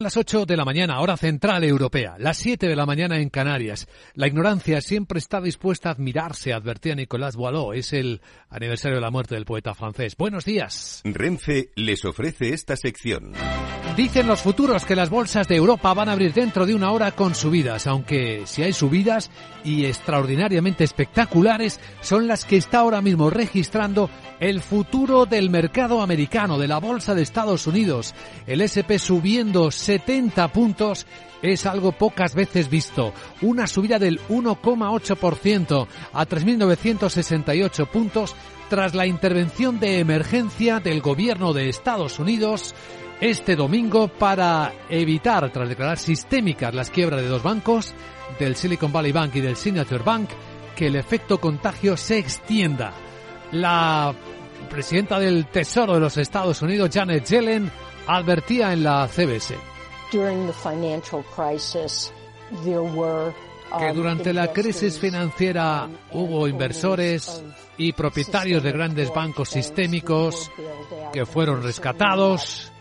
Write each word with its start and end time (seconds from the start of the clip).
Las 0.00 0.16
8 0.16 0.46
de 0.46 0.56
la 0.56 0.64
mañana, 0.64 1.00
hora 1.00 1.16
central 1.16 1.64
europea, 1.64 2.14
las 2.20 2.36
7 2.36 2.68
de 2.68 2.76
la 2.76 2.86
mañana 2.86 3.18
en 3.18 3.30
Canarias. 3.30 3.88
La 4.14 4.28
ignorancia 4.28 4.80
siempre 4.80 5.18
está 5.18 5.40
dispuesta 5.40 5.88
a 5.88 5.92
admirarse, 5.92 6.52
advertía 6.52 6.94
Nicolas 6.94 7.34
Boileau. 7.34 7.72
Es 7.72 7.92
el 7.92 8.20
aniversario 8.48 8.98
de 8.98 9.00
la 9.00 9.10
muerte 9.10 9.34
del 9.34 9.44
poeta 9.44 9.74
francés. 9.74 10.14
Buenos 10.16 10.44
días. 10.44 11.00
Renfe 11.02 11.72
les 11.74 12.04
ofrece 12.04 12.50
esta 12.50 12.76
sección. 12.76 13.32
Dicen 13.96 14.28
los 14.28 14.40
futuros 14.40 14.84
que 14.84 14.94
las 14.94 15.10
bolsas 15.10 15.48
de 15.48 15.56
Europa 15.56 15.92
van 15.92 16.08
a 16.08 16.12
abrir 16.12 16.32
dentro 16.32 16.64
de 16.64 16.76
una 16.76 16.92
hora 16.92 17.10
con 17.10 17.34
subidas, 17.34 17.88
aunque 17.88 18.42
si 18.46 18.62
hay 18.62 18.72
subidas 18.72 19.32
y 19.64 19.86
extraordinariamente 19.86 20.84
espectaculares, 20.84 21.80
son 22.00 22.28
las 22.28 22.44
que 22.44 22.58
está 22.58 22.78
ahora 22.78 23.02
mismo 23.02 23.30
registrando 23.30 24.08
el 24.38 24.60
futuro 24.60 25.26
del 25.26 25.50
mercado 25.50 26.00
americano, 26.00 26.58
de 26.58 26.68
la 26.68 26.78
bolsa 26.78 27.16
de 27.16 27.22
Estados 27.22 27.66
Unidos. 27.66 28.14
El 28.46 28.60
SP 28.62 29.02
subiendo 29.02 29.72
70 29.88 30.48
puntos 30.48 31.06
es 31.40 31.64
algo 31.64 31.92
pocas 31.92 32.34
veces 32.34 32.68
visto. 32.68 33.14
Una 33.40 33.66
subida 33.66 33.98
del 33.98 34.20
1,8% 34.28 35.86
a 36.12 36.26
3.968 36.26 37.88
puntos 37.88 38.36
tras 38.68 38.94
la 38.94 39.06
intervención 39.06 39.80
de 39.80 40.00
emergencia 40.00 40.78
del 40.78 41.00
gobierno 41.00 41.54
de 41.54 41.70
Estados 41.70 42.18
Unidos 42.18 42.74
este 43.22 43.56
domingo 43.56 44.08
para 44.08 44.74
evitar, 44.90 45.50
tras 45.50 45.70
declarar 45.70 45.96
sistémicas 45.96 46.74
las 46.74 46.90
quiebras 46.90 47.22
de 47.22 47.28
dos 47.28 47.42
bancos, 47.42 47.94
del 48.38 48.56
Silicon 48.56 48.92
Valley 48.92 49.12
Bank 49.12 49.36
y 49.36 49.40
del 49.40 49.56
Signature 49.56 50.04
Bank, 50.04 50.28
que 50.76 50.88
el 50.88 50.96
efecto 50.96 51.40
contagio 51.40 51.96
se 51.96 52.18
extienda. 52.18 52.92
La 53.52 54.14
presidenta 54.68 55.18
del 55.18 55.46
Tesoro 55.46 55.94
de 55.94 56.00
los 56.00 56.18
Estados 56.18 56.60
Unidos, 56.60 56.90
Janet 56.92 57.24
Yellen, 57.24 57.70
advertía 58.06 58.74
en 58.74 58.82
la 58.82 59.08
CBS 59.08 59.77
que 63.78 63.92
durante 63.92 64.32
la 64.32 64.52
crisis 64.52 64.98
financiera 64.98 65.88
hubo 66.12 66.48
inversores 66.48 67.42
y 67.76 67.92
propietarios 67.92 68.62
de 68.62 68.72
grandes 68.72 69.12
bancos 69.12 69.50
sistémicos 69.50 70.50
que 71.12 71.26
fueron 71.26 71.62
rescatados. 71.62 72.72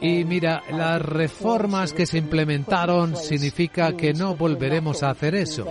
Y 0.00 0.24
mira, 0.24 0.62
las 0.70 1.02
reformas 1.02 1.92
que 1.92 2.06
se 2.06 2.18
implementaron 2.18 3.16
significa 3.16 3.96
que 3.96 4.12
no 4.12 4.36
volveremos 4.36 5.02
a 5.02 5.10
hacer 5.10 5.34
eso. 5.34 5.66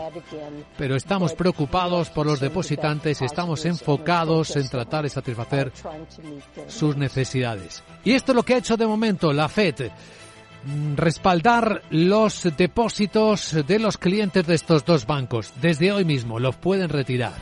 Pero 0.78 0.98
estamos 0.98 1.34
preocupados 1.34 2.10
por 2.10 2.26
los 2.26 2.42
depositantes 2.42 3.22
y 3.22 3.26
estamos 3.26 3.64
enfocados 3.66 4.54
en 4.58 4.68
tratar 4.68 5.04
de 5.04 5.10
satisfacer 5.10 5.72
sus 6.68 6.98
necesidades. 6.98 7.84
Y 8.04 8.14
esto 8.14 8.34
es 8.34 8.36
lo 8.36 8.44
que 8.44 8.56
ha 8.56 8.58
hecho 8.58 8.76
de 8.76 8.86
momento 8.86 9.32
la 9.32 9.48
FED 9.48 9.92
respaldar 10.96 11.82
los 11.90 12.44
depósitos 12.58 13.56
de 13.66 13.80
los 13.80 13.98
clientes 13.98 14.46
de 14.46 14.56
estos 14.56 14.86
dos 14.86 15.06
bancos. 15.06 15.54
Desde 15.62 15.92
hoy 15.92 16.06
mismo 16.06 16.40
los 16.40 16.56
pueden 16.56 16.90
retirar. 16.90 17.34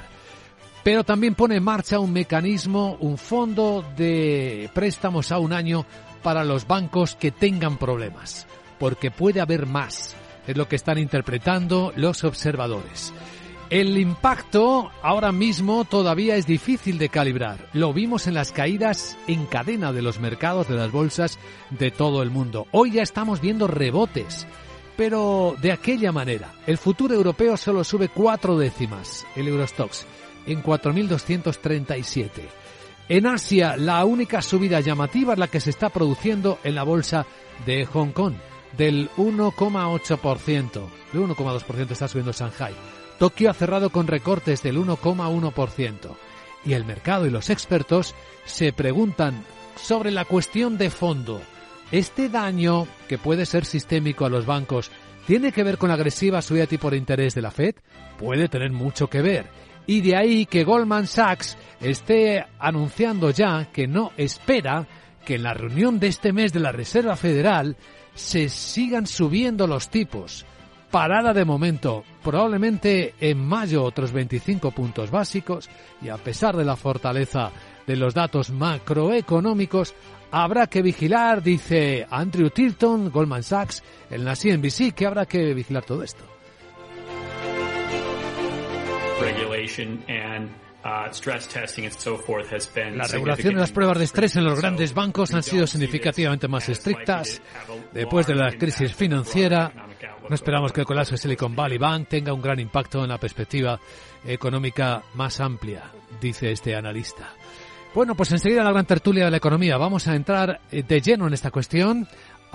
Pero 0.84 1.04
también 1.04 1.34
pone 1.34 1.56
en 1.56 1.64
marcha 1.64 2.00
un 2.00 2.14
mecanismo, 2.14 2.98
un 3.00 3.18
fondo 3.18 3.84
de 3.98 4.70
préstamos 4.74 5.32
a 5.32 5.40
un 5.40 5.52
año 5.52 5.86
para 6.22 6.44
los 6.44 6.68
bancos 6.68 7.16
que 7.16 7.32
tengan 7.32 7.78
problemas. 7.78 8.46
Porque 8.78 9.10
puede 9.10 9.42
haber 9.42 9.66
más. 9.66 10.16
Es 10.46 10.56
lo 10.56 10.68
que 10.68 10.76
están 10.76 11.00
interpretando 11.00 11.92
los 11.96 12.24
observadores. 12.24 13.14
El 13.72 13.98
impacto 13.98 14.92
ahora 15.02 15.32
mismo 15.32 15.86
todavía 15.86 16.36
es 16.36 16.46
difícil 16.46 17.00
de 17.00 17.10
calibrar. 17.10 17.68
Lo 17.74 17.94
vimos 17.94 18.28
en 18.28 18.36
las 18.36 18.52
caídas 18.52 19.18
en 19.28 19.48
cadena 19.48 19.92
de 19.92 20.04
los 20.04 20.20
mercados 20.20 20.68
de 20.68 20.76
las 20.76 20.92
bolsas 20.92 21.40
de 21.72 21.90
todo 21.90 22.22
el 22.22 22.30
mundo. 22.30 22.68
Hoy 22.72 22.92
ya 22.92 23.02
estamos 23.02 23.42
viendo 23.42 23.66
rebotes, 23.66 24.46
pero 24.96 25.56
de 25.60 25.72
aquella 25.72 26.12
manera. 26.12 26.54
El 26.68 26.78
futuro 26.78 27.16
europeo 27.16 27.58
solo 27.58 27.84
sube 27.84 28.10
cuatro 28.10 28.56
décimas, 28.56 29.26
el 29.36 29.48
Eurostox, 29.48 30.06
en 30.46 30.62
4.237. 30.62 32.30
En 33.10 33.26
Asia, 33.26 33.78
la 33.78 34.06
única 34.06 34.44
subida 34.44 34.80
llamativa 34.80 35.34
es 35.34 35.40
la 35.40 35.48
que 35.48 35.60
se 35.60 35.72
está 35.72 35.90
produciendo 35.90 36.60
en 36.64 36.76
la 36.76 36.84
bolsa 36.84 37.26
de 37.66 37.84
Hong 37.88 38.12
Kong, 38.12 38.36
del 38.78 39.10
1,8%. 39.18 40.82
El 41.14 41.20
1,2% 41.20 41.92
está 41.92 42.08
subiendo 42.08 42.32
Shanghai. 42.32 42.74
Tokio 43.18 43.50
ha 43.50 43.54
cerrado 43.54 43.90
con 43.90 44.08
recortes 44.08 44.62
del 44.62 44.78
1,1%. 44.78 46.16
Y 46.66 46.74
el 46.74 46.86
mercado 46.86 47.26
y 47.26 47.30
los 47.30 47.50
expertos 47.50 48.16
se 48.46 48.74
preguntan 48.74 49.44
sobre 49.76 50.12
la 50.12 50.26
cuestión 50.26 50.78
de 50.78 50.90
fondo. 50.90 51.42
¿Este 51.92 52.30
daño, 52.30 52.88
que 53.08 53.18
puede 53.18 53.46
ser 53.46 53.66
sistémico 53.66 54.26
a 54.26 54.30
los 54.30 54.46
bancos, 54.46 54.92
tiene 55.28 55.52
que 55.52 55.64
ver 55.64 55.78
con 55.78 55.90
la 55.90 55.96
agresiva 55.96 56.42
subida 56.42 56.66
tipo 56.66 56.90
de 56.90 56.98
interés 56.98 57.36
de 57.36 57.42
la 57.42 57.52
Fed? 57.52 57.76
Puede 58.18 58.50
tener 58.50 58.72
mucho 58.72 59.08
que 59.08 59.22
ver. 59.22 59.46
Y 59.88 60.02
de 60.02 60.18
ahí 60.18 60.46
que 60.48 60.64
Goldman 60.64 61.08
Sachs 61.08 61.58
esté 61.80 62.44
anunciando 62.60 63.30
ya 63.30 63.72
que 63.72 63.88
no 63.88 64.12
espera 64.18 64.88
que 65.24 65.36
en 65.36 65.44
la 65.44 65.54
reunión 65.54 66.00
de 66.00 66.08
este 66.08 66.34
mes 66.34 66.52
de 66.54 66.60
la 66.60 66.72
Reserva 66.72 67.16
Federal 67.16 67.78
se 68.16 68.50
sigan 68.50 69.06
subiendo 69.06 69.68
los 69.68 69.90
tipos 69.90 70.46
parada 70.96 71.34
de 71.34 71.44
momento, 71.44 72.06
probablemente 72.26 73.14
en 73.20 73.38
mayo 73.38 73.84
otros 73.84 74.12
25 74.12 74.72
puntos 74.72 75.12
básicos 75.12 75.70
y 76.02 76.10
a 76.10 76.18
pesar 76.18 76.58
de 76.58 76.66
la 76.66 76.76
fortaleza 76.76 77.52
de 77.86 77.96
los 77.96 78.16
datos 78.16 78.50
macroeconómicos, 78.50 79.94
habrá 80.32 80.66
que 80.66 80.82
vigilar, 80.82 81.44
dice 81.44 82.08
Andrew 82.10 82.50
Tilton, 82.50 83.12
Goldman 83.12 83.44
Sachs, 83.44 83.84
en 84.10 84.26
la 84.26 84.36
CNBC, 84.36 84.96
que 84.96 85.06
habrá 85.06 85.28
que 85.28 85.54
vigilar 85.54 85.86
todo 85.86 86.02
esto. 86.02 86.24
Uh, 89.18 89.22
la 92.96 93.08
regulación 93.08 93.54
de 93.54 93.60
las 93.60 93.72
pruebas 93.72 94.00
de 94.00 94.04
estrés 94.04 94.36
en 94.36 94.44
los 94.44 94.60
grandes 94.60 94.94
bancos 94.94 95.34
han 95.34 95.44
sido 95.44 95.68
significativamente 95.68 96.48
más 96.48 96.68
estrictas. 96.70 97.42
Después 97.94 98.28
de 98.28 98.36
la 98.36 98.52
crisis 98.52 98.94
financiera, 98.94 99.72
no 100.28 100.36
esperamos 100.36 100.72
que 100.72 100.82
el 100.82 100.88
colapso 100.88 101.12
de 101.12 101.18
Silicon 101.18 101.56
Valley 101.56 101.78
Bank 101.78 102.08
tenga 102.10 102.34
un 102.34 102.42
gran 102.42 102.60
impacto 102.60 103.04
en 103.04 103.10
la 103.10 103.18
perspectiva 103.18 103.80
económica 104.26 105.04
más 105.14 105.40
amplia, 105.40 105.92
dice 106.20 106.52
este 106.52 106.76
analista. 106.76 107.30
Bueno, 107.94 108.16
pues 108.16 108.32
enseguida 108.32 108.64
la 108.64 108.72
gran 108.72 108.86
tertulia 108.86 109.26
de 109.26 109.32
la 109.32 109.38
economía. 109.38 109.78
Vamos 109.78 110.08
a 110.08 110.16
entrar 110.16 110.60
eh, 110.72 110.84
de 110.84 111.00
lleno 111.00 111.28
en 111.28 111.34
esta 111.34 111.52
cuestión 111.52 112.08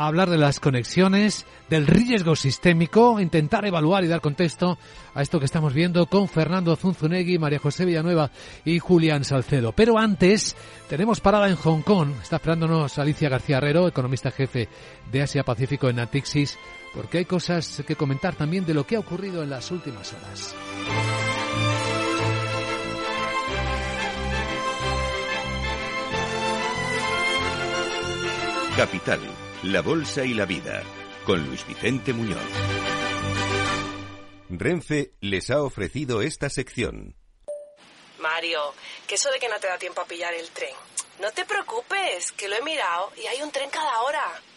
hablar 0.07 0.31
de 0.31 0.39
las 0.39 0.61
conexiones, 0.61 1.47
del 1.69 1.87
riesgo 1.87 2.35
sistémico, 2.35 3.21
intentar 3.21 3.67
evaluar 3.67 4.03
y 4.05 4.09
dar 4.09 4.21
contexto 4.21 4.79
a 5.15 5.23
esto 5.23 5.39
que 5.39 5.45
estamos 5.45 5.75
viendo 5.75 6.07
con 6.07 6.29
Fernando 6.29 6.75
Zunzunegui, 6.75 7.39
María 7.39 7.59
José 7.59 7.85
Villanueva 7.85 8.31
y 8.65 8.79
Julián 8.79 9.25
Salcedo. 9.25 9.73
Pero 9.73 9.99
antes, 9.99 10.57
tenemos 10.89 11.21
parada 11.21 11.49
en 11.49 11.57
Hong 11.57 11.83
Kong. 11.83 12.13
Está 12.23 12.37
esperándonos 12.37 12.99
Alicia 12.99 13.29
García 13.29 13.59
Herrero, 13.59 13.89
economista 13.89 14.31
jefe 14.31 14.69
de 15.13 15.23
Asia 15.23 15.43
Pacífico 15.43 15.89
en 15.89 15.97
Natixis, 15.97 16.59
porque 16.95 17.19
hay 17.19 17.25
cosas 17.25 17.83
que 17.87 17.97
comentar 17.97 18.35
también 18.35 18.65
de 18.65 18.75
lo 18.75 18.87
que 18.87 18.97
ha 18.97 19.01
ocurrido 19.01 19.43
en 19.43 19.51
las 19.51 19.71
últimas 19.71 20.13
horas. 20.13 20.55
Capital 28.77 29.21
la 29.63 29.83
Bolsa 29.83 30.25
y 30.25 30.33
la 30.33 30.47
Vida, 30.47 30.83
con 31.27 31.45
Luis 31.45 31.67
Vicente 31.67 32.15
Muñoz. 32.15 32.41
Renfe 34.49 35.13
les 35.21 35.51
ha 35.51 35.63
ofrecido 35.63 36.23
esta 36.23 36.49
sección. 36.49 37.15
Mario, 38.21 38.73
que 39.07 39.17
eso 39.17 39.31
de 39.31 39.39
que 39.39 39.51
no 39.51 39.61
te 39.61 39.67
da 39.67 39.77
tiempo 39.77 40.01
a 40.01 40.07
pillar 40.07 40.33
el 40.33 40.49
tren. 40.49 40.75
No 41.21 41.31
te 41.33 41.45
preocupes, 41.45 42.33
que 42.33 42.49
lo 42.49 42.57
he 42.57 42.63
mirado 42.63 43.13
y 43.23 43.27
hay 43.27 43.43
un 43.43 43.53
tren 43.53 43.69
cada 43.69 44.01
hora. 44.01 44.41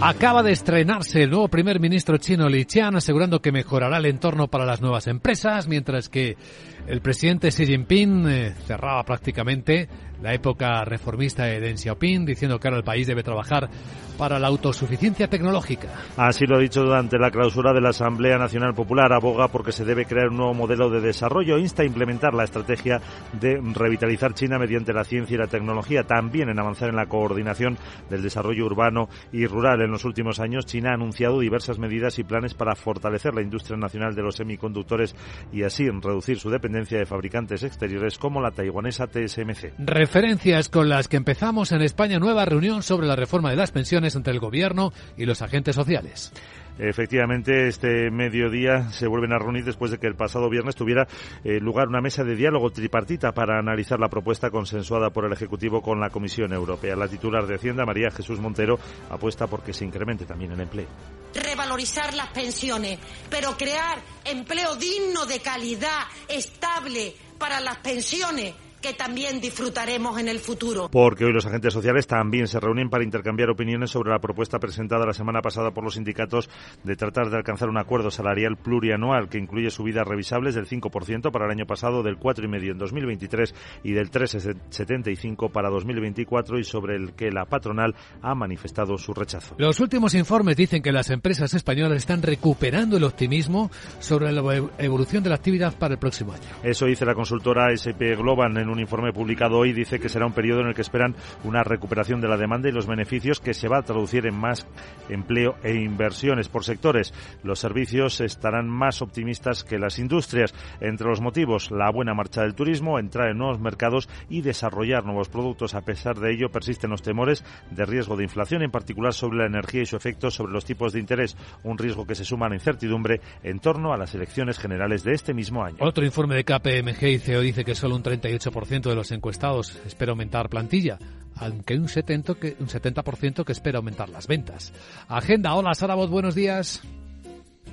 Acaba 0.00 0.42
de 0.42 0.52
estrenarse 0.52 1.22
el 1.22 1.30
nuevo 1.30 1.48
primer 1.48 1.80
ministro 1.80 2.18
chino 2.18 2.48
Li 2.48 2.64
Qian 2.66 2.96
asegurando 2.96 3.40
que 3.40 3.52
mejorará 3.52 3.96
el 3.96 4.06
entorno 4.06 4.48
para 4.48 4.66
las 4.66 4.80
nuevas 4.80 5.06
empresas, 5.06 5.66
mientras 5.68 6.08
que 6.08 6.36
el 6.86 7.00
presidente 7.00 7.48
Xi 7.48 7.66
Jinping 7.66 8.28
eh, 8.28 8.54
cerraba 8.66 9.02
prácticamente 9.04 9.88
la 10.22 10.32
época 10.32 10.84
reformista 10.84 11.44
de 11.44 11.60
Deng 11.60 11.76
Xiaoping, 11.76 12.24
diciendo 12.24 12.58
que 12.58 12.68
ahora 12.68 12.78
el 12.78 12.84
país 12.84 13.06
debe 13.06 13.22
trabajar 13.22 13.68
para 14.16 14.38
la 14.38 14.46
autosuficiencia 14.46 15.28
tecnológica. 15.28 15.88
Así 16.16 16.46
lo 16.46 16.56
ha 16.56 16.60
dicho 16.60 16.82
durante 16.82 17.18
la 17.18 17.30
clausura 17.30 17.72
de 17.72 17.80
la 17.80 17.90
Asamblea 17.90 18.38
Nacional 18.38 18.72
Popular. 18.74 19.12
Aboga 19.12 19.48
porque 19.48 19.72
se 19.72 19.84
debe 19.84 20.06
crear 20.06 20.28
un 20.28 20.36
nuevo 20.36 20.54
modelo 20.54 20.88
de 20.88 21.00
desarrollo. 21.00 21.58
Insta 21.58 21.82
a 21.82 21.86
implementar 21.86 22.32
la 22.32 22.44
estrategia 22.44 23.00
de 23.32 23.60
revitalizar 23.74 24.32
China 24.34 24.58
mediante 24.58 24.92
la 24.92 25.04
ciencia 25.04 25.34
y 25.34 25.38
la 25.38 25.48
tecnología. 25.48 26.04
También 26.04 26.48
en 26.48 26.58
avanzar 26.58 26.88
en 26.88 26.96
la 26.96 27.06
coordinación 27.06 27.76
del 28.08 28.22
desarrollo 28.22 28.64
urbano 28.66 29.08
y 29.32 29.46
rural. 29.46 29.82
En 29.82 29.90
los 29.90 30.04
últimos 30.04 30.38
años, 30.38 30.64
China 30.64 30.92
ha 30.92 30.94
anunciado 30.94 31.40
diversas 31.40 31.78
medidas 31.78 32.18
y 32.18 32.24
planes 32.24 32.54
para 32.54 32.76
fortalecer 32.76 33.34
la 33.34 33.42
industria 33.42 33.76
nacional 33.76 34.14
de 34.14 34.22
los 34.22 34.36
semiconductores 34.36 35.14
y 35.52 35.64
así 35.64 35.88
reducir 35.90 36.38
su 36.38 36.50
dependencia 36.50 36.73
de 36.74 37.06
fabricantes 37.06 37.62
exteriores 37.62 38.18
como 38.18 38.40
la 38.40 38.50
taiwanesa 38.50 39.06
TSMC. 39.06 39.74
Referencias 39.78 40.68
con 40.68 40.88
las 40.88 41.08
que 41.08 41.16
empezamos 41.16 41.72
en 41.72 41.82
España 41.82 42.18
nueva 42.18 42.44
reunión 42.44 42.82
sobre 42.82 43.06
la 43.06 43.16
reforma 43.16 43.50
de 43.50 43.56
las 43.56 43.70
pensiones 43.70 44.16
entre 44.16 44.32
el 44.32 44.40
gobierno 44.40 44.92
y 45.16 45.24
los 45.24 45.40
agentes 45.40 45.76
sociales. 45.76 46.32
Efectivamente, 46.78 47.68
este 47.68 48.10
mediodía 48.10 48.90
se 48.90 49.06
vuelven 49.06 49.32
a 49.32 49.38
reunir 49.38 49.64
después 49.64 49.92
de 49.92 49.98
que 49.98 50.08
el 50.08 50.16
pasado 50.16 50.50
viernes 50.50 50.74
tuviera 50.74 51.06
eh, 51.44 51.60
lugar 51.60 51.86
una 51.88 52.00
mesa 52.00 52.24
de 52.24 52.34
diálogo 52.34 52.70
tripartita 52.70 53.32
para 53.32 53.58
analizar 53.58 54.00
la 54.00 54.08
propuesta 54.08 54.50
consensuada 54.50 55.10
por 55.10 55.24
el 55.24 55.32
Ejecutivo 55.32 55.80
con 55.80 56.00
la 56.00 56.10
Comisión 56.10 56.52
Europea. 56.52 56.96
La 56.96 57.06
titular 57.06 57.46
de 57.46 57.54
Hacienda, 57.54 57.84
María 57.84 58.10
Jesús 58.10 58.40
Montero, 58.40 58.78
apuesta 59.08 59.46
por 59.46 59.62
que 59.62 59.72
se 59.72 59.84
incremente 59.84 60.24
también 60.24 60.50
el 60.52 60.60
empleo. 60.60 60.88
Revalorizar 61.34 62.12
las 62.14 62.28
pensiones, 62.28 62.98
pero 63.30 63.56
crear 63.56 63.98
empleo 64.24 64.74
digno, 64.74 65.26
de 65.26 65.40
calidad, 65.40 66.02
estable 66.28 67.14
para 67.38 67.60
las 67.60 67.78
pensiones 67.78 68.54
que 68.84 68.92
también 68.92 69.40
disfrutaremos 69.40 70.18
en 70.18 70.28
el 70.28 70.40
futuro. 70.40 70.90
Porque 70.90 71.24
hoy 71.24 71.32
los 71.32 71.46
agentes 71.46 71.72
sociales 71.72 72.06
también 72.06 72.46
se 72.46 72.60
reúnen 72.60 72.90
para 72.90 73.02
intercambiar 73.02 73.48
opiniones 73.48 73.90
sobre 73.90 74.10
la 74.10 74.18
propuesta 74.18 74.58
presentada 74.58 75.06
la 75.06 75.14
semana 75.14 75.40
pasada 75.40 75.70
por 75.70 75.84
los 75.84 75.94
sindicatos 75.94 76.50
de 76.82 76.94
tratar 76.94 77.30
de 77.30 77.38
alcanzar 77.38 77.70
un 77.70 77.78
acuerdo 77.78 78.10
salarial 78.10 78.58
plurianual 78.58 79.30
que 79.30 79.38
incluye 79.38 79.70
subidas 79.70 80.06
revisables 80.06 80.54
del 80.54 80.66
5% 80.66 81.30
para 81.32 81.46
el 81.46 81.52
año 81.52 81.64
pasado, 81.64 82.02
del 82.02 82.18
4,5% 82.18 82.72
en 82.72 82.76
2023 82.76 83.54
y 83.84 83.92
del 83.92 84.10
3,75% 84.10 85.50
para 85.50 85.70
2024 85.70 86.58
y 86.58 86.64
sobre 86.64 86.96
el 86.96 87.14
que 87.14 87.30
la 87.30 87.46
patronal 87.46 87.94
ha 88.20 88.34
manifestado 88.34 88.98
su 88.98 89.14
rechazo. 89.14 89.54
Los 89.56 89.80
últimos 89.80 90.12
informes 90.12 90.58
dicen 90.58 90.82
que 90.82 90.92
las 90.92 91.08
empresas 91.08 91.54
españolas 91.54 91.96
están 91.96 92.20
recuperando 92.20 92.98
el 92.98 93.04
optimismo 93.04 93.70
sobre 93.98 94.30
la 94.30 94.42
evolución 94.76 95.22
de 95.22 95.30
la 95.30 95.36
actividad 95.36 95.72
para 95.78 95.94
el 95.94 95.98
próximo 95.98 96.34
año. 96.34 96.42
Eso 96.62 96.84
dice 96.84 97.06
la 97.06 97.14
consultora 97.14 97.72
SP 97.72 98.12
Global 98.16 98.54
en 98.58 98.73
un 98.74 98.80
informe 98.80 99.12
publicado 99.12 99.56
hoy 99.56 99.72
dice 99.72 99.98
que 99.98 100.08
será 100.08 100.26
un 100.26 100.32
periodo 100.32 100.60
en 100.60 100.68
el 100.68 100.74
que 100.74 100.82
esperan 100.82 101.14
una 101.44 101.62
recuperación 101.62 102.20
de 102.20 102.28
la 102.28 102.36
demanda 102.36 102.68
y 102.68 102.72
los 102.72 102.86
beneficios 102.86 103.40
que 103.40 103.54
se 103.54 103.68
va 103.68 103.78
a 103.78 103.82
traducir 103.82 104.26
en 104.26 104.34
más 104.34 104.66
empleo 105.08 105.56
e 105.62 105.74
inversiones 105.74 106.48
por 106.48 106.64
sectores. 106.64 107.14
Los 107.42 107.60
servicios 107.60 108.20
estarán 108.20 108.68
más 108.68 109.00
optimistas 109.00 109.64
que 109.64 109.78
las 109.78 109.98
industrias. 109.98 110.54
Entre 110.80 111.08
los 111.08 111.20
motivos, 111.20 111.70
la 111.70 111.90
buena 111.90 112.14
marcha 112.14 112.42
del 112.42 112.54
turismo, 112.54 112.98
entrar 112.98 113.30
en 113.30 113.38
nuevos 113.38 113.60
mercados 113.60 114.08
y 114.28 114.42
desarrollar 114.42 115.04
nuevos 115.04 115.28
productos. 115.28 115.74
A 115.74 115.82
pesar 115.82 116.18
de 116.18 116.32
ello, 116.32 116.50
persisten 116.50 116.90
los 116.90 117.02
temores 117.02 117.44
de 117.70 117.84
riesgo 117.84 118.16
de 118.16 118.24
inflación, 118.24 118.62
en 118.62 118.70
particular 118.70 119.14
sobre 119.14 119.38
la 119.38 119.46
energía 119.46 119.82
y 119.82 119.86
su 119.86 119.96
efecto 119.96 120.30
sobre 120.30 120.52
los 120.52 120.64
tipos 120.64 120.92
de 120.92 121.00
interés, 121.00 121.36
un 121.62 121.78
riesgo 121.78 122.06
que 122.06 122.14
se 122.14 122.24
suma 122.24 122.46
a 122.46 122.48
la 122.48 122.56
incertidumbre 122.56 123.20
en 123.42 123.60
torno 123.60 123.92
a 123.92 123.96
las 123.96 124.14
elecciones 124.14 124.58
generales 124.58 125.04
de 125.04 125.12
este 125.12 125.32
mismo 125.32 125.64
año. 125.64 125.76
Otro 125.80 126.04
informe 126.04 126.34
de 126.34 126.44
KPMG 126.44 127.04
y 127.04 127.18
CEO 127.18 127.40
dice 127.40 127.64
que 127.64 127.74
solo 127.74 127.94
un 127.94 128.02
38% 128.02 128.63
de 128.68 128.94
los 128.94 129.10
encuestados 129.10 129.76
espera 129.86 130.10
aumentar 130.10 130.48
plantilla, 130.48 130.98
aunque 131.36 131.74
un 131.74 131.88
70%, 131.88 132.38
que, 132.38 132.56
un 132.58 132.68
70 132.68 133.02
que 133.44 133.52
espera 133.52 133.78
aumentar 133.78 134.08
las 134.08 134.26
ventas. 134.26 134.72
Agenda, 135.08 135.54
hola 135.54 135.74
Sara 135.74 135.94
buenos 135.94 136.34
días. 136.34 136.82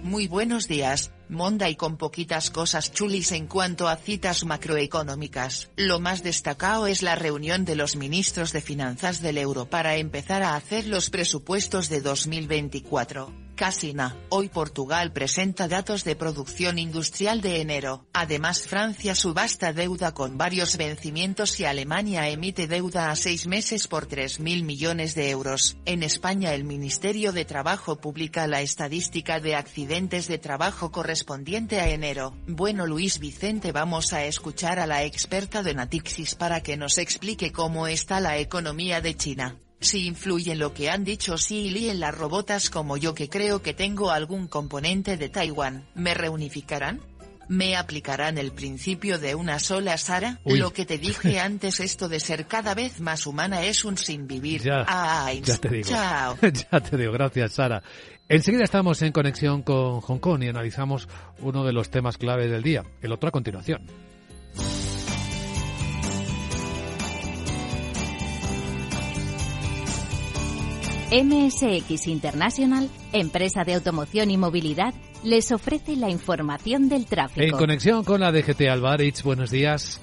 Muy 0.03 0.27
buenos 0.27 0.67
días, 0.67 1.11
Monda 1.29 1.69
y 1.69 1.75
con 1.75 1.97
poquitas 1.97 2.49
cosas 2.49 2.91
chulis 2.91 3.31
en 3.33 3.45
cuanto 3.45 3.87
a 3.87 3.97
citas 3.97 4.45
macroeconómicas. 4.45 5.69
Lo 5.75 5.99
más 5.99 6.23
destacado 6.23 6.87
es 6.87 7.03
la 7.03 7.13
reunión 7.13 7.65
de 7.65 7.75
los 7.75 7.95
ministros 7.95 8.51
de 8.51 8.61
finanzas 8.61 9.21
del 9.21 9.37
euro 9.37 9.65
para 9.65 9.97
empezar 9.97 10.41
a 10.41 10.55
hacer 10.55 10.87
los 10.87 11.11
presupuestos 11.11 11.87
de 11.87 12.01
2024. 12.01 13.40
Casina, 13.55 14.17
hoy 14.29 14.49
Portugal 14.49 15.11
presenta 15.11 15.67
datos 15.67 16.03
de 16.03 16.15
producción 16.15 16.79
industrial 16.79 17.41
de 17.41 17.61
enero. 17.61 18.05
Además 18.13 18.67
Francia 18.67 19.15
subasta 19.15 19.73
deuda 19.73 20.13
con 20.13 20.37
varios 20.37 20.77
vencimientos 20.77 21.59
y 21.59 21.65
Alemania 21.65 22.27
emite 22.29 22.67
deuda 22.67 23.11
a 23.11 23.15
seis 23.15 23.47
meses 23.47 23.87
por 23.87 24.07
3.000 24.07 24.63
millones 24.63 25.15
de 25.15 25.29
euros. 25.29 25.77
En 25.85 26.03
España 26.03 26.53
el 26.53 26.63
Ministerio 26.63 27.31
de 27.31 27.45
Trabajo 27.45 27.97
publica 27.97 28.47
la 28.47 28.61
estadística 28.61 29.39
de 29.39 29.55
accidentes 29.55 30.27
de 30.27 30.37
trabajo 30.37 30.91
correspondiente 30.91 31.79
a 31.79 31.89
enero. 31.89 32.35
Bueno 32.47 32.87
Luis 32.87 33.19
Vicente 33.19 33.71
vamos 33.71 34.13
a 34.13 34.25
escuchar 34.25 34.79
a 34.79 34.87
la 34.87 35.03
experta 35.03 35.63
de 35.63 35.73
Natixis 35.73 36.35
para 36.35 36.61
que 36.61 36.77
nos 36.77 36.97
explique 36.97 37.51
cómo 37.51 37.87
está 37.87 38.19
la 38.19 38.37
economía 38.37 39.01
de 39.01 39.15
China. 39.15 39.57
Si 39.81 40.05
influye 40.05 40.55
lo 40.55 40.73
que 40.73 40.91
han 40.91 41.03
dicho 41.03 41.37
Si 41.37 41.67
y 41.67 41.89
en 41.89 41.99
las 41.99 42.15
robotas 42.15 42.69
como 42.69 42.97
yo 42.97 43.15
que 43.15 43.29
creo 43.29 43.61
que 43.61 43.73
tengo 43.73 44.11
algún 44.11 44.47
componente 44.47 45.17
de 45.17 45.27
Taiwán, 45.27 45.85
¿me 45.95 46.13
reunificarán? 46.13 47.01
¿Me 47.47 47.75
aplicarán 47.75 48.37
el 48.37 48.51
principio 48.51 49.19
de 49.19 49.35
una 49.35 49.59
sola 49.59 49.97
Sara? 49.97 50.39
Lo 50.45 50.71
que 50.71 50.85
te 50.85 50.97
dije 50.97 51.39
antes 51.41 51.79
esto 51.79 52.07
de 52.07 52.19
ser 52.19 52.45
cada 52.45 52.75
vez 52.75 53.01
más 53.01 53.25
humana 53.25 53.63
es 53.63 53.83
un 53.83 53.97
sin 53.97 54.27
vivir. 54.27 54.61
Ya, 54.61 54.85
Ay, 54.87 55.41
ya 55.41 55.57
te 55.57 55.69
digo. 55.69 55.89
Chao. 55.89 56.37
ya 56.71 56.79
te 56.79 56.95
digo, 56.95 57.11
gracias 57.11 57.53
Sara. 57.53 57.81
Enseguida 58.29 58.63
estamos 58.63 59.01
en 59.01 59.11
conexión 59.11 59.63
con 59.63 59.99
Hong 59.99 60.19
Kong 60.19 60.43
y 60.43 60.47
analizamos 60.47 61.09
uno 61.39 61.65
de 61.65 61.73
los 61.73 61.89
temas 61.89 62.17
clave 62.17 62.47
del 62.47 62.63
día, 62.63 62.85
el 63.01 63.11
otro 63.11 63.27
a 63.27 63.31
continuación. 63.31 63.81
MSX 71.11 72.07
International, 72.07 72.89
empresa 73.11 73.65
de 73.65 73.73
automoción 73.73 74.31
y 74.31 74.37
movilidad, 74.37 74.93
les 75.25 75.51
ofrece 75.51 75.97
la 75.97 76.09
información 76.09 76.87
del 76.87 77.05
tráfico. 77.05 77.41
En 77.41 77.51
conexión 77.51 78.05
con 78.05 78.21
la 78.21 78.31
DGT 78.31 78.61
Alvarez, 78.69 79.21
buenos 79.21 79.51
días. 79.51 79.99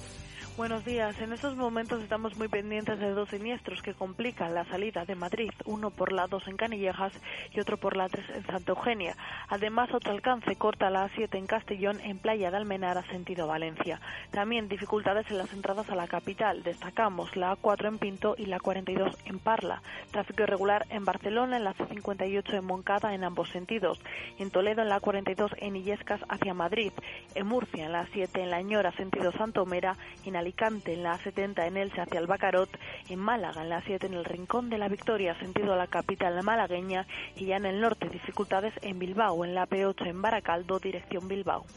Buenos 0.59 0.83
días. 0.83 1.17
En 1.21 1.31
estos 1.31 1.55
momentos 1.55 2.03
estamos 2.03 2.35
muy 2.35 2.49
pendientes 2.49 2.99
de 2.99 3.11
dos 3.11 3.29
siniestros 3.29 3.81
que 3.81 3.93
complican 3.93 4.53
la 4.53 4.65
salida 4.65 5.05
de 5.05 5.15
Madrid, 5.15 5.51
uno 5.63 5.89
por 5.89 6.11
la 6.11 6.27
2 6.27 6.49
en 6.49 6.57
Canillejas 6.57 7.13
y 7.53 7.61
otro 7.61 7.77
por 7.77 7.95
la 7.95 8.09
3 8.09 8.25
en 8.35 8.45
Santa 8.45 8.73
Eugenia. 8.73 9.15
Además, 9.47 9.89
otro 9.93 10.11
alcance 10.11 10.57
corta 10.57 10.89
la 10.89 11.07
A7 11.07 11.37
en 11.37 11.47
Castellón 11.47 12.01
en 12.01 12.19
Playa 12.19 12.51
de 12.51 12.57
Almenara, 12.57 13.03
sentido 13.03 13.47
Valencia. 13.47 14.01
También 14.31 14.67
dificultades 14.67 15.31
en 15.31 15.37
las 15.37 15.53
entradas 15.53 15.89
a 15.89 15.95
la 15.95 16.09
capital. 16.09 16.61
Destacamos 16.61 17.37
la 17.37 17.55
A4 17.55 17.87
en 17.87 17.97
Pinto 17.97 18.35
y 18.37 18.47
la 18.47 18.59
42 18.59 19.15
en 19.27 19.39
Parla. 19.39 19.81
Tráfico 20.11 20.43
irregular 20.43 20.85
en 20.89 21.05
Barcelona, 21.05 21.55
en 21.55 21.63
la 21.63 21.73
C58 21.73 22.57
en 22.57 22.65
Moncada 22.65 23.13
en 23.13 23.23
ambos 23.23 23.47
sentidos. 23.51 24.01
En 24.37 24.51
Toledo, 24.51 24.81
en 24.81 24.89
la 24.89 24.99
42 24.99 25.51
en 25.59 25.77
Illescas 25.77 26.19
hacia 26.27 26.53
Madrid. 26.53 26.91
En 27.33 27.47
Murcia, 27.47 27.85
en 27.85 27.93
la 27.93 28.07
7 28.07 28.41
en 28.41 28.49
La 28.49 28.61
Ñora, 28.61 28.91
sentido 28.97 29.31
Santomera. 29.31 29.95
En 30.25 30.35
Alicante 30.49 30.93
en 30.93 31.03
la 31.03 31.15
A70 31.15 31.67
en 31.67 31.77
Elche 31.77 32.01
hacia 32.01 32.19
el 32.19 32.25
Bacarot, 32.25 32.71
en 33.07 33.19
Málaga 33.19 33.61
en 33.61 33.69
la 33.69 33.83
A7 33.83 34.05
en 34.05 34.15
el 34.15 34.25
Rincón 34.25 34.71
de 34.71 34.79
la 34.79 34.87
Victoria 34.87 35.37
sentido 35.37 35.73
a 35.73 35.75
la 35.75 35.85
capital 35.85 36.41
malagueña 36.41 37.05
y 37.35 37.45
ya 37.45 37.57
en 37.57 37.67
el 37.67 37.79
norte 37.79 38.09
dificultades 38.09 38.73
en 38.81 38.97
Bilbao, 38.97 39.45
en 39.45 39.53
la 39.53 39.67
P8 39.67 40.07
en 40.07 40.23
Baracaldo 40.23 40.79
dirección 40.79 41.27
Bilbao. 41.27 41.67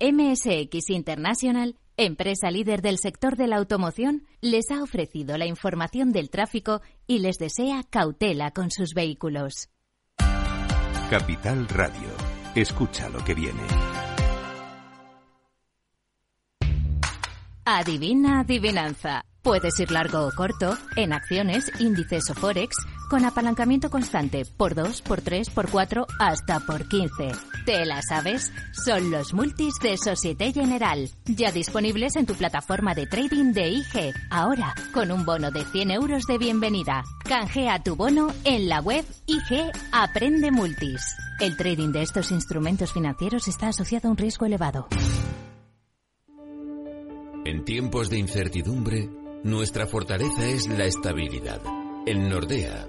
MSX 0.00 0.90
International 0.90 1.76
empresa 1.96 2.50
líder 2.50 2.82
del 2.82 2.98
sector 2.98 3.36
de 3.36 3.46
la 3.46 3.56
automoción, 3.56 4.26
les 4.40 4.70
ha 4.70 4.82
ofrecido 4.82 5.36
la 5.38 5.46
información 5.46 6.12
del 6.12 6.30
tráfico 6.30 6.80
y 7.06 7.18
les 7.20 7.38
desea 7.38 7.82
cautela 7.88 8.50
con 8.50 8.70
sus 8.70 8.94
vehículos. 8.94 9.68
Capital 11.10 11.68
Radio. 11.68 12.08
Escucha 12.54 13.08
lo 13.08 13.22
que 13.24 13.34
viene. 13.34 13.62
Adivina 17.64 18.40
adivinanza. 18.40 19.24
Puedes 19.42 19.78
ir 19.80 19.90
largo 19.90 20.26
o 20.26 20.30
corto, 20.36 20.76
en 20.96 21.12
acciones, 21.12 21.70
índices 21.80 22.30
o 22.30 22.34
forex 22.34 22.74
con 23.12 23.26
apalancamiento 23.26 23.90
constante 23.90 24.46
por 24.56 24.74
2, 24.74 25.02
por 25.02 25.20
3, 25.20 25.50
por 25.50 25.70
4, 25.70 26.06
hasta 26.18 26.60
por 26.60 26.88
15. 26.88 27.32
¿Te 27.66 27.84
la 27.84 28.00
sabes? 28.00 28.50
Son 28.86 29.10
los 29.10 29.34
multis 29.34 29.74
de 29.82 29.98
Societe 29.98 30.50
General, 30.50 31.10
ya 31.26 31.52
disponibles 31.52 32.16
en 32.16 32.24
tu 32.24 32.32
plataforma 32.32 32.94
de 32.94 33.06
trading 33.06 33.52
de 33.52 33.68
IG. 33.68 34.14
Ahora, 34.30 34.74
con 34.94 35.12
un 35.12 35.26
bono 35.26 35.50
de 35.50 35.62
100 35.62 35.90
euros 35.90 36.24
de 36.24 36.38
bienvenida. 36.38 37.04
Canjea 37.28 37.82
tu 37.82 37.96
bono 37.96 38.28
en 38.44 38.70
la 38.70 38.80
web 38.80 39.04
IG 39.26 39.70
Aprende 39.92 40.50
Multis. 40.50 41.02
El 41.38 41.58
trading 41.58 41.92
de 41.92 42.00
estos 42.00 42.30
instrumentos 42.30 42.94
financieros 42.94 43.46
está 43.46 43.68
asociado 43.68 44.08
a 44.08 44.12
un 44.12 44.16
riesgo 44.16 44.46
elevado. 44.46 44.88
En 47.44 47.62
tiempos 47.66 48.08
de 48.08 48.16
incertidumbre, 48.16 49.10
nuestra 49.44 49.86
fortaleza 49.86 50.46
es 50.46 50.66
la 50.66 50.86
estabilidad. 50.86 51.60
En 52.04 52.28
Nordea, 52.30 52.88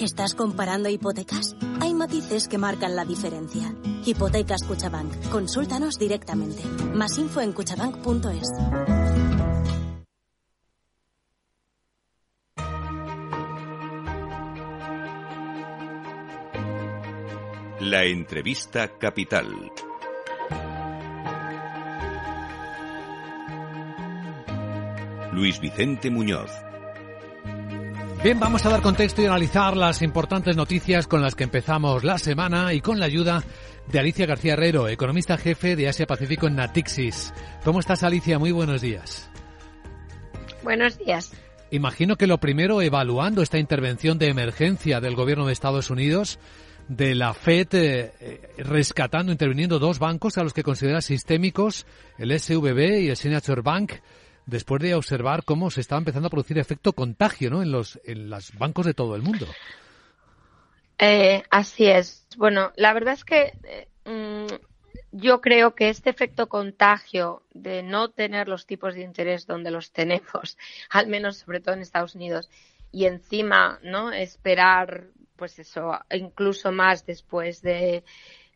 ¿Estás 0.00 0.34
comparando 0.34 0.90
hipotecas? 0.90 1.56
Hay 1.80 1.94
matices 1.94 2.48
que 2.48 2.58
marcan 2.58 2.94
la 2.96 3.06
diferencia. 3.06 3.74
Hipotecas 4.04 4.62
Cuchabank. 4.64 5.30
Consúltanos 5.30 5.98
directamente. 5.98 6.62
Más 6.94 7.16
info 7.16 7.40
en 7.40 7.54
cuchabank.es. 7.54 8.46
La 17.80 18.04
entrevista 18.04 18.98
capital. 18.98 19.72
Luis 25.32 25.58
Vicente 25.58 26.10
Muñoz. 26.10 26.50
Bien, 28.26 28.40
vamos 28.40 28.66
a 28.66 28.70
dar 28.70 28.82
contexto 28.82 29.22
y 29.22 29.26
analizar 29.26 29.76
las 29.76 30.02
importantes 30.02 30.56
noticias 30.56 31.06
con 31.06 31.22
las 31.22 31.36
que 31.36 31.44
empezamos 31.44 32.02
la 32.02 32.18
semana 32.18 32.74
y 32.74 32.80
con 32.80 32.98
la 32.98 33.06
ayuda 33.06 33.44
de 33.86 34.00
Alicia 34.00 34.26
García 34.26 34.54
Herrero, 34.54 34.88
economista 34.88 35.36
jefe 35.36 35.76
de 35.76 35.88
Asia 35.88 36.08
Pacífico 36.08 36.48
en 36.48 36.56
Natixis. 36.56 37.32
¿Cómo 37.62 37.78
estás, 37.78 38.02
Alicia? 38.02 38.40
Muy 38.40 38.50
buenos 38.50 38.82
días. 38.82 39.30
Buenos 40.64 40.98
días. 40.98 41.34
Imagino 41.70 42.16
que 42.16 42.26
lo 42.26 42.38
primero, 42.38 42.82
evaluando 42.82 43.42
esta 43.42 43.60
intervención 43.60 44.18
de 44.18 44.26
emergencia 44.26 45.00
del 45.00 45.14
gobierno 45.14 45.46
de 45.46 45.52
Estados 45.52 45.88
Unidos, 45.90 46.40
de 46.88 47.14
la 47.14 47.32
FED 47.32 47.68
eh, 47.72 48.40
rescatando, 48.58 49.30
interviniendo 49.30 49.78
dos 49.78 50.00
bancos 50.00 50.36
a 50.36 50.42
los 50.42 50.52
que 50.52 50.64
considera 50.64 51.00
sistémicos, 51.00 51.86
el 52.18 52.36
SVB 52.36 53.02
y 53.02 53.08
el 53.08 53.16
Signature 53.16 53.62
Bank, 53.62 53.92
después 54.46 54.80
de 54.80 54.94
observar 54.94 55.44
cómo 55.44 55.70
se 55.70 55.80
estaba 55.80 55.98
empezando 55.98 56.28
a 56.28 56.30
producir 56.30 56.58
efecto 56.58 56.92
contagio 56.92 57.50
¿no? 57.50 57.62
en 57.62 57.72
los 57.72 58.00
en 58.04 58.30
bancos 58.58 58.86
de 58.86 58.94
todo 58.94 59.16
el 59.16 59.22
mundo. 59.22 59.46
Eh, 60.98 61.42
así 61.50 61.86
es. 61.86 62.26
Bueno, 62.36 62.72
la 62.76 62.94
verdad 62.94 63.14
es 63.14 63.24
que 63.24 63.52
eh, 63.64 63.88
mm, 64.04 64.54
yo 65.12 65.40
creo 65.40 65.74
que 65.74 65.88
este 65.88 66.10
efecto 66.10 66.48
contagio 66.48 67.42
de 67.52 67.82
no 67.82 68.10
tener 68.10 68.48
los 68.48 68.66
tipos 68.66 68.94
de 68.94 69.02
interés 69.02 69.46
donde 69.46 69.70
los 69.70 69.92
tenemos, 69.92 70.56
al 70.90 71.06
menos 71.08 71.38
sobre 71.38 71.60
todo 71.60 71.74
en 71.74 71.82
Estados 71.82 72.14
Unidos, 72.14 72.48
y 72.92 73.06
encima 73.06 73.78
no 73.82 74.12
esperar, 74.12 75.08
pues 75.36 75.58
eso, 75.58 75.98
incluso 76.10 76.72
más 76.72 77.04
después 77.04 77.60
de 77.60 78.04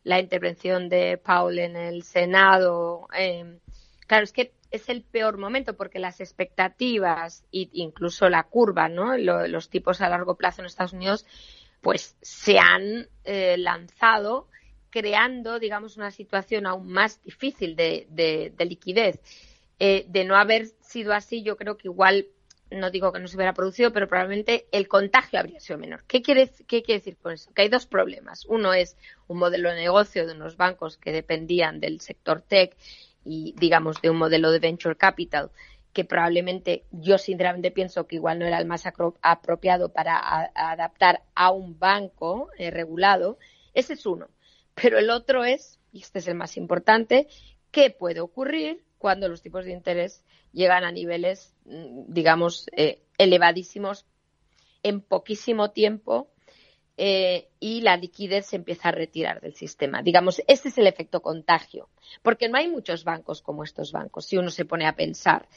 la 0.03 0.19
intervención 0.19 0.89
de 0.89 1.17
Paul 1.17 1.59
en 1.59 1.75
el 1.75 2.01
Senado. 2.01 3.07
Eh, 3.15 3.59
claro, 4.07 4.23
es 4.23 4.31
que 4.31 4.51
es 4.71 4.87
el 4.89 5.03
peor 5.03 5.37
momento 5.37 5.75
porque 5.75 5.99
las 5.99 6.21
expectativas 6.21 7.43
e 7.51 7.69
incluso 7.73 8.29
la 8.29 8.43
curva, 8.43 8.87
¿no? 8.89 9.17
los 9.17 9.69
tipos 9.69 10.01
a 10.01 10.09
largo 10.09 10.35
plazo 10.35 10.61
en 10.61 10.67
Estados 10.67 10.93
Unidos, 10.93 11.25
pues 11.81 12.15
se 12.21 12.57
han 12.57 13.07
eh, 13.25 13.57
lanzado 13.57 14.47
creando, 14.89 15.59
digamos, 15.59 15.97
una 15.97 16.11
situación 16.11 16.65
aún 16.67 16.91
más 16.91 17.21
difícil 17.23 17.75
de, 17.75 18.07
de, 18.09 18.65
liquidez. 18.65 19.19
Eh, 19.79 20.05
de 20.07 20.25
no 20.25 20.35
haber 20.35 20.67
sido 20.81 21.13
así, 21.13 21.43
yo 21.43 21.57
creo 21.57 21.77
que 21.77 21.87
igual, 21.87 22.27
no 22.69 22.91
digo 22.91 23.11
que 23.11 23.19
no 23.19 23.27
se 23.27 23.35
hubiera 23.35 23.53
producido, 23.53 23.91
pero 23.91 24.07
probablemente 24.07 24.67
el 24.71 24.87
contagio 24.87 25.39
habría 25.39 25.59
sido 25.59 25.79
menor. 25.79 26.03
¿Qué 26.07 26.21
quiere, 26.21 26.51
qué 26.67 26.83
quiere 26.83 26.99
decir 26.99 27.17
con 27.17 27.33
eso? 27.33 27.51
Que 27.53 27.63
hay 27.63 27.69
dos 27.69 27.87
problemas. 27.87 28.45
Uno 28.45 28.73
es 28.73 28.95
un 29.27 29.39
modelo 29.39 29.69
de 29.69 29.77
negocio 29.77 30.27
de 30.27 30.33
unos 30.33 30.55
bancos 30.57 30.97
que 30.97 31.11
dependían 31.11 31.79
del 31.79 32.01
sector 32.01 32.41
tech 32.41 32.75
y 33.23 33.53
digamos 33.57 34.01
de 34.01 34.09
un 34.09 34.17
modelo 34.17 34.51
de 34.51 34.59
venture 34.59 34.95
capital 34.95 35.51
que 35.93 36.05
probablemente 36.05 36.85
yo 36.91 37.17
sinceramente 37.17 37.71
pienso 37.71 38.07
que 38.07 38.15
igual 38.15 38.39
no 38.39 38.45
era 38.45 38.59
el 38.59 38.65
más 38.65 38.85
apropiado 39.21 39.89
para 39.89 40.49
adaptar 40.55 41.23
a 41.35 41.51
un 41.51 41.77
banco 41.77 42.49
eh, 42.57 42.71
regulado. 42.71 43.37
Ese 43.73 43.93
es 43.93 44.05
uno. 44.05 44.29
Pero 44.73 44.99
el 44.99 45.09
otro 45.09 45.43
es, 45.43 45.79
y 45.91 46.01
este 46.01 46.19
es 46.19 46.27
el 46.27 46.35
más 46.35 46.55
importante, 46.55 47.27
¿qué 47.71 47.89
puede 47.89 48.21
ocurrir 48.21 48.83
cuando 48.97 49.27
los 49.27 49.41
tipos 49.41 49.65
de 49.65 49.73
interés 49.73 50.23
llegan 50.53 50.83
a 50.83 50.91
niveles, 50.91 51.53
mm, 51.65 52.03
digamos, 52.07 52.67
eh, 52.75 53.01
elevadísimos 53.17 54.05
en 54.83 55.01
poquísimo 55.01 55.71
tiempo 55.71 56.29
eh, 57.03 57.47
y 57.59 57.81
la 57.81 57.97
liquidez 57.97 58.45
se 58.45 58.57
empieza 58.57 58.89
a 58.89 58.91
retirar 58.91 59.41
del 59.41 59.55
sistema. 59.55 60.03
Digamos, 60.03 60.39
este 60.47 60.69
es 60.69 60.77
el 60.77 60.85
efecto 60.85 61.23
contagio, 61.23 61.89
porque 62.21 62.47
no 62.47 62.59
hay 62.59 62.67
muchos 62.67 63.03
bancos 63.03 63.41
como 63.41 63.63
estos 63.63 63.91
bancos, 63.91 64.27
si 64.27 64.37
uno 64.37 64.51
se 64.51 64.65
pone 64.65 64.85
a 64.85 64.95
pensar. 64.95 65.47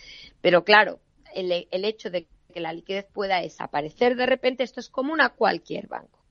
Pero 0.41 0.65
claro, 0.65 1.01
el, 1.35 1.69
el 1.71 1.85
hecho 1.85 2.09
de 2.09 2.27
que 2.51 2.61
la 2.61 2.73
liquidez 2.73 3.05
pueda 3.13 3.43
desaparecer 3.43 4.17
de 4.17 4.25
repente, 4.25 4.63
esto 4.63 4.81
es 4.81 4.89
común 4.89 5.21
a 5.21 5.35
cualquier 5.35 5.87
banco. 5.87 6.24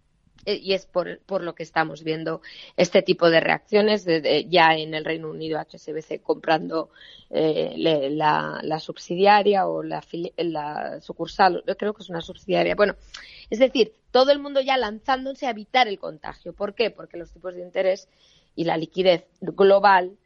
Eh, 0.45 0.59
y 0.61 0.73
es 0.73 0.85
por, 0.85 1.19
por, 1.19 1.43
lo 1.43 1.55
que 1.55 1.63
estamos 1.63 2.03
viendo 2.03 2.41
este 2.75 3.01
tipo 3.01 3.29
de 3.29 3.39
reacciones 3.39 4.03
de, 4.05 4.45
ya 4.49 4.75
en 4.75 4.93
el 4.93 5.05
Reino 5.05 5.29
Unido 5.29 5.59
HSBC 5.59 6.21
comprando 6.21 6.89
eh, 7.29 7.75
la, 7.77 8.59
la, 8.61 8.79
subsidiaria 8.79 9.67
o 9.67 9.83
la, 9.83 10.03
la 10.37 10.99
sucursal, 11.01 11.63
creo 11.77 11.93
que 11.93 12.03
es 12.03 12.09
una 12.09 12.21
subsidiaria. 12.21 12.75
Bueno, 12.75 12.95
es 13.49 13.59
decir, 13.59 13.93
todo 14.11 14.31
el 14.31 14.39
mundo 14.39 14.61
ya 14.61 14.77
lanzándose 14.77 15.47
a 15.47 15.51
evitar 15.51 15.87
el 15.87 15.99
contagio. 15.99 16.53
¿Por 16.53 16.75
qué? 16.75 16.91
Porque 16.91 17.17
los 17.17 17.31
tipos 17.31 17.55
de 17.55 17.61
interés 17.61 18.09
y 18.55 18.65
la 18.65 18.77
liquidez 18.77 19.25
global 19.41 20.17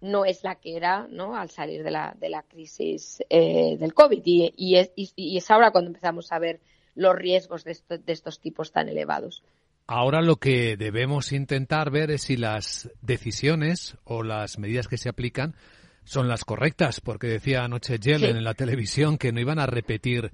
no 0.00 0.24
es 0.24 0.44
la 0.44 0.56
que 0.56 0.76
era 0.76 1.06
¿no? 1.10 1.36
al 1.36 1.50
salir 1.50 1.82
de 1.82 1.90
la, 1.90 2.14
de 2.18 2.28
la 2.28 2.42
crisis 2.42 3.22
eh, 3.28 3.76
del 3.78 3.94
COVID. 3.94 4.22
Y, 4.24 4.52
y, 4.56 4.76
es, 4.76 4.92
y 4.94 5.36
es 5.36 5.50
ahora 5.50 5.72
cuando 5.72 5.88
empezamos 5.88 6.30
a 6.32 6.38
ver 6.38 6.60
los 6.96 7.14
riesgos 7.14 7.62
de, 7.64 7.78
de 7.88 8.12
estos 8.12 8.40
tipos 8.40 8.72
tan 8.72 8.88
elevados. 8.88 9.44
Ahora 9.86 10.20
lo 10.20 10.36
que 10.36 10.76
debemos 10.76 11.30
intentar 11.30 11.90
ver 11.90 12.10
es 12.10 12.22
si 12.22 12.36
las 12.36 12.90
decisiones 13.02 13.96
o 14.02 14.24
las 14.24 14.58
medidas 14.58 14.88
que 14.88 14.98
se 14.98 15.08
aplican 15.08 15.54
son 16.02 16.28
las 16.28 16.44
correctas, 16.44 17.00
porque 17.00 17.28
decía 17.28 17.62
anoche 17.62 17.98
Yellen 17.98 18.36
en 18.36 18.44
la 18.44 18.54
televisión 18.54 19.18
que 19.18 19.32
no 19.32 19.40
iban 19.40 19.58
a 19.58 19.66
repetir 19.66 20.32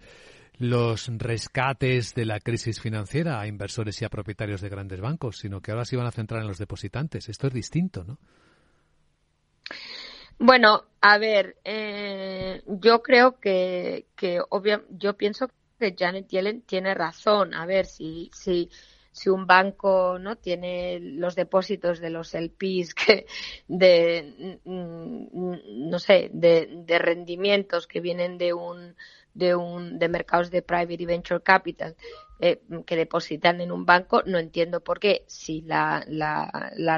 los 0.58 1.08
rescates 1.18 2.14
de 2.14 2.24
la 2.24 2.40
crisis 2.40 2.80
financiera 2.80 3.40
a 3.40 3.46
inversores 3.46 4.00
y 4.00 4.04
a 4.04 4.10
propietarios 4.10 4.60
de 4.60 4.68
grandes 4.68 5.00
bancos, 5.00 5.38
sino 5.38 5.60
que 5.60 5.70
ahora 5.70 5.84
se 5.84 5.96
iban 5.96 6.06
a 6.06 6.12
centrar 6.12 6.42
en 6.42 6.48
los 6.48 6.58
depositantes. 6.58 7.28
Esto 7.28 7.48
es 7.48 7.54
distinto, 7.54 8.04
¿no? 8.04 8.18
Bueno, 10.38 10.84
a 11.00 11.18
ver, 11.18 11.56
eh, 11.64 12.62
yo 12.66 13.02
creo 13.02 13.38
que, 13.38 14.06
que 14.16 14.40
obvio, 14.50 14.84
yo 14.90 15.16
pienso 15.16 15.50
que 15.82 15.96
Janet 15.98 16.28
Yellen 16.28 16.62
tiene 16.62 16.94
razón. 16.94 17.54
A 17.54 17.66
ver, 17.66 17.86
si, 17.86 18.30
si, 18.32 18.70
si 19.10 19.28
un 19.28 19.46
banco 19.48 20.16
no 20.20 20.36
tiene 20.36 21.00
los 21.00 21.34
depósitos 21.34 21.98
de 21.98 22.10
los 22.10 22.34
LPs 22.34 22.94
que 22.94 23.26
de 23.66 24.60
no 24.64 25.98
sé 25.98 26.30
de, 26.32 26.68
de 26.84 26.98
rendimientos 26.98 27.88
que 27.88 28.00
vienen 28.00 28.38
de 28.38 28.52
un 28.52 28.94
de 29.34 29.54
un 29.54 29.98
de 29.98 30.08
mercados 30.08 30.50
de 30.50 30.62
private 30.62 31.02
y 31.02 31.06
venture 31.06 31.42
capital 31.42 31.96
eh, 32.40 32.60
que 32.86 32.96
depositan 32.96 33.60
en 33.60 33.72
un 33.72 33.86
banco 33.86 34.22
no 34.26 34.38
entiendo 34.38 34.80
por 34.80 35.00
qué 35.00 35.24
si 35.26 35.62
la, 35.62 36.04
la, 36.06 36.72
la, 36.76 36.96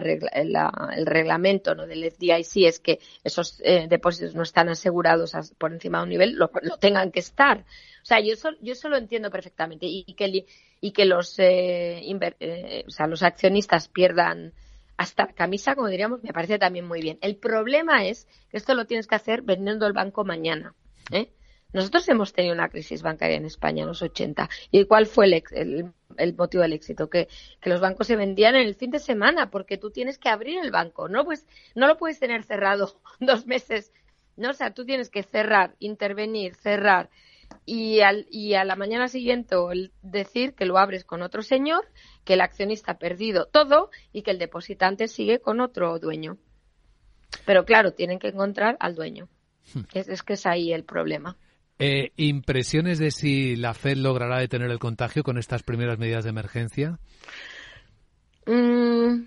el 0.96 1.06
reglamento 1.06 1.74
¿no? 1.74 1.86
del 1.86 2.10
FDIC 2.10 2.66
es 2.66 2.80
que 2.80 2.98
esos 3.22 3.60
eh, 3.64 3.86
depósitos 3.88 4.34
no 4.34 4.42
están 4.42 4.68
asegurados 4.68 5.32
por 5.58 5.72
encima 5.72 5.98
de 5.98 6.04
un 6.04 6.10
nivel 6.10 6.34
lo, 6.34 6.50
tengan 6.80 7.12
que 7.12 7.20
estar 7.20 7.64
o 8.04 8.06
sea, 8.06 8.20
yo, 8.20 8.34
yo 8.60 8.74
eso 8.74 8.90
lo 8.90 8.98
entiendo 8.98 9.30
perfectamente 9.30 9.86
y, 9.86 10.04
que, 10.04 10.44
y 10.82 10.92
que 10.92 11.06
los, 11.06 11.38
eh, 11.38 12.02
eh, 12.40 12.84
o 12.86 12.90
sea, 12.90 13.06
los 13.06 13.22
accionistas 13.22 13.88
pierdan 13.88 14.52
hasta 14.98 15.24
la 15.24 15.32
camisa, 15.32 15.74
como 15.74 15.88
diríamos, 15.88 16.22
me 16.22 16.34
parece 16.34 16.58
también 16.58 16.86
muy 16.86 17.00
bien. 17.00 17.18
El 17.22 17.36
problema 17.36 18.04
es 18.04 18.28
que 18.50 18.58
esto 18.58 18.74
lo 18.74 18.84
tienes 18.84 19.06
que 19.06 19.14
hacer 19.14 19.40
vendiendo 19.40 19.86
el 19.86 19.94
banco 19.94 20.22
mañana. 20.22 20.74
¿eh? 21.12 21.30
Nosotros 21.74 22.08
hemos 22.08 22.32
tenido 22.32 22.54
una 22.54 22.68
crisis 22.68 23.02
bancaria 23.02 23.36
en 23.36 23.44
España 23.44 23.82
en 23.82 23.88
los 23.88 24.00
80. 24.00 24.48
¿Y 24.70 24.84
cuál 24.84 25.06
fue 25.06 25.26
el, 25.26 26.34
motivo 26.36 26.62
del 26.62 26.72
éxito? 26.72 27.10
Que, 27.10 27.28
los 27.62 27.80
bancos 27.80 28.06
se 28.06 28.16
vendían 28.16 28.54
en 28.54 28.66
el 28.66 28.74
fin 28.76 28.90
de 28.90 28.98
semana 29.00 29.50
porque 29.50 29.76
tú 29.76 29.90
tienes 29.90 30.16
que 30.16 30.28
abrir 30.28 30.58
el 30.62 30.70
banco. 30.70 31.08
No, 31.08 31.24
pues, 31.24 31.46
no 31.74 31.86
lo 31.86 31.98
puedes 31.98 32.18
tener 32.20 32.44
cerrado 32.44 33.00
dos 33.20 33.46
meses. 33.46 33.92
No, 34.36 34.50
o 34.50 34.54
sea, 34.54 34.72
tú 34.72 34.86
tienes 34.86 35.10
que 35.10 35.22
cerrar, 35.22 35.74
intervenir, 35.80 36.54
cerrar 36.54 37.10
y, 37.66 38.00
al, 38.00 38.26
y 38.30 38.54
a 38.54 38.64
la 38.64 38.76
mañana 38.76 39.08
siguiente 39.08 39.56
decir 40.02 40.54
que 40.54 40.66
lo 40.66 40.78
abres 40.78 41.04
con 41.04 41.22
otro 41.22 41.42
señor, 41.42 41.86
que 42.24 42.34
el 42.34 42.40
accionista 42.40 42.92
ha 42.92 42.98
perdido 42.98 43.46
todo 43.46 43.90
y 44.12 44.22
que 44.22 44.30
el 44.30 44.38
depositante 44.38 45.08
sigue 45.08 45.40
con 45.40 45.60
otro 45.60 45.98
dueño. 45.98 46.38
Pero 47.46 47.64
claro, 47.64 47.92
tienen 47.92 48.18
que 48.18 48.28
encontrar 48.28 48.76
al 48.80 48.94
dueño. 48.94 49.28
Hmm. 49.72 49.82
Es, 49.92 50.22
que 50.22 50.34
es 50.34 50.46
ahí 50.46 50.72
el 50.72 50.84
problema. 50.84 51.36
Eh, 51.78 52.12
¿Impresiones 52.16 52.98
de 52.98 53.10
si 53.10 53.56
la 53.56 53.74
Fed 53.74 53.96
logrará 53.96 54.38
detener 54.38 54.70
el 54.70 54.78
contagio 54.78 55.24
con 55.24 55.38
estas 55.38 55.62
primeras 55.62 55.98
medidas 55.98 56.24
de 56.24 56.30
emergencia? 56.30 56.98
Mm, 58.46 59.24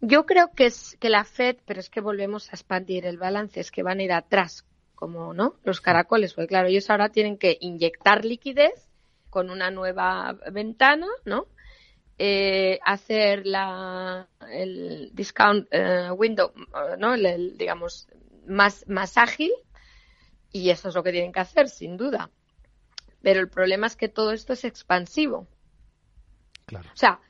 yo 0.00 0.26
creo 0.26 0.50
que 0.56 0.66
es 0.66 0.96
que 0.98 1.08
la 1.08 1.24
Fed, 1.24 1.58
pero 1.64 1.78
es 1.78 1.88
que 1.88 2.00
volvemos 2.00 2.48
a 2.48 2.56
expandir 2.56 3.06
el 3.06 3.16
balance, 3.16 3.60
es 3.60 3.70
que 3.70 3.84
van 3.84 4.00
a 4.00 4.02
ir 4.02 4.12
atrás 4.12 4.66
como 4.96 5.34
no 5.34 5.56
los 5.64 5.80
caracoles, 5.80 6.34
porque 6.34 6.48
claro, 6.48 6.68
ellos 6.68 6.88
ahora 6.90 7.08
tienen 7.08 7.36
que 7.36 7.58
inyectar 7.60 8.24
liquidez 8.24 8.88
con 9.30 9.50
una 9.50 9.70
nueva 9.70 10.36
ventana, 10.52 11.06
¿no? 11.24 11.46
Eh, 12.18 12.78
hacer 12.84 13.46
la, 13.46 14.28
el 14.50 15.10
discount 15.12 15.66
eh, 15.70 16.10
window, 16.12 16.52
¿no? 16.98 17.14
El, 17.14 17.56
digamos, 17.56 18.08
más, 18.46 18.84
más 18.88 19.16
ágil 19.16 19.50
y 20.52 20.70
eso 20.70 20.88
es 20.88 20.94
lo 20.94 21.02
que 21.02 21.12
tienen 21.12 21.32
que 21.32 21.40
hacer, 21.40 21.68
sin 21.68 21.96
duda. 21.96 22.30
Pero 23.22 23.40
el 23.40 23.48
problema 23.48 23.86
es 23.86 23.96
que 23.96 24.08
todo 24.08 24.32
esto 24.32 24.52
es 24.52 24.64
expansivo. 24.64 25.46
Claro. 26.66 26.88
O 26.92 26.96
sea, 26.96 27.20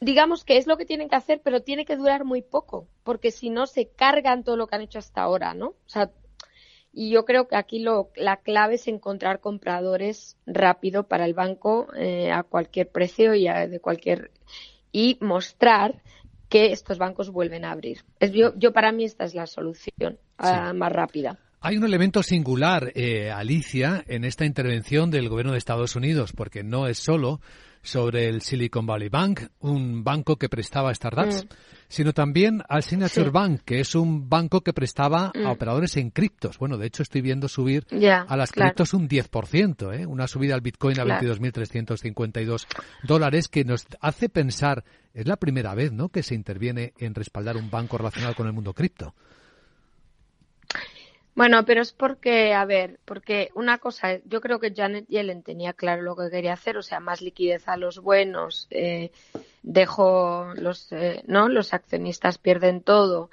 digamos 0.00 0.44
que 0.44 0.56
es 0.56 0.66
lo 0.66 0.76
que 0.76 0.84
tienen 0.84 1.08
que 1.08 1.16
hacer, 1.16 1.40
pero 1.44 1.62
tiene 1.62 1.84
que 1.84 1.96
durar 1.96 2.24
muy 2.24 2.42
poco, 2.42 2.88
porque 3.04 3.30
si 3.30 3.50
no 3.50 3.66
se 3.66 3.88
cargan 3.88 4.44
todo 4.44 4.56
lo 4.56 4.66
que 4.66 4.74
han 4.74 4.82
hecho 4.82 4.98
hasta 4.98 5.22
ahora, 5.22 5.54
¿no? 5.54 5.68
O 5.68 5.88
sea, 5.88 6.10
y 6.92 7.10
yo 7.10 7.24
creo 7.24 7.48
que 7.48 7.56
aquí 7.56 7.78
lo, 7.78 8.10
la 8.16 8.38
clave 8.38 8.74
es 8.74 8.86
encontrar 8.86 9.40
compradores 9.40 10.36
rápido 10.44 11.08
para 11.08 11.24
el 11.24 11.32
banco 11.32 11.88
eh, 11.94 12.30
a 12.30 12.42
cualquier 12.42 12.90
precio 12.90 13.34
y 13.34 13.48
de 13.48 13.80
cualquier 13.80 14.30
y 14.92 15.16
mostrar 15.20 16.02
que 16.50 16.72
estos 16.72 16.98
bancos 16.98 17.30
vuelven 17.30 17.64
a 17.64 17.70
abrir. 17.70 18.04
Es, 18.20 18.32
yo, 18.32 18.52
yo 18.56 18.74
para 18.74 18.92
mí 18.92 19.04
esta 19.04 19.24
es 19.24 19.34
la 19.34 19.46
solución 19.46 20.18
ah, 20.36 20.74
más 20.74 20.92
rápida. 20.92 21.38
Hay 21.64 21.76
un 21.76 21.84
elemento 21.84 22.24
singular, 22.24 22.90
eh, 22.96 23.30
Alicia, 23.30 24.02
en 24.08 24.24
esta 24.24 24.44
intervención 24.44 25.12
del 25.12 25.28
gobierno 25.28 25.52
de 25.52 25.58
Estados 25.58 25.94
Unidos, 25.94 26.32
porque 26.32 26.64
no 26.64 26.88
es 26.88 26.98
solo 26.98 27.40
sobre 27.82 28.28
el 28.28 28.42
Silicon 28.42 28.84
Valley 28.84 29.08
Bank, 29.08 29.42
un 29.60 30.02
banco 30.02 30.34
que 30.34 30.48
prestaba 30.48 30.90
a 30.90 30.94
startups, 30.94 31.44
mm. 31.44 31.48
sino 31.86 32.12
también 32.12 32.64
al 32.68 32.82
Signature 32.82 33.30
Bank, 33.30 33.60
que 33.64 33.78
es 33.78 33.94
un 33.94 34.28
banco 34.28 34.62
que 34.62 34.72
prestaba 34.72 35.30
a 35.32 35.38
mm. 35.38 35.46
operadores 35.46 35.96
en 35.98 36.10
criptos. 36.10 36.58
Bueno, 36.58 36.78
de 36.78 36.88
hecho 36.88 37.04
estoy 37.04 37.20
viendo 37.20 37.46
subir 37.46 37.86
a 38.26 38.36
las 38.36 38.50
criptos 38.50 38.92
un 38.92 39.08
10%, 39.08 40.00
¿eh? 40.00 40.04
una 40.04 40.26
subida 40.26 40.56
al 40.56 40.62
Bitcoin 40.62 40.98
a 40.98 41.04
22.352 41.04 42.66
dólares 43.04 43.46
que 43.46 43.64
nos 43.64 43.86
hace 44.00 44.28
pensar, 44.28 44.82
es 45.14 45.28
la 45.28 45.36
primera 45.36 45.76
vez 45.76 45.92
¿no? 45.92 46.08
que 46.08 46.24
se 46.24 46.34
interviene 46.34 46.92
en 46.98 47.14
respaldar 47.14 47.56
un 47.56 47.70
banco 47.70 47.98
relacionado 47.98 48.34
con 48.34 48.48
el 48.48 48.52
mundo 48.52 48.74
cripto. 48.74 49.14
Bueno, 51.34 51.64
pero 51.64 51.80
es 51.80 51.92
porque, 51.92 52.52
a 52.52 52.64
ver, 52.66 53.00
porque 53.06 53.50
una 53.54 53.78
cosa, 53.78 54.18
yo 54.26 54.42
creo 54.42 54.60
que 54.60 54.74
Janet 54.74 55.06
Yellen 55.08 55.42
tenía 55.42 55.72
claro 55.72 56.02
lo 56.02 56.14
que 56.14 56.28
quería 56.30 56.52
hacer, 56.52 56.76
o 56.76 56.82
sea, 56.82 57.00
más 57.00 57.22
liquidez 57.22 57.68
a 57.68 57.78
los 57.78 58.00
buenos, 58.00 58.66
eh, 58.70 59.12
dejó 59.62 60.52
los, 60.56 60.92
eh, 60.92 61.22
¿no? 61.26 61.48
Los 61.48 61.72
accionistas 61.72 62.36
pierden 62.36 62.82
todo 62.82 63.30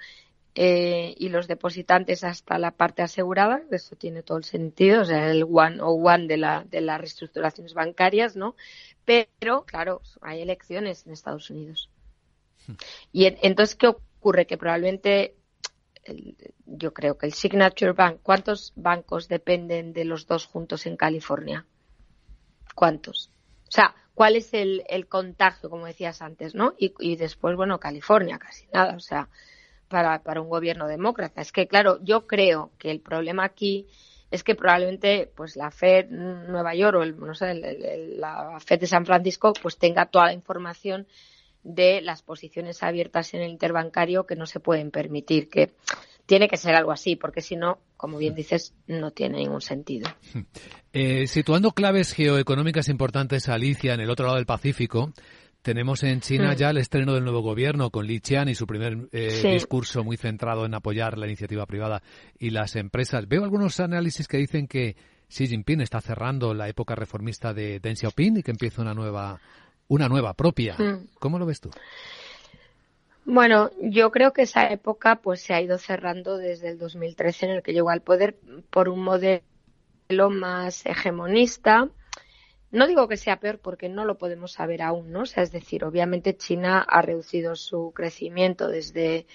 eh, 0.56 1.14
y 1.18 1.28
los 1.28 1.50
depositantes 1.50 2.24
hasta 2.24 2.58
la 2.58 2.72
parte 2.72 3.02
asegurada, 3.02 3.64
eso 3.70 3.98
tiene 3.98 4.24
todo 4.24 4.38
el 4.38 4.46
sentido, 4.46 5.02
o 5.02 5.06
sea, 5.06 5.30
el 5.30 5.44
one 5.44 5.82
o 5.82 5.90
one 5.90 6.28
de, 6.28 6.38
la, 6.38 6.64
de 6.70 6.80
las 6.80 7.02
reestructuraciones 7.02 7.74
bancarias, 7.74 8.38
¿no? 8.38 8.56
Pero, 9.04 9.66
claro, 9.66 10.02
hay 10.22 10.42
elecciones 10.42 11.06
en 11.06 11.12
Estados 11.12 11.50
Unidos. 11.50 11.90
Hmm. 12.66 12.74
Y 13.12 13.26
entonces, 13.26 13.76
¿qué 13.76 13.88
ocurre? 13.88 14.48
Que 14.48 14.58
probablemente 14.58 15.36
yo 16.66 16.94
creo 16.94 17.18
que 17.18 17.26
el 17.26 17.34
Signature 17.34 17.94
Bank, 17.94 18.20
¿cuántos 18.24 18.74
bancos 18.76 19.28
dependen 19.28 19.94
de 19.94 20.06
los 20.06 20.28
dos 20.28 20.46
juntos 20.46 20.86
en 20.86 20.98
California? 20.98 21.66
¿Cuántos? 22.76 23.32
O 23.68 23.72
sea, 23.72 23.96
¿cuál 24.14 24.36
es 24.36 24.54
el, 24.54 24.84
contagio, 25.08 25.70
como 25.70 25.86
decías 25.86 26.22
antes, 26.22 26.56
no? 26.56 26.74
Y, 26.78 27.16
después, 27.16 27.56
bueno, 27.56 27.80
California, 27.80 28.40
casi 28.40 28.68
nada, 28.74 28.96
o 28.96 29.00
sea, 29.00 29.30
para, 29.88 30.24
para 30.24 30.42
un 30.42 30.50
gobierno 30.50 30.88
demócrata. 30.88 31.42
Es 31.42 31.52
que, 31.52 31.68
claro, 31.68 32.00
yo 32.04 32.28
creo 32.28 32.72
que 32.78 32.92
el 32.92 33.02
problema 33.02 33.44
aquí 33.44 33.88
es 34.32 34.44
que 34.44 34.56
probablemente 34.56 35.32
pues 35.36 35.56
la 35.56 35.72
Fed 35.72 36.10
Nueva 36.10 36.76
York 36.76 36.98
o 36.98 37.04
el, 37.04 37.20
no 37.20 37.34
sé, 37.34 37.56
la 37.56 38.60
Fed 38.60 38.80
de 38.80 38.88
San 38.88 39.06
Francisco 39.06 39.54
pues 39.60 39.78
tenga 39.78 40.06
toda 40.06 40.28
la 40.28 40.34
información 40.34 41.08
de 41.64 42.02
las 42.02 42.22
posiciones 42.22 42.84
abiertas 42.84 43.34
en 43.34 43.42
el 43.42 43.52
interbancario 43.52 44.26
que 44.26 44.36
no 44.36 44.46
se 44.46 44.60
pueden 44.60 44.92
permitir, 44.92 45.50
que 45.50 45.72
tiene 46.26 46.48
que 46.48 46.58
ser 46.58 46.76
algo 46.76 46.92
así, 46.92 47.16
porque 47.16 47.42
si 47.42 47.56
no, 47.56 47.80
como 47.98 48.18
bien 48.18 48.36
dices, 48.36 48.74
no 48.88 49.12
tiene 49.12 49.40
ningún 49.40 49.62
sentido. 49.62 50.10
Eh, 50.92 51.28
situando 51.28 51.70
claves 51.74 52.14
geoeconómicas 52.14 52.90
importantes, 52.90 53.48
Alicia, 53.48 53.94
en 53.94 54.00
el 54.00 54.10
otro 54.10 54.26
lado 54.26 54.38
del 54.38 54.48
Pacífico, 54.48 55.14
tenemos 55.62 56.02
en 56.02 56.20
China 56.20 56.54
mm. 56.54 56.56
ya 56.56 56.70
el 56.72 56.78
estreno 56.78 57.14
del 57.14 57.24
nuevo 57.24 57.42
gobierno 57.42 57.92
con 57.92 58.08
Li 58.08 58.22
Qian 58.22 58.50
y 58.50 58.56
su 58.56 58.66
primer 58.66 59.08
eh, 59.12 59.52
discurso 59.54 60.04
muy 60.04 60.18
centrado 60.18 60.66
en 60.66 60.74
apoyar 60.74 61.20
la 61.20 61.28
iniciativa 61.28 61.68
privada 61.68 62.02
y 62.40 62.50
las 62.50 62.76
empresas. 62.76 63.28
Veo 63.28 63.44
algunos 63.44 63.80
análisis 63.80 64.28
que 64.28 64.38
dicen 64.38 64.68
que 64.68 64.96
Xi 65.28 65.48
Jinping 65.48 65.82
está 65.82 66.02
cerrando 66.02 66.56
la 66.56 66.68
época 66.68 66.96
reformista 66.96 67.54
de 67.54 67.80
Deng 67.80 67.96
Xiaoping 67.96 68.38
y 68.38 68.44
que 68.44 68.52
empieza 68.52 68.82
una 68.82 68.96
nueva 68.96 69.40
una 69.90 70.08
nueva 70.08 70.34
propia. 70.34 70.76
Mm. 70.78 71.08
¿Cómo 71.20 71.38
lo 71.38 71.46
ves 71.46 71.60
tú? 71.60 71.72
Bueno, 73.26 73.70
yo 73.82 74.10
creo 74.12 74.32
que 74.32 74.44
esa 74.44 74.68
época 74.70 75.18
pues 75.18 75.42
se 75.42 75.54
ha 75.54 75.62
ido 75.62 75.78
cerrando 75.78 76.38
desde 76.38 76.70
el 76.70 76.80
2013 76.80 77.46
en 77.46 77.52
el 77.52 77.62
que 77.62 77.74
llegó 77.74 77.90
al 77.90 78.02
poder 78.02 78.38
por 78.70 78.88
un 78.88 79.04
modelo 79.04 79.44
más 80.30 80.86
hegemonista. 80.86 81.90
No 82.72 82.88
digo 82.88 83.08
que 83.08 83.18
sea 83.18 83.40
peor 83.40 83.60
porque 83.60 83.90
no 83.90 84.06
lo 84.06 84.18
podemos 84.18 84.54
saber 84.54 84.82
aún, 84.82 85.12
¿no? 85.12 85.22
O 85.22 85.26
sea, 85.26 85.44
es 85.44 85.52
decir, 85.52 85.84
obviamente 85.84 86.38
China 86.38 86.86
ha 86.88 87.02
reducido 87.02 87.56
su 87.56 87.92
crecimiento 87.96 88.68
desde 88.68 89.26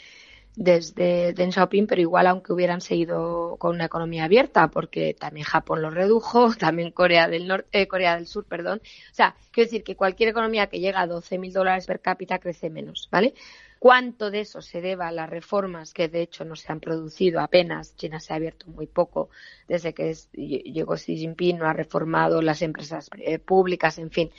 desde 0.56 1.32
Deng 1.32 1.52
Xiaoping, 1.52 1.86
pero 1.86 2.00
igual 2.00 2.26
aunque 2.26 2.52
hubieran 2.52 2.80
seguido 2.80 3.56
con 3.58 3.74
una 3.74 3.86
economía 3.86 4.24
abierta, 4.24 4.68
porque 4.68 5.14
también 5.14 5.44
Japón 5.44 5.82
lo 5.82 5.90
redujo, 5.90 6.54
también 6.58 6.92
Corea 6.92 7.28
del 7.28 7.48
Norte, 7.48 7.68
eh, 7.72 7.88
Corea 7.88 8.16
del 8.16 8.26
Sur, 8.26 8.44
perdón. 8.44 8.80
O 8.84 9.14
sea, 9.14 9.34
quiero 9.50 9.66
decir 9.66 9.84
que 9.84 9.96
cualquier 9.96 10.28
economía 10.30 10.68
que 10.68 10.80
llega 10.80 11.00
a 11.00 11.06
12.000 11.06 11.52
dólares 11.52 11.86
per 11.86 12.00
cápita 12.00 12.38
crece 12.38 12.70
menos, 12.70 13.08
¿vale? 13.10 13.34
¿Cuánto 13.78 14.30
de 14.30 14.40
eso 14.40 14.62
se 14.62 14.80
deba 14.80 15.08
a 15.08 15.12
las 15.12 15.28
reformas 15.28 15.92
que 15.92 16.08
de 16.08 16.22
hecho 16.22 16.44
no 16.46 16.56
se 16.56 16.72
han 16.72 16.80
producido 16.80 17.40
apenas? 17.40 17.94
China 17.96 18.18
se 18.18 18.32
ha 18.32 18.36
abierto 18.36 18.66
muy 18.68 18.86
poco 18.86 19.28
desde 19.68 19.92
que 19.92 20.14
llegó 20.32 20.94
Xi 20.94 21.18
Jinping, 21.18 21.58
no 21.58 21.66
ha 21.66 21.74
reformado 21.74 22.40
las 22.40 22.62
empresas 22.62 23.10
eh, 23.18 23.38
públicas, 23.38 23.98
en 23.98 24.10
fin. 24.10 24.30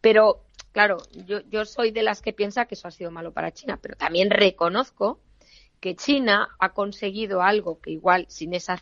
Pero 0.00 0.44
Claro, 0.72 0.98
yo, 1.26 1.40
yo 1.50 1.64
soy 1.64 1.90
de 1.90 2.02
las 2.02 2.22
que 2.22 2.32
piensa 2.32 2.64
que 2.64 2.74
eso 2.74 2.88
ha 2.88 2.90
sido 2.90 3.10
malo 3.10 3.32
para 3.32 3.52
China, 3.52 3.78
pero 3.80 3.94
también 3.96 4.30
reconozco 4.30 5.20
que 5.80 5.96
China 5.96 6.48
ha 6.60 6.70
conseguido 6.70 7.42
algo 7.42 7.80
que 7.80 7.90
igual 7.90 8.26
sin 8.28 8.54
esa, 8.54 8.80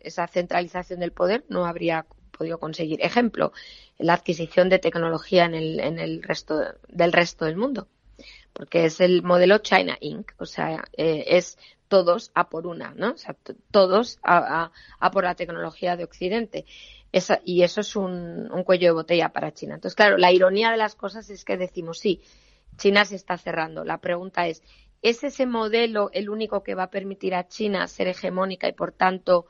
esa 0.00 0.26
centralización 0.26 1.00
del 1.00 1.12
poder 1.12 1.44
no 1.48 1.64
habría 1.64 2.06
podido 2.36 2.58
conseguir. 2.58 3.00
Ejemplo, 3.02 3.52
la 3.98 4.14
adquisición 4.14 4.68
de 4.68 4.80
tecnología 4.80 5.44
en 5.44 5.54
el, 5.54 5.80
en 5.80 5.98
el 6.00 6.22
resto 6.22 6.60
del 6.88 7.12
resto 7.12 7.44
del 7.44 7.56
mundo, 7.56 7.86
porque 8.52 8.84
es 8.84 9.00
el 9.00 9.22
modelo 9.22 9.58
China 9.58 9.96
Inc. 10.00 10.32
O 10.38 10.46
sea, 10.46 10.84
eh, 10.96 11.24
es 11.28 11.56
todos 11.92 12.30
a 12.34 12.48
por 12.48 12.66
una, 12.66 12.94
¿no? 12.96 13.10
O 13.10 13.16
sea, 13.18 13.36
todos 13.70 14.18
a, 14.22 14.70
por 15.12 15.24
la 15.24 15.34
tecnología 15.34 15.94
de 15.94 16.04
Occidente 16.04 16.64
y 17.44 17.64
eso 17.64 17.82
es 17.82 17.96
un, 17.96 18.48
cuello 18.64 18.86
de 18.86 18.92
botella 18.92 19.28
para 19.28 19.52
China. 19.52 19.74
Entonces, 19.74 19.94
claro, 19.94 20.16
la 20.16 20.32
ironía 20.32 20.70
de 20.70 20.78
las 20.78 20.94
cosas 20.94 21.28
es 21.28 21.44
que 21.44 21.58
decimos, 21.58 21.98
sí, 21.98 22.22
China 22.78 23.04
se 23.04 23.16
está 23.16 23.36
cerrando. 23.36 23.84
La 23.84 23.98
pregunta 23.98 24.46
es, 24.48 24.62
¿es 25.02 25.22
ese 25.22 25.44
modelo 25.44 26.08
el 26.14 26.30
único 26.30 26.62
que 26.62 26.74
va 26.74 26.84
a 26.84 26.90
permitir 26.90 27.34
a 27.34 27.46
China 27.46 27.86
ser 27.88 28.08
hegemónica 28.08 28.66
y, 28.68 28.72
por 28.72 28.92
tanto, 28.92 29.44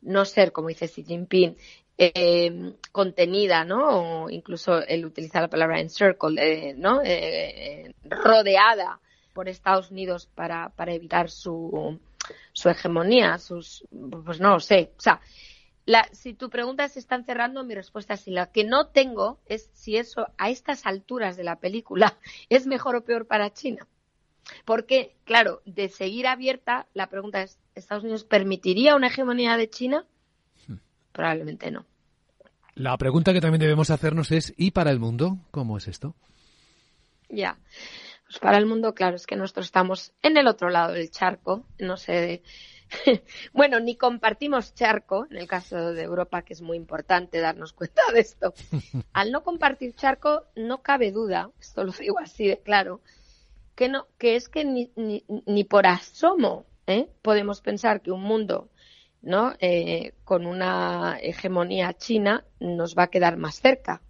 no 0.00 0.24
ser, 0.24 0.52
como 0.52 0.68
dice 0.68 0.86
Xi 0.86 1.02
Jinping, 1.02 1.56
eh, 1.98 2.74
contenida, 2.92 3.64
¿no? 3.64 4.26
O 4.26 4.30
incluso 4.30 4.78
él 4.86 5.06
utiliza 5.06 5.40
la 5.40 5.50
palabra 5.50 5.80
encircle, 5.80 6.68
eh, 6.68 6.74
¿no? 6.74 7.00
Eh, 7.02 7.96
rodeada 8.04 9.00
por 9.32 9.48
Estados 9.48 9.90
Unidos 9.90 10.28
para, 10.34 10.70
para 10.70 10.92
evitar 10.92 11.30
su, 11.30 11.98
su 12.52 12.68
hegemonía, 12.68 13.38
sus, 13.38 13.84
pues 14.24 14.40
no 14.40 14.50
lo 14.50 14.60
sé. 14.60 14.92
O 14.98 15.00
sea, 15.00 15.20
la, 15.86 16.08
si 16.12 16.34
tu 16.34 16.50
pregunta 16.50 16.84
es 16.84 16.92
si 16.92 16.98
están 16.98 17.24
cerrando, 17.24 17.64
mi 17.64 17.74
respuesta 17.74 18.14
es 18.14 18.20
sí. 18.20 18.30
La 18.30 18.52
que 18.52 18.64
no 18.64 18.88
tengo 18.88 19.40
es 19.46 19.70
si 19.72 19.96
eso 19.96 20.28
a 20.38 20.50
estas 20.50 20.86
alturas 20.86 21.36
de 21.36 21.44
la 21.44 21.56
película 21.56 22.16
es 22.48 22.66
mejor 22.66 22.96
o 22.96 23.04
peor 23.04 23.26
para 23.26 23.52
China. 23.52 23.86
Porque, 24.64 25.14
claro, 25.24 25.62
de 25.64 25.88
seguir 25.88 26.26
abierta, 26.26 26.86
la 26.94 27.08
pregunta 27.08 27.42
es, 27.42 27.58
¿Estados 27.74 28.02
Unidos 28.02 28.24
permitiría 28.24 28.96
una 28.96 29.08
hegemonía 29.08 29.56
de 29.56 29.70
China? 29.70 30.04
Hmm. 30.66 30.76
Probablemente 31.12 31.70
no. 31.70 31.84
La 32.74 32.96
pregunta 32.96 33.32
que 33.32 33.40
también 33.40 33.60
debemos 33.60 33.90
hacernos 33.90 34.32
es, 34.32 34.54
¿y 34.56 34.70
para 34.70 34.90
el 34.90 34.98
mundo? 34.98 35.38
¿Cómo 35.50 35.76
es 35.76 35.86
esto? 35.88 36.14
Ya. 37.28 37.58
Pues 38.30 38.38
para 38.38 38.58
el 38.58 38.66
mundo, 38.66 38.94
claro, 38.94 39.16
es 39.16 39.26
que 39.26 39.34
nosotros 39.34 39.66
estamos 39.66 40.12
en 40.22 40.36
el 40.36 40.46
otro 40.46 40.70
lado 40.70 40.92
del 40.92 41.10
charco, 41.10 41.66
no 41.80 41.96
sé. 41.96 42.44
bueno, 43.52 43.80
ni 43.80 43.96
compartimos 43.96 44.72
charco, 44.72 45.26
en 45.32 45.38
el 45.38 45.48
caso 45.48 45.92
de 45.92 46.04
Europa, 46.04 46.42
que 46.42 46.52
es 46.52 46.62
muy 46.62 46.76
importante 46.76 47.40
darnos 47.40 47.72
cuenta 47.72 48.02
de 48.14 48.20
esto. 48.20 48.54
Al 49.12 49.32
no 49.32 49.42
compartir 49.42 49.96
charco, 49.96 50.44
no 50.54 50.80
cabe 50.80 51.10
duda, 51.10 51.50
esto 51.58 51.82
lo 51.82 51.90
digo 51.90 52.20
así 52.20 52.46
de 52.46 52.60
claro, 52.60 53.00
que, 53.74 53.88
no, 53.88 54.06
que 54.16 54.36
es 54.36 54.48
que 54.48 54.64
ni, 54.64 54.92
ni, 54.94 55.64
por 55.64 55.88
asomo 55.88 56.66
¿eh? 56.86 57.10
podemos 57.22 57.60
pensar 57.60 58.00
que 58.00 58.12
un 58.12 58.22
mundo 58.22 58.70
¿no? 59.22 59.54
Eh, 59.58 60.14
con 60.22 60.46
una 60.46 61.18
hegemonía 61.20 61.94
china 61.94 62.44
nos 62.60 62.96
va 62.96 63.02
a 63.04 63.10
quedar 63.10 63.36
más 63.36 63.56
cerca 63.56 64.02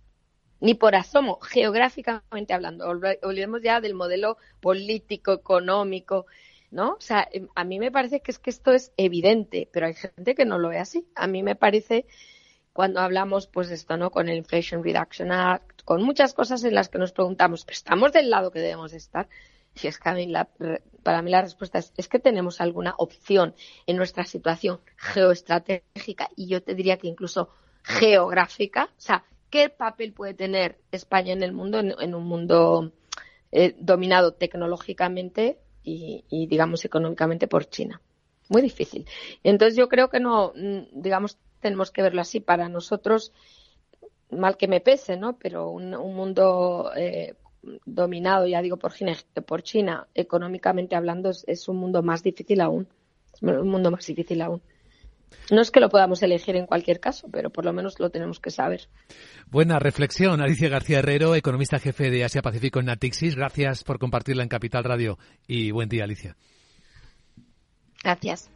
ni 0.60 0.74
por 0.74 0.94
asomo, 0.94 1.40
geográficamente 1.40 2.52
hablando. 2.52 2.86
Olvidemos 2.88 3.62
ya 3.62 3.80
del 3.80 3.94
modelo 3.94 4.36
político, 4.60 5.32
económico, 5.32 6.26
¿no? 6.70 6.92
O 6.92 7.00
sea, 7.00 7.26
em, 7.32 7.48
a 7.54 7.64
mí 7.64 7.78
me 7.78 7.90
parece 7.90 8.20
que 8.20 8.30
es 8.30 8.38
que 8.38 8.50
esto 8.50 8.72
es 8.72 8.92
evidente, 8.96 9.68
pero 9.72 9.86
hay 9.86 9.94
gente 9.94 10.34
que 10.34 10.44
no 10.44 10.58
lo 10.58 10.68
ve 10.68 10.78
así. 10.78 11.06
A 11.14 11.26
mí 11.26 11.42
me 11.42 11.56
parece 11.56 12.06
cuando 12.72 13.00
hablamos, 13.00 13.46
pues 13.46 13.70
esto, 13.70 13.96
¿no? 13.96 14.10
Con 14.10 14.28
el 14.28 14.38
Inflation 14.38 14.84
Reduction 14.84 15.32
Act, 15.32 15.82
con 15.84 16.02
muchas 16.02 16.34
cosas 16.34 16.62
en 16.64 16.74
las 16.74 16.88
que 16.88 16.98
nos 16.98 17.12
preguntamos, 17.12 17.64
¿estamos 17.68 18.12
del 18.12 18.30
lado 18.30 18.52
que 18.52 18.60
debemos 18.60 18.92
estar? 18.92 19.28
Y 19.82 19.86
es 19.86 19.98
que 19.98 20.46
para 21.02 21.22
mí 21.22 21.30
la 21.30 21.42
respuesta 21.42 21.78
es, 21.78 21.92
es 21.96 22.08
que 22.08 22.18
tenemos 22.18 22.60
alguna 22.60 22.94
opción 22.98 23.54
en 23.86 23.96
nuestra 23.96 24.24
situación 24.24 24.80
geoestratégica 24.96 26.28
y 26.36 26.48
yo 26.48 26.62
te 26.62 26.74
diría 26.74 26.98
que 26.98 27.08
incluso 27.08 27.50
geográfica, 27.82 28.90
o 28.96 29.00
sea, 29.00 29.24
¿Qué 29.50 29.68
papel 29.68 30.12
puede 30.12 30.34
tener 30.34 30.78
España 30.92 31.32
en 31.32 31.42
el 31.42 31.52
mundo, 31.52 31.80
en, 31.80 32.14
un 32.14 32.24
mundo 32.24 32.92
eh, 33.50 33.74
dominado 33.78 34.32
tecnológicamente 34.32 35.58
y, 35.82 36.46
digamos, 36.46 36.84
económicamente 36.84 37.48
por 37.48 37.68
China? 37.68 38.00
Muy 38.48 38.62
difícil. 38.62 39.06
Entonces 39.42 39.76
yo 39.76 39.88
creo 39.88 40.08
que 40.08 40.20
no, 40.20 40.52
mm, 40.54 41.00
digamos, 41.02 41.38
tenemos 41.60 41.90
que 41.90 42.02
verlo 42.02 42.20
así. 42.20 42.38
Para 42.40 42.68
nosotros, 42.68 43.32
mal 44.30 44.56
que 44.56 44.68
me 44.68 44.80
pese, 44.80 45.16
¿no? 45.16 45.36
Pero 45.36 45.70
un, 45.70 45.90
mundo 45.90 46.92
eh, 46.96 47.34
dominado, 47.84 48.46
ya 48.46 48.62
digo, 48.62 48.76
por 48.76 48.92
China, 48.92 49.16
por 49.46 49.62
China 49.62 50.06
económicamente 50.14 50.94
hablando, 50.94 51.30
es 51.30 51.68
un 51.68 51.76
mundo 51.76 52.02
más 52.02 52.22
difícil 52.22 52.60
aún. 52.60 52.88
Es 53.34 53.42
un 53.42 53.68
mundo 53.68 53.90
más 53.90 54.06
difícil 54.06 54.42
aún. 54.42 54.62
No 55.50 55.60
es 55.60 55.70
que 55.70 55.80
lo 55.80 55.88
podamos 55.88 56.22
elegir 56.22 56.56
en 56.56 56.66
cualquier 56.66 57.00
caso, 57.00 57.28
pero 57.30 57.50
por 57.50 57.64
lo 57.64 57.72
menos 57.72 57.98
lo 57.98 58.10
tenemos 58.10 58.40
que 58.40 58.50
saber. 58.50 58.88
Buena 59.46 59.78
reflexión, 59.78 60.40
Alicia 60.40 60.68
García 60.68 61.00
Herrero, 61.00 61.34
economista 61.34 61.78
jefe 61.78 62.10
de 62.10 62.24
Asia 62.24 62.42
Pacífico 62.42 62.78
en 62.78 62.86
Natixis. 62.86 63.34
Gracias 63.34 63.82
por 63.82 63.98
compartirla 63.98 64.42
en 64.42 64.48
Capital 64.48 64.84
Radio 64.84 65.18
y 65.46 65.70
buen 65.72 65.88
día, 65.88 66.04
Alicia. 66.04 66.36
Gracias. 68.02 68.50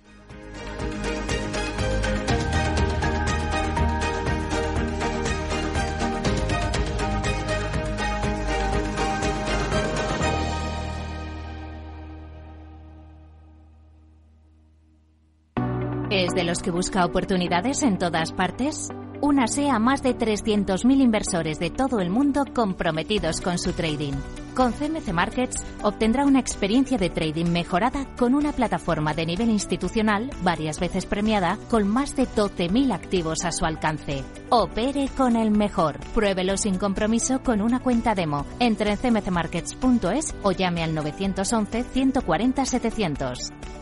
¿Es 16.24 16.34
de 16.34 16.42
los 16.42 16.62
que 16.62 16.70
busca 16.70 17.04
oportunidades 17.04 17.82
en 17.82 17.98
todas 17.98 18.32
partes? 18.32 18.88
Únase 19.20 19.68
a 19.68 19.78
más 19.78 20.02
de 20.02 20.16
300.000 20.16 21.02
inversores 21.02 21.58
de 21.58 21.68
todo 21.68 22.00
el 22.00 22.08
mundo 22.08 22.46
comprometidos 22.54 23.42
con 23.42 23.58
su 23.58 23.72
trading. 23.72 24.14
Con 24.54 24.72
CMC 24.72 25.12
Markets 25.12 25.62
obtendrá 25.82 26.24
una 26.24 26.40
experiencia 26.40 26.96
de 26.96 27.10
trading 27.10 27.50
mejorada 27.50 28.06
con 28.16 28.34
una 28.34 28.52
plataforma 28.52 29.12
de 29.12 29.26
nivel 29.26 29.50
institucional 29.50 30.30
varias 30.42 30.80
veces 30.80 31.04
premiada 31.04 31.58
con 31.68 31.86
más 31.86 32.16
de 32.16 32.22
12.000 32.22 32.94
activos 32.94 33.44
a 33.44 33.52
su 33.52 33.66
alcance. 33.66 34.24
Opere 34.48 35.08
con 35.14 35.36
el 35.36 35.50
mejor. 35.50 36.00
Pruébelo 36.14 36.56
sin 36.56 36.78
compromiso 36.78 37.42
con 37.42 37.60
una 37.60 37.80
cuenta 37.80 38.14
demo. 38.14 38.46
Entre 38.60 38.92
en 38.92 38.96
cmcmarkets.es 38.96 40.34
o 40.42 40.52
llame 40.52 40.84
al 40.84 40.94
911 40.94 41.84
140 41.84 42.64
700. 42.64 43.38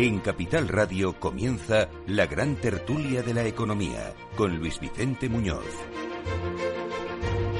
En 0.00 0.20
Capital 0.20 0.68
Radio 0.68 1.18
comienza 1.18 1.88
la 2.06 2.26
gran 2.26 2.54
tertulia 2.54 3.20
de 3.20 3.34
la 3.34 3.44
economía 3.44 4.14
con 4.36 4.56
Luis 4.56 4.78
Vicente 4.78 5.28
Muñoz. 5.28 5.64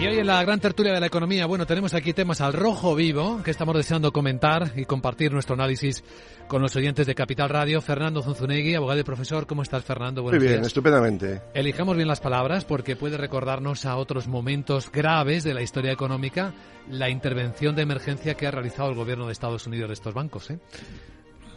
Y 0.00 0.06
hoy 0.06 0.18
en 0.18 0.26
la 0.28 0.40
gran 0.44 0.60
tertulia 0.60 0.92
de 0.92 1.00
la 1.00 1.08
economía, 1.08 1.46
bueno, 1.46 1.66
tenemos 1.66 1.94
aquí 1.94 2.12
temas 2.12 2.40
al 2.40 2.52
rojo 2.52 2.94
vivo 2.94 3.42
que 3.42 3.50
estamos 3.50 3.74
deseando 3.74 4.12
comentar 4.12 4.70
y 4.76 4.84
compartir 4.84 5.32
nuestro 5.32 5.54
análisis 5.54 6.04
con 6.46 6.62
los 6.62 6.76
oyentes 6.76 7.08
de 7.08 7.16
Capital 7.16 7.48
Radio. 7.48 7.80
Fernando 7.80 8.22
Zunzunegui, 8.22 8.76
abogado 8.76 9.00
y 9.00 9.02
profesor, 9.02 9.48
¿cómo 9.48 9.62
estás, 9.62 9.84
Fernando? 9.84 10.22
Muy 10.22 10.38
bien, 10.38 10.64
estupendamente. 10.64 11.42
Elijamos 11.54 11.96
bien 11.96 12.06
las 12.06 12.20
palabras 12.20 12.64
porque 12.64 12.94
puede 12.94 13.16
recordarnos 13.16 13.84
a 13.84 13.96
otros 13.96 14.28
momentos 14.28 14.92
graves 14.92 15.42
de 15.42 15.54
la 15.54 15.62
historia 15.62 15.90
económica 15.90 16.54
la 16.88 17.10
intervención 17.10 17.74
de 17.74 17.82
emergencia 17.82 18.34
que 18.34 18.46
ha 18.46 18.52
realizado 18.52 18.90
el 18.90 18.94
gobierno 18.94 19.26
de 19.26 19.32
Estados 19.32 19.66
Unidos 19.66 19.88
de 19.88 19.94
estos 19.94 20.14
bancos. 20.14 20.52
¿eh? 20.52 20.60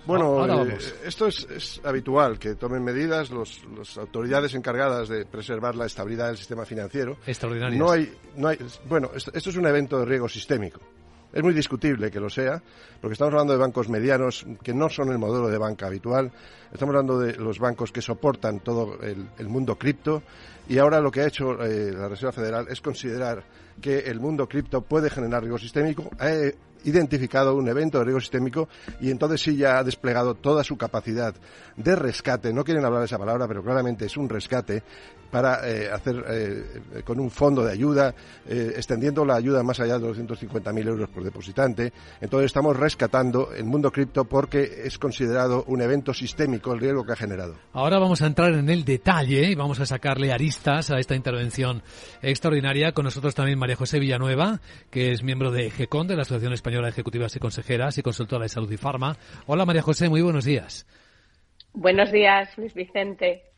Bueno, 0.05 0.65
eh, 0.65 0.77
esto 1.05 1.27
es, 1.27 1.79
habitual, 1.83 2.39
que 2.39 2.55
tomen 2.55 2.83
medidas 2.83 3.29
las 3.31 3.97
autoridades 3.97 4.53
encargadas 4.55 5.09
de 5.09 5.25
preservar 5.25 5.75
la 5.75 5.85
estabilidad 5.85 6.27
del 6.27 6.37
sistema 6.37 6.65
financiero. 6.65 7.17
Extraordinario. 7.25 7.77
No 7.77 7.91
hay, 7.91 8.11
no 8.35 8.47
hay, 8.47 8.57
bueno, 8.87 9.11
esto, 9.15 9.31
es 9.33 9.55
un 9.55 9.67
evento 9.67 9.99
de 9.99 10.05
riesgo 10.05 10.27
sistémico. 10.27 10.79
Es 11.33 11.43
muy 11.43 11.53
discutible 11.53 12.11
que 12.11 12.19
lo 12.19 12.29
sea, 12.29 12.61
porque 12.99 13.13
estamos 13.13 13.33
hablando 13.33 13.53
de 13.53 13.59
bancos 13.59 13.87
medianos 13.87 14.45
que 14.63 14.73
no 14.73 14.89
son 14.89 15.11
el 15.11 15.17
modelo 15.17 15.47
de 15.47 15.57
banca 15.57 15.87
habitual. 15.87 16.29
Estamos 16.73 16.93
hablando 16.93 17.19
de 17.19 17.35
los 17.35 17.57
bancos 17.57 17.91
que 17.93 18.01
soportan 18.01 18.59
todo 18.59 18.99
el, 19.01 19.47
mundo 19.47 19.77
cripto. 19.77 20.23
Y 20.67 20.77
ahora 20.77 20.99
lo 20.99 21.09
que 21.09 21.21
ha 21.21 21.27
hecho 21.27 21.63
eh, 21.63 21.93
la 21.93 22.09
Reserva 22.09 22.33
Federal 22.33 22.67
es 22.69 22.81
considerar 22.81 23.43
que 23.81 23.99
el 23.99 24.19
mundo 24.19 24.47
cripto 24.47 24.81
puede 24.81 25.09
generar 25.09 25.41
riesgo 25.41 25.57
sistémico. 25.57 26.09
Ha 26.19 26.31
identificado 26.83 27.55
un 27.55 27.67
evento 27.67 27.99
de 27.99 28.05
riesgo 28.05 28.21
sistémico 28.21 28.67
y 28.99 29.11
entonces 29.11 29.41
sí 29.41 29.55
ya 29.55 29.79
ha 29.79 29.83
desplegado 29.83 30.35
toda 30.35 30.63
su 30.63 30.77
capacidad 30.77 31.33
de 31.75 31.95
rescate. 31.95 32.53
No 32.53 32.63
quieren 32.63 32.85
hablar 32.85 33.03
esa 33.03 33.17
palabra, 33.17 33.47
pero 33.47 33.63
claramente 33.63 34.05
es 34.05 34.17
un 34.17 34.29
rescate 34.29 34.83
para 35.31 35.67
eh, 35.67 35.89
hacer 35.91 36.23
eh, 36.29 37.01
con 37.03 37.19
un 37.19 37.31
fondo 37.31 37.63
de 37.63 37.71
ayuda, 37.71 38.13
eh, 38.47 38.73
extendiendo 38.75 39.25
la 39.25 39.35
ayuda 39.35 39.63
más 39.63 39.79
allá 39.79 39.97
de 39.97 40.07
los 40.07 40.19
250.000 40.19 40.87
euros 40.87 41.09
por 41.09 41.23
depositante. 41.23 41.93
Entonces 42.19 42.47
estamos 42.47 42.77
rescatando 42.77 43.53
el 43.53 43.63
mundo 43.63 43.91
cripto 43.91 44.25
porque 44.25 44.83
es 44.83 44.99
considerado 44.99 45.63
un 45.67 45.81
evento 45.81 46.13
sistémico 46.13 46.73
el 46.73 46.79
riesgo 46.79 47.05
que 47.05 47.13
ha 47.13 47.15
generado. 47.15 47.55
Ahora 47.73 47.97
vamos 47.97 48.21
a 48.21 48.27
entrar 48.27 48.53
en 48.53 48.69
el 48.69 48.83
detalle 48.83 49.49
y 49.49 49.55
vamos 49.55 49.79
a 49.79 49.85
sacarle 49.85 50.31
aristas 50.31 50.91
a 50.91 50.99
esta 50.99 51.15
intervención 51.15 51.81
extraordinaria. 52.21 52.91
Con 52.91 53.05
nosotros 53.05 53.33
también 53.33 53.57
María 53.57 53.75
José 53.75 53.99
Villanueva, 53.99 54.59
que 54.89 55.11
es 55.11 55.23
miembro 55.23 55.51
de 55.51 55.71
GECON, 55.71 56.07
de 56.07 56.15
la 56.15 56.23
Asociación 56.23 56.53
Española 56.53 56.87
de 56.87 56.91
Ejecutivas 56.91 57.35
y 57.35 57.39
Consejeras 57.39 57.97
y 57.97 58.01
consultora 58.01 58.43
de 58.43 58.49
salud 58.49 58.71
y 58.71 58.77
farma. 58.77 59.15
Hola 59.47 59.65
María 59.65 59.81
José, 59.81 60.09
muy 60.09 60.21
buenos 60.21 60.43
días. 60.43 60.85
Buenos 61.73 62.11
días, 62.11 62.57
Luis 62.57 62.73
Vicente. 62.73 63.50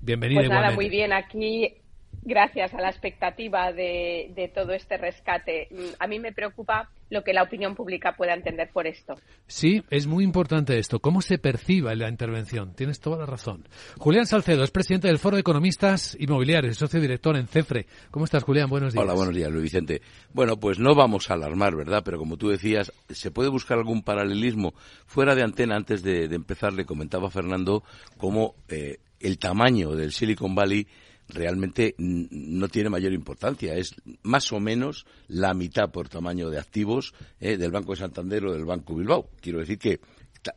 Bienvenido. 0.00 0.40
Pues 0.40 0.50
nada, 0.50 0.72
muy 0.72 0.88
bien. 0.88 1.12
Aquí, 1.12 1.74
gracias 2.22 2.74
a 2.74 2.80
la 2.80 2.88
expectativa 2.88 3.72
de, 3.72 4.32
de, 4.34 4.48
todo 4.48 4.72
este 4.72 4.96
rescate. 4.96 5.68
A 5.98 6.06
mí 6.06 6.18
me 6.18 6.32
preocupa 6.32 6.90
lo 7.10 7.24
que 7.24 7.32
la 7.32 7.42
opinión 7.42 7.74
pública 7.74 8.14
pueda 8.16 8.34
entender 8.34 8.70
por 8.72 8.86
esto. 8.86 9.14
Sí, 9.46 9.82
es 9.90 10.06
muy 10.06 10.24
importante 10.24 10.78
esto. 10.78 11.00
¿Cómo 11.00 11.22
se 11.22 11.38
perciba 11.38 11.94
la 11.94 12.08
intervención? 12.08 12.74
Tienes 12.74 13.00
toda 13.00 13.18
la 13.18 13.26
razón. 13.26 13.66
Julián 13.96 14.26
Salcedo 14.26 14.62
es 14.62 14.70
presidente 14.70 15.08
del 15.08 15.18
Foro 15.18 15.36
de 15.36 15.40
Economistas 15.40 16.16
Inmobiliarios, 16.20 16.76
socio 16.76 17.00
director 17.00 17.36
en 17.36 17.46
CEFRE. 17.46 17.86
¿Cómo 18.10 18.26
estás, 18.26 18.44
Julián? 18.44 18.68
Buenos 18.68 18.92
días. 18.92 19.02
Hola, 19.02 19.14
buenos 19.14 19.34
días, 19.34 19.50
Luis 19.50 19.64
Vicente. 19.64 20.02
Bueno, 20.32 20.58
pues 20.58 20.78
no 20.78 20.94
vamos 20.94 21.30
a 21.30 21.34
alarmar, 21.34 21.74
¿verdad? 21.76 22.02
Pero 22.04 22.18
como 22.18 22.36
tú 22.36 22.48
decías, 22.48 22.92
se 23.08 23.30
puede 23.30 23.48
buscar 23.48 23.78
algún 23.78 24.02
paralelismo. 24.02 24.74
Fuera 25.06 25.34
de 25.34 25.42
antena, 25.42 25.76
antes 25.76 26.02
de, 26.02 26.28
de 26.28 26.36
empezar, 26.36 26.72
le 26.74 26.84
comentaba 26.84 27.28
a 27.28 27.30
Fernando 27.30 27.82
cómo 28.18 28.54
eh, 28.68 28.98
el 29.20 29.38
tamaño 29.38 29.94
del 29.94 30.12
Silicon 30.12 30.54
Valley 30.54 30.86
realmente 31.28 31.94
no 31.98 32.68
tiene 32.68 32.88
mayor 32.88 33.12
importancia. 33.12 33.74
Es 33.74 33.94
más 34.22 34.50
o 34.52 34.60
menos 34.60 35.06
la 35.26 35.54
mitad 35.54 35.90
por 35.90 36.08
tamaño 36.08 36.50
de 36.50 36.58
activos 36.58 37.14
eh, 37.40 37.56
del 37.56 37.70
Banco 37.70 37.92
de 37.92 37.98
Santander 37.98 38.46
o 38.46 38.52
del 38.52 38.64
Banco 38.64 38.94
Bilbao. 38.94 39.30
Quiero 39.40 39.58
decir 39.58 39.78
que 39.78 40.00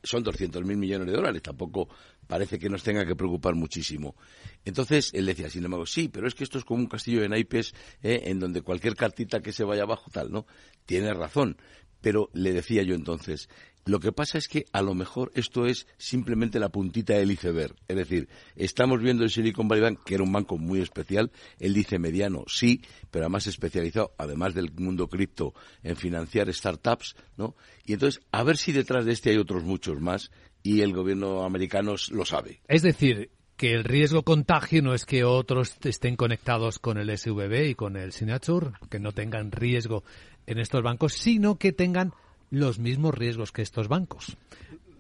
son 0.04 0.24
200.000 0.24 0.64
millones 0.64 1.08
de 1.08 1.14
dólares. 1.14 1.42
Tampoco 1.42 1.90
parece 2.28 2.58
que 2.58 2.70
nos 2.70 2.84
tenga 2.84 3.06
que 3.06 3.16
preocupar 3.16 3.56
muchísimo. 3.56 4.16
Entonces 4.64 5.12
él 5.14 5.26
decía, 5.26 5.50
sin 5.50 5.66
embargo, 5.66 5.86
sí, 5.86 6.08
pero 6.08 6.28
es 6.28 6.36
que 6.36 6.44
esto 6.44 6.58
es 6.58 6.64
como 6.64 6.80
un 6.80 6.88
castillo 6.88 7.22
de 7.22 7.30
naipes 7.30 7.74
eh, 8.02 8.22
en 8.26 8.40
donde 8.40 8.62
cualquier 8.62 8.96
cartita 8.96 9.42
que 9.42 9.52
se 9.52 9.64
vaya 9.64 9.84
abajo, 9.84 10.10
tal, 10.12 10.32
¿no? 10.32 10.46
Tiene 10.86 11.14
razón. 11.14 11.58
Pero 12.00 12.30
le 12.34 12.54
decía 12.54 12.82
yo 12.82 12.96
entonces, 12.96 13.48
lo 13.86 14.00
que 14.00 14.12
pasa 14.12 14.38
es 14.38 14.48
que 14.48 14.66
a 14.72 14.82
lo 14.82 14.94
mejor 14.94 15.32
esto 15.34 15.66
es 15.66 15.88
simplemente 15.98 16.60
la 16.60 16.70
puntita 16.70 17.14
del 17.14 17.32
iceberg. 17.32 17.76
Es 17.88 17.96
decir, 17.96 18.30
estamos 18.56 19.02
viendo 19.02 19.24
el 19.24 19.32
Silicon 19.32 19.68
Valley 19.68 19.84
Bank, 19.84 20.04
que 20.06 20.16
era 20.16 20.24
un 20.24 20.32
banco 20.32 20.58
muy 20.58 20.82
especial. 20.82 21.32
Él 21.60 21.74
dice 21.74 21.98
mediano, 21.98 22.44
sí, 22.48 22.82
pero 23.10 23.26
además 23.26 23.48
especializado, 23.48 24.14
además 24.18 24.54
del 24.54 24.72
mundo 24.74 25.08
cripto, 25.08 25.54
en 25.84 25.96
financiar 25.96 26.54
startups, 26.54 27.16
¿no? 27.38 27.56
Y 27.86 27.94
entonces, 27.94 28.22
a 28.32 28.44
ver 28.44 28.58
si 28.58 28.72
detrás 28.72 29.06
de 29.06 29.14
este 29.14 29.32
hay 29.32 29.38
otros 29.38 29.64
muchos 29.64 30.00
más 30.00 30.32
y 30.64 30.82
el 30.82 30.94
gobierno 30.94 31.44
americano 31.44 31.96
lo 32.12 32.26
sabe. 32.26 32.62
Es 32.68 32.84
decir, 32.84 33.32
que 33.58 33.74
el 33.74 33.84
riesgo 33.84 34.24
contagio 34.24 34.82
no 34.82 34.94
es 34.94 35.06
que 35.06 35.24
otros 35.24 35.78
estén 35.84 36.16
conectados 36.16 36.80
con 36.80 36.98
el 36.98 37.16
SVB 37.16 37.70
y 37.70 37.76
con 37.76 37.96
el 37.96 38.12
Signature, 38.12 38.72
que 38.90 39.00
no 39.00 39.12
tengan 39.12 39.52
riesgo 39.52 40.04
en 40.48 40.60
estos 40.60 40.82
bancos, 40.82 41.14
sino 41.14 41.58
que 41.58 41.72
tengan 41.72 42.14
los 42.52 42.78
mismos 42.78 43.16
riesgos 43.16 43.52
que 43.52 43.64
estos 43.64 43.88
bancos. 43.88 44.38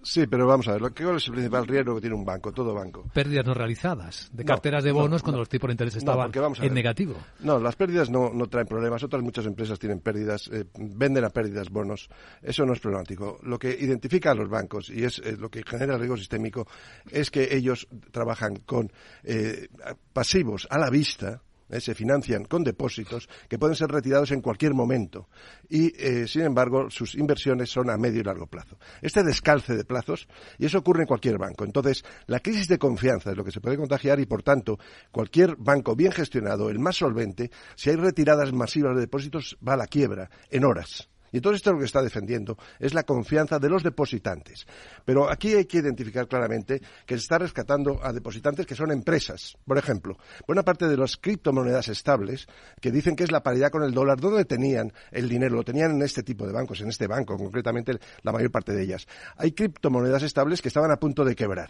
Sí, 0.03 0.25
pero 0.25 0.47
vamos 0.47 0.67
a 0.67 0.73
ver, 0.73 0.81
¿cuál 0.93 1.17
es 1.17 1.27
el 1.27 1.33
principal 1.33 1.67
riesgo 1.67 1.93
que 1.95 2.01
tiene 2.01 2.15
un 2.15 2.25
banco, 2.25 2.51
todo 2.51 2.73
banco? 2.73 3.05
Pérdidas 3.13 3.45
no 3.45 3.53
realizadas, 3.53 4.31
de 4.33 4.43
carteras 4.43 4.83
de 4.83 4.91
bonos 4.91 5.21
cuando 5.21 5.37
los 5.37 5.49
tipos 5.49 5.67
de 5.67 5.73
interés 5.73 5.95
estaban 5.95 6.31
en 6.59 6.73
negativo. 6.73 7.15
No, 7.41 7.59
las 7.59 7.75
pérdidas 7.75 8.09
no, 8.09 8.31
no, 8.33 8.47
traen 8.47 8.65
problemas. 8.65 9.03
Otras 9.03 9.21
muchas 9.21 9.45
empresas 9.45 9.77
tienen 9.77 9.99
pérdidas, 9.99 10.49
eh, 10.51 10.65
venden 10.75 11.23
a 11.23 11.29
pérdidas 11.29 11.69
bonos. 11.69 12.09
Eso 12.41 12.65
no 12.65 12.73
es 12.73 12.79
problemático. 12.79 13.39
Lo 13.43 13.59
que 13.59 13.69
identifica 13.69 14.31
a 14.31 14.35
los 14.35 14.49
bancos 14.49 14.89
y 14.89 15.03
es 15.03 15.19
eh, 15.19 15.37
lo 15.37 15.49
que 15.49 15.61
genera 15.63 15.93
el 15.93 15.99
riesgo 15.99 16.17
sistémico 16.17 16.67
es 17.11 17.29
que 17.29 17.55
ellos 17.55 17.87
trabajan 18.09 18.55
con 18.65 18.91
eh, 19.23 19.67
pasivos 20.13 20.67
a 20.71 20.79
la 20.79 20.89
vista, 20.89 21.41
¿eh? 21.71 21.81
se 21.81 21.95
financian 21.95 22.45
con 22.45 22.63
depósitos 22.63 23.27
que 23.49 23.57
pueden 23.57 23.75
ser 23.75 23.89
retirados 23.89 24.31
en 24.31 24.41
cualquier 24.41 24.73
momento 24.73 25.29
y, 25.69 25.93
eh, 25.97 26.27
sin 26.27 26.43
embargo, 26.43 26.89
sus 26.89 27.15
inversiones 27.15 27.69
son 27.69 27.89
a 27.89 27.97
medio 27.97 28.21
y 28.21 28.23
largo 28.23 28.47
plazo. 28.47 28.77
Este 29.01 29.23
descalce 29.23 29.75
de 29.75 29.85
plazos, 29.85 30.27
y 30.57 30.65
eso 30.65 30.79
ocurre 30.79 31.01
en 31.01 31.07
cualquier 31.07 31.37
banco. 31.37 31.63
Entonces, 31.63 32.03
la 32.27 32.39
crisis 32.39 32.67
de 32.67 32.77
confianza 32.77 33.31
es 33.31 33.37
lo 33.37 33.43
que 33.43 33.51
se 33.51 33.61
puede 33.61 33.77
contagiar 33.77 34.19
y, 34.19 34.25
por 34.25 34.43
tanto, 34.43 34.79
cualquier 35.11 35.55
banco 35.55 35.95
bien 35.95 36.11
gestionado, 36.11 36.69
el 36.69 36.79
más 36.79 36.97
solvente, 36.97 37.51
si 37.75 37.89
hay 37.89 37.95
retiradas 37.95 38.51
masivas 38.53 38.95
de 38.95 39.01
depósitos, 39.01 39.57
va 39.65 39.73
a 39.73 39.77
la 39.77 39.87
quiebra 39.87 40.29
en 40.49 40.65
horas. 40.65 41.09
Y 41.31 41.41
todo 41.41 41.53
esto 41.53 41.71
lo 41.71 41.79
que 41.79 41.85
está 41.85 42.01
defendiendo 42.01 42.57
es 42.79 42.93
la 42.93 43.03
confianza 43.03 43.59
de 43.59 43.69
los 43.69 43.83
depositantes. 43.83 44.65
Pero 45.05 45.29
aquí 45.29 45.53
hay 45.53 45.65
que 45.65 45.77
identificar 45.77 46.27
claramente 46.27 46.81
que 47.05 47.15
se 47.15 47.21
está 47.21 47.37
rescatando 47.37 47.99
a 48.03 48.11
depositantes 48.11 48.65
que 48.65 48.75
son 48.75 48.91
empresas. 48.91 49.57
Por 49.65 49.77
ejemplo, 49.77 50.17
buena 50.47 50.63
parte 50.63 50.87
de 50.87 50.97
las 50.97 51.17
criptomonedas 51.17 51.87
estables, 51.87 52.47
que 52.79 52.91
dicen 52.91 53.15
que 53.15 53.23
es 53.23 53.31
la 53.31 53.43
paridad 53.43 53.71
con 53.71 53.83
el 53.83 53.93
dólar, 53.93 54.19
¿dónde 54.19 54.45
tenían 54.45 54.91
el 55.11 55.29
dinero? 55.29 55.55
Lo 55.55 55.63
tenían 55.63 55.91
en 55.91 56.01
este 56.01 56.23
tipo 56.23 56.45
de 56.45 56.53
bancos, 56.53 56.81
en 56.81 56.89
este 56.89 57.07
banco, 57.07 57.37
concretamente 57.37 57.99
la 58.23 58.31
mayor 58.31 58.51
parte 58.51 58.73
de 58.73 58.83
ellas. 58.83 59.07
Hay 59.37 59.53
criptomonedas 59.53 60.23
estables 60.23 60.61
que 60.61 60.67
estaban 60.67 60.91
a 60.91 60.97
punto 60.97 61.23
de 61.23 61.35
quebrar. 61.35 61.69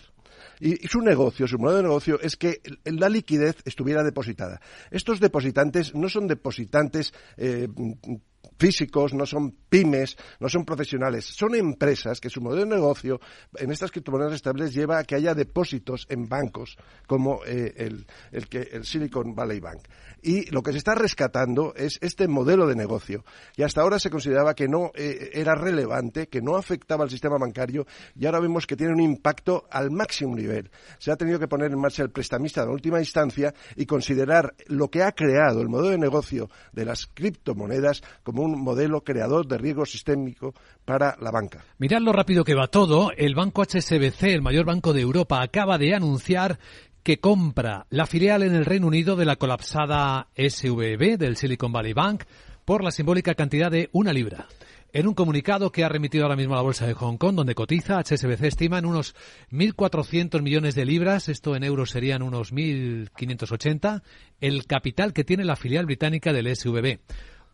Y, 0.60 0.88
su 0.88 1.02
negocio, 1.02 1.48
su 1.48 1.58
modelo 1.58 1.78
de 1.78 1.84
negocio 1.84 2.20
es 2.22 2.36
que 2.36 2.62
la 2.86 3.10
liquidez 3.10 3.58
estuviera 3.66 4.04
depositada. 4.04 4.62
Estos 4.92 5.20
depositantes 5.20 5.96
no 5.96 6.10
son 6.10 6.28
depositantes 6.28 7.14
eh, 7.38 7.68
físicos, 8.58 9.14
no 9.14 9.26
son 9.26 9.56
pymes, 9.70 10.18
no 10.40 10.50
son 10.50 10.66
profesionales, 10.66 11.26
son 11.26 11.56
empresas 11.56 12.20
que 12.20 12.30
su 12.30 12.42
modelo 12.42 12.66
de 12.66 12.76
negocio 12.76 13.20
en 13.58 13.72
estas 13.72 13.92
criptomonedas 13.92 14.34
estables 14.34 14.74
lleva 14.74 15.00
a 15.00 15.04
que 15.04 15.16
haya 15.16 15.34
depósitos 15.34 16.06
en 16.10 16.28
bancos 16.28 16.78
como 17.08 17.44
eh, 17.46 17.74
el, 17.78 18.06
el, 18.32 18.48
que, 18.48 18.70
el 18.72 18.86
Silicon 18.86 19.34
Valley 19.34 19.60
Bank. 19.60 19.88
Y 20.22 20.52
lo 20.52 20.62
que 20.62 20.72
se 20.72 20.78
está 20.78 20.94
rescatando 20.94 21.74
es 21.76 21.98
este 22.02 22.28
modelo 22.28 22.68
de 22.68 22.76
negocio. 22.76 23.26
Y 23.56 23.64
hasta 23.64 23.82
ahora 23.82 23.98
se 23.98 24.12
consideraba 24.12 24.54
que 24.54 24.68
no 24.68 24.92
eh, 24.94 25.32
era 25.34 25.56
relevante, 25.56 26.28
que 26.28 26.42
no 26.42 26.56
afectaba 26.56 27.04
al 27.04 27.10
sistema 27.10 27.38
bancario 27.40 27.88
y 28.16 28.26
ahora 28.26 28.40
vemos 28.40 28.68
que 28.68 28.76
tiene 28.76 28.94
un 28.94 29.02
impacto 29.02 29.66
al 29.72 29.90
máximo 29.90 30.36
nivel. 30.36 30.70
Se 31.00 31.12
ha 31.12 31.16
tenido 31.16 31.40
que 31.40 31.48
poner 31.48 31.72
en 31.72 31.80
marcha 31.80 32.04
el 32.04 32.12
prestamista 32.12 32.64
de 32.64 32.72
última 32.72 33.00
instancia 33.00 33.54
y 33.76 33.86
considerar 33.86 34.54
lo 34.68 34.90
que 34.90 35.04
ha 35.04 35.12
creado 35.14 35.62
el 35.62 35.70
modelo 35.70 35.90
de 35.90 35.98
negocio 35.98 36.50
de 36.72 36.86
las 36.86 37.08
criptomonedas 37.08 38.04
como 38.24 38.44
un 38.44 38.51
un 38.54 38.64
modelo 38.64 39.02
creador 39.02 39.48
de 39.48 39.58
riesgo 39.58 39.86
sistémico 39.86 40.54
para 40.86 41.16
la 41.20 41.32
banca. 41.32 41.64
Mirad 41.78 42.02
lo 42.02 42.14
rápido 42.14 42.44
que 42.44 42.56
va 42.56 42.68
todo. 42.68 43.12
El 43.16 43.36
banco 43.36 43.64
HSBC, 43.64 44.24
el 44.24 44.42
mayor 44.42 44.66
banco 44.66 44.94
de 44.94 45.02
Europa, 45.02 45.42
acaba 45.42 45.78
de 45.78 45.96
anunciar 45.96 46.60
que 47.04 47.20
compra 47.20 47.88
la 47.90 48.06
filial 48.06 48.44
en 48.44 48.54
el 48.54 48.66
Reino 48.66 48.88
Unido 48.88 49.16
de 49.16 49.26
la 49.26 49.36
colapsada 49.36 50.28
SVB 50.36 51.18
del 51.18 51.38
Silicon 51.38 51.72
Valley 51.72 51.94
Bank 51.94 52.24
por 52.66 52.84
la 52.84 52.92
simbólica 52.92 53.34
cantidad 53.34 53.72
de 53.72 53.90
una 53.92 54.14
libra. 54.14 54.48
En 54.94 55.08
un 55.08 55.14
comunicado 55.14 55.72
que 55.72 55.86
ha 55.86 55.90
remitido 55.90 56.26
ahora 56.26 56.36
mismo 56.36 56.54
a 56.54 56.58
la 56.58 56.64
Bolsa 56.64 56.86
de 56.86 56.94
Hong 56.94 57.16
Kong, 57.16 57.36
donde 57.36 57.56
cotiza, 57.56 58.02
HSBC 58.04 58.44
estima 58.44 58.78
en 58.78 58.86
unos 58.86 59.16
1.400 59.50 60.42
millones 60.42 60.76
de 60.76 60.84
libras, 60.84 61.30
esto 61.30 61.56
en 61.56 61.64
euros 61.64 61.92
serían 61.92 62.22
unos 62.22 62.54
1.580, 62.54 64.02
el 64.42 64.66
capital 64.66 65.14
que 65.14 65.24
tiene 65.24 65.46
la 65.46 65.56
filial 65.56 65.86
británica 65.86 66.34
del 66.34 66.54
SVB. 66.54 67.00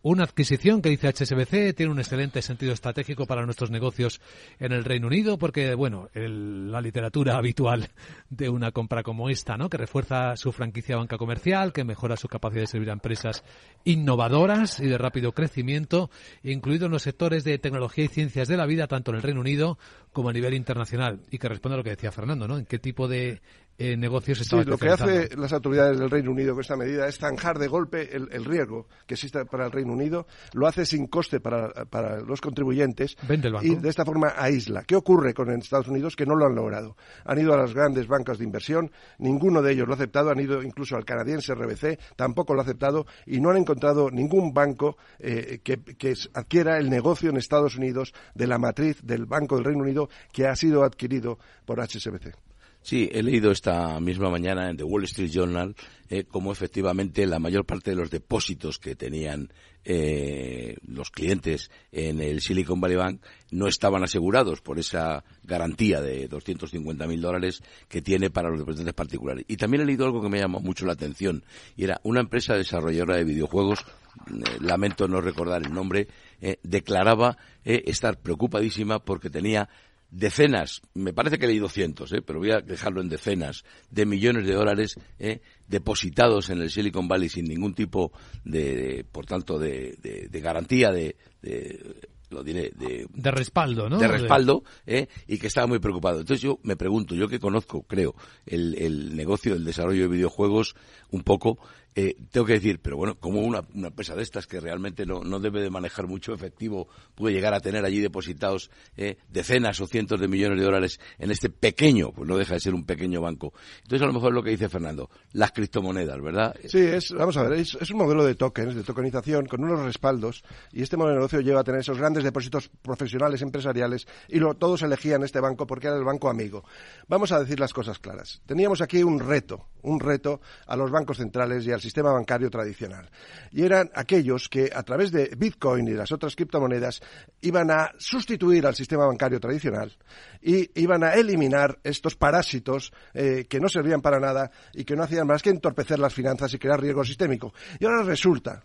Una 0.09 0.23
adquisición 0.23 0.81
que 0.81 0.87
dice 0.87 1.09
HSBC 1.09 1.75
tiene 1.75 1.91
un 1.91 1.99
excelente 1.99 2.41
sentido 2.41 2.71
estratégico 2.71 3.25
para 3.25 3.43
nuestros 3.43 3.71
negocios 3.71 4.21
en 4.57 4.71
el 4.71 4.85
Reino 4.85 5.07
Unido 5.07 5.37
porque, 5.37 5.73
bueno, 5.75 6.09
la 6.13 6.79
literatura 6.79 7.35
habitual 7.35 7.89
de 8.29 8.47
una 8.47 8.71
compra 8.71 9.03
como 9.03 9.29
esta, 9.29 9.57
¿no? 9.57 9.69
Que 9.69 9.75
refuerza 9.75 10.37
su 10.37 10.53
franquicia 10.53 10.95
banca 10.95 11.17
comercial, 11.17 11.73
que 11.73 11.83
mejora 11.83 12.15
su 12.15 12.29
capacidad 12.29 12.61
de 12.61 12.67
servir 12.67 12.89
a 12.89 12.93
empresas 12.93 13.43
innovadoras 13.83 14.79
y 14.79 14.85
de 14.87 14.97
rápido 14.97 15.33
crecimiento, 15.33 16.09
incluidos 16.41 16.85
en 16.85 16.93
los 16.93 17.03
sectores 17.03 17.43
de 17.43 17.59
tecnología 17.59 18.05
y 18.05 18.07
ciencias 18.07 18.47
de 18.47 18.55
la 18.55 18.65
vida, 18.65 18.87
tanto 18.87 19.11
en 19.11 19.17
el 19.17 19.23
Reino 19.23 19.41
Unido 19.41 19.77
como 20.13 20.29
a 20.29 20.33
nivel 20.33 20.53
internacional. 20.53 21.19
Y 21.31 21.37
que 21.37 21.49
responde 21.49 21.73
a 21.73 21.77
lo 21.79 21.83
que 21.83 21.89
decía 21.89 22.13
Fernando, 22.13 22.47
¿no? 22.47 22.57
En 22.57 22.65
qué 22.65 22.79
tipo 22.79 23.09
de 23.09 23.41
eh, 23.77 23.95
negocios 23.95 24.39
Sí, 24.39 24.63
lo 24.63 24.77
que 24.77 24.89
hace 24.89 25.29
las 25.35 25.53
autoridades 25.53 25.99
del 25.99 26.09
Reino 26.09 26.31
Unido 26.31 26.53
con 26.53 26.61
esta 26.61 26.75
medida 26.75 27.07
es 27.07 27.17
zanjar 27.17 27.59
de 27.59 27.67
golpe 27.67 28.15
el, 28.15 28.27
el 28.31 28.43
riesgo 28.43 28.87
que 29.05 29.13
existe 29.13 29.45
para 29.45 29.65
el 29.65 29.71
Reino 29.71 29.93
Unido, 29.93 30.25
lo 30.53 30.67
hace 30.67 30.85
sin 30.85 31.07
coste 31.07 31.39
para, 31.39 31.69
para 31.85 32.19
los 32.21 32.41
contribuyentes 32.41 33.15
y 33.61 33.75
de 33.75 33.89
esta 33.89 34.03
forma 34.03 34.33
aísla. 34.35 34.83
¿Qué 34.83 34.95
ocurre 34.95 35.33
con 35.33 35.51
Estados 35.51 35.87
Unidos? 35.87 36.15
Que 36.15 36.25
no 36.25 36.35
lo 36.35 36.45
han 36.45 36.55
logrado. 36.55 36.95
Han 37.25 37.39
ido 37.39 37.53
a 37.53 37.57
las 37.57 37.73
grandes 37.73 38.07
bancas 38.07 38.39
de 38.39 38.45
inversión, 38.45 38.91
ninguno 39.19 39.61
de 39.61 39.73
ellos 39.73 39.87
lo 39.87 39.93
ha 39.93 39.97
aceptado, 39.97 40.31
han 40.31 40.39
ido 40.39 40.63
incluso 40.63 40.95
al 40.95 41.05
canadiense 41.05 41.53
RBC, 41.53 41.99
tampoco 42.15 42.53
lo 42.53 42.61
ha 42.61 42.63
aceptado 42.63 43.05
y 43.25 43.39
no 43.39 43.51
han 43.51 43.57
encontrado 43.57 44.09
ningún 44.09 44.53
banco 44.53 44.97
eh, 45.19 45.59
que, 45.63 45.77
que 45.77 46.15
adquiera 46.33 46.77
el 46.77 46.89
negocio 46.89 47.29
en 47.29 47.37
Estados 47.37 47.75
Unidos 47.75 48.13
de 48.33 48.47
la 48.47 48.57
matriz 48.57 49.01
del 49.03 49.25
Banco 49.25 49.55
del 49.55 49.65
Reino 49.65 49.83
Unido 49.83 50.09
que 50.31 50.47
ha 50.47 50.55
sido 50.55 50.83
adquirido 50.83 51.37
por 51.65 51.79
HSBC. 51.79 52.46
Sí, 52.87 53.09
he 53.11 53.21
leído 53.21 53.51
esta 53.51 53.99
misma 53.99 54.29
mañana 54.29 54.69
en 54.69 54.77
The 54.77 54.85
Wall 54.85 55.03
Street 55.03 55.29
Journal 55.29 55.75
eh, 56.07 56.23
cómo 56.23 56.53
efectivamente 56.53 57.25
la 57.25 57.37
mayor 57.37 57.65
parte 57.65 57.89
de 57.89 57.97
los 57.97 58.09
depósitos 58.09 58.79
que 58.79 58.95
tenían 58.95 59.51
eh, 59.83 60.77
los 60.87 61.11
clientes 61.11 61.69
en 61.91 62.21
el 62.21 62.39
Silicon 62.39 62.79
Valley 62.79 62.95
Bank 62.95 63.21
no 63.51 63.67
estaban 63.67 64.03
asegurados 64.03 64.61
por 64.61 64.79
esa 64.79 65.25
garantía 65.43 65.99
de 65.99 66.29
250 66.29 67.07
mil 67.07 67.19
dólares 67.19 67.61
que 67.89 68.01
tiene 68.01 68.29
para 68.29 68.49
los 68.49 68.59
depositantes 68.59 68.93
particulares. 68.93 69.43
Y 69.49 69.57
también 69.57 69.83
he 69.83 69.85
leído 69.85 70.05
algo 70.05 70.21
que 70.21 70.29
me 70.29 70.39
llamó 70.39 70.61
mucho 70.61 70.85
la 70.85 70.93
atención 70.93 71.43
y 71.75 71.83
era 71.83 71.99
una 72.03 72.21
empresa 72.21 72.55
desarrolladora 72.55 73.17
de 73.17 73.25
videojuegos, 73.25 73.79
eh, 73.81 74.59
lamento 74.61 75.09
no 75.09 75.19
recordar 75.19 75.61
el 75.65 75.73
nombre, 75.73 76.07
eh, 76.39 76.57
declaraba 76.63 77.37
eh, 77.65 77.83
estar 77.87 78.17
preocupadísima 78.19 78.99
porque 78.99 79.29
tenía 79.29 79.67
decenas, 80.09 80.81
me 80.93 81.13
parece 81.13 81.37
que 81.37 81.47
leído 81.47 81.69
cientos, 81.69 82.11
¿eh? 82.13 82.21
pero 82.25 82.39
voy 82.39 82.51
a 82.51 82.59
dejarlo 82.61 83.01
en 83.01 83.09
decenas 83.09 83.63
de 83.91 84.05
millones 84.05 84.45
de 84.47 84.53
dólares 84.53 84.95
¿eh? 85.19 85.41
depositados 85.67 86.49
en 86.49 86.61
el 86.61 86.69
Silicon 86.69 87.07
Valley 87.07 87.29
sin 87.29 87.45
ningún 87.45 87.73
tipo 87.73 88.11
de, 88.43 88.75
de- 88.75 89.03
por 89.03 89.25
tanto, 89.25 89.59
de, 89.59 89.97
de- 90.01 90.27
de 90.29 90.39
garantía 90.41 90.91
de, 90.91 91.15
de- 91.41 91.95
lo 92.29 92.43
diré, 92.43 92.71
de, 92.75 93.07
De 93.13 93.31
respaldo, 93.31 93.89
¿no? 93.89 93.99
de 93.99 94.07
respaldo 94.07 94.63
¿eh? 94.85 95.07
y 95.27 95.37
que 95.37 95.47
estaba 95.47 95.65
muy 95.67 95.79
preocupado. 95.79 96.19
Entonces 96.19 96.41
yo 96.41 96.59
me 96.63 96.75
pregunto, 96.75 97.15
yo 97.15 97.27
que 97.29 97.39
conozco, 97.39 97.83
creo, 97.83 98.15
el, 98.45 98.75
el 98.75 99.15
negocio 99.15 99.53
del 99.53 99.63
desarrollo 99.63 100.03
de 100.03 100.07
videojuegos 100.09 100.75
un 101.09 101.21
poco, 101.23 101.57
eh, 101.99 102.15
tengo 102.29 102.45
que 102.45 102.53
decir, 102.53 102.79
pero 102.79 102.95
bueno, 102.95 103.15
como 103.15 103.41
una, 103.41 103.63
empresa 103.73 104.13
de 104.13 104.21
estas 104.21 104.45
que 104.45 104.59
realmente 104.59 105.03
no, 105.03 105.23
no 105.23 105.39
debe 105.39 105.63
de 105.63 105.71
manejar 105.71 106.05
mucho 106.05 106.31
efectivo 106.31 106.87
puede 107.15 107.33
llegar 107.33 107.55
a 107.55 107.59
tener 107.59 107.83
allí 107.83 107.99
depositados 107.99 108.69
eh, 108.97 109.17
decenas 109.29 109.81
o 109.81 109.87
cientos 109.87 110.19
de 110.19 110.27
millones 110.27 110.59
de 110.59 110.65
dólares 110.65 110.99
en 111.17 111.31
este 111.31 111.49
pequeño, 111.49 112.11
pues 112.11 112.29
no 112.29 112.37
deja 112.37 112.53
de 112.53 112.59
ser 112.59 112.75
un 112.75 112.85
pequeño 112.85 113.19
banco. 113.19 113.51
Entonces 113.81 114.03
a 114.03 114.05
lo 114.05 114.13
mejor 114.13 114.29
es 114.29 114.35
lo 114.35 114.43
que 114.43 114.51
dice 114.51 114.69
Fernando, 114.69 115.09
las 115.31 115.51
criptomonedas, 115.53 116.21
¿verdad? 116.21 116.55
Sí, 116.67 116.77
es, 116.77 117.11
vamos 117.13 117.35
a 117.35 117.49
ver, 117.49 117.53
es, 117.53 117.73
un 117.89 117.97
modelo 117.97 118.23
de 118.23 118.35
tokens, 118.35 118.75
de 118.75 118.83
tokenización, 118.83 119.47
con 119.47 119.63
unos 119.63 119.83
respaldos, 119.83 120.43
y 120.71 120.83
este 120.83 120.97
modelo 120.97 121.13
de 121.13 121.19
negocio 121.21 121.41
lleva 121.41 121.61
a 121.61 121.63
tener 121.63 121.81
esos 121.81 121.97
grandes 121.97 122.23
depósitos 122.23 122.69
profesionales, 122.83 123.41
empresariales, 123.41 124.07
y 124.27 124.39
todos 124.59 124.83
elegían 124.83 125.23
este 125.23 125.39
banco 125.39 125.65
porque 125.65 125.87
era 125.87 125.97
el 125.97 126.03
banco 126.03 126.29
amigo. 126.29 126.63
Vamos 127.07 127.31
a 127.31 127.39
decir 127.39 127.59
las 127.59 127.73
cosas 127.73 127.97
claras. 127.97 128.39
Teníamos 128.45 128.81
aquí 128.81 129.01
un 129.01 129.19
reto, 129.19 129.65
un 129.81 129.99
reto 129.99 130.41
a 130.67 130.75
los 130.75 130.91
bancos 130.91 131.17
centrales 131.17 131.65
y 131.65 131.71
al 131.71 131.81
sistema 131.87 132.11
bancario 132.11 132.49
tradicional. 132.49 133.09
Y 133.51 133.63
eran 133.63 133.89
aquellos 133.95 134.49
que, 134.49 134.69
a 134.73 134.83
través 134.83 135.11
de 135.11 135.31
Bitcoin 135.37 135.87
y 135.87 135.93
las 135.93 136.11
otras 136.11 136.35
criptomonedas, 136.35 137.01
iban 137.41 137.71
a 137.71 137.93
sustituir 137.97 138.67
al 138.67 138.75
sistema 138.75 139.05
bancario 139.05 139.39
tradicional 139.39 139.97
y 140.41 140.69
iban 140.81 141.03
a 141.03 141.13
eliminar 141.13 141.79
estos 141.83 142.15
parásitos 142.15 142.91
eh, 143.13 143.45
que 143.49 143.61
no 143.61 143.69
servían 143.69 144.01
para 144.01 144.19
nada 144.19 144.51
y 144.73 144.83
que 144.83 144.95
no 144.95 145.03
hacían 145.03 145.27
más 145.27 145.41
que 145.41 145.49
entorpecer 145.49 145.97
las 145.97 146.13
finanzas 146.13 146.53
y 146.53 146.59
crear 146.59 146.81
riesgo 146.81 147.05
sistémico. 147.05 147.53
Y 147.79 147.85
ahora 147.85 148.03
resulta 148.03 148.63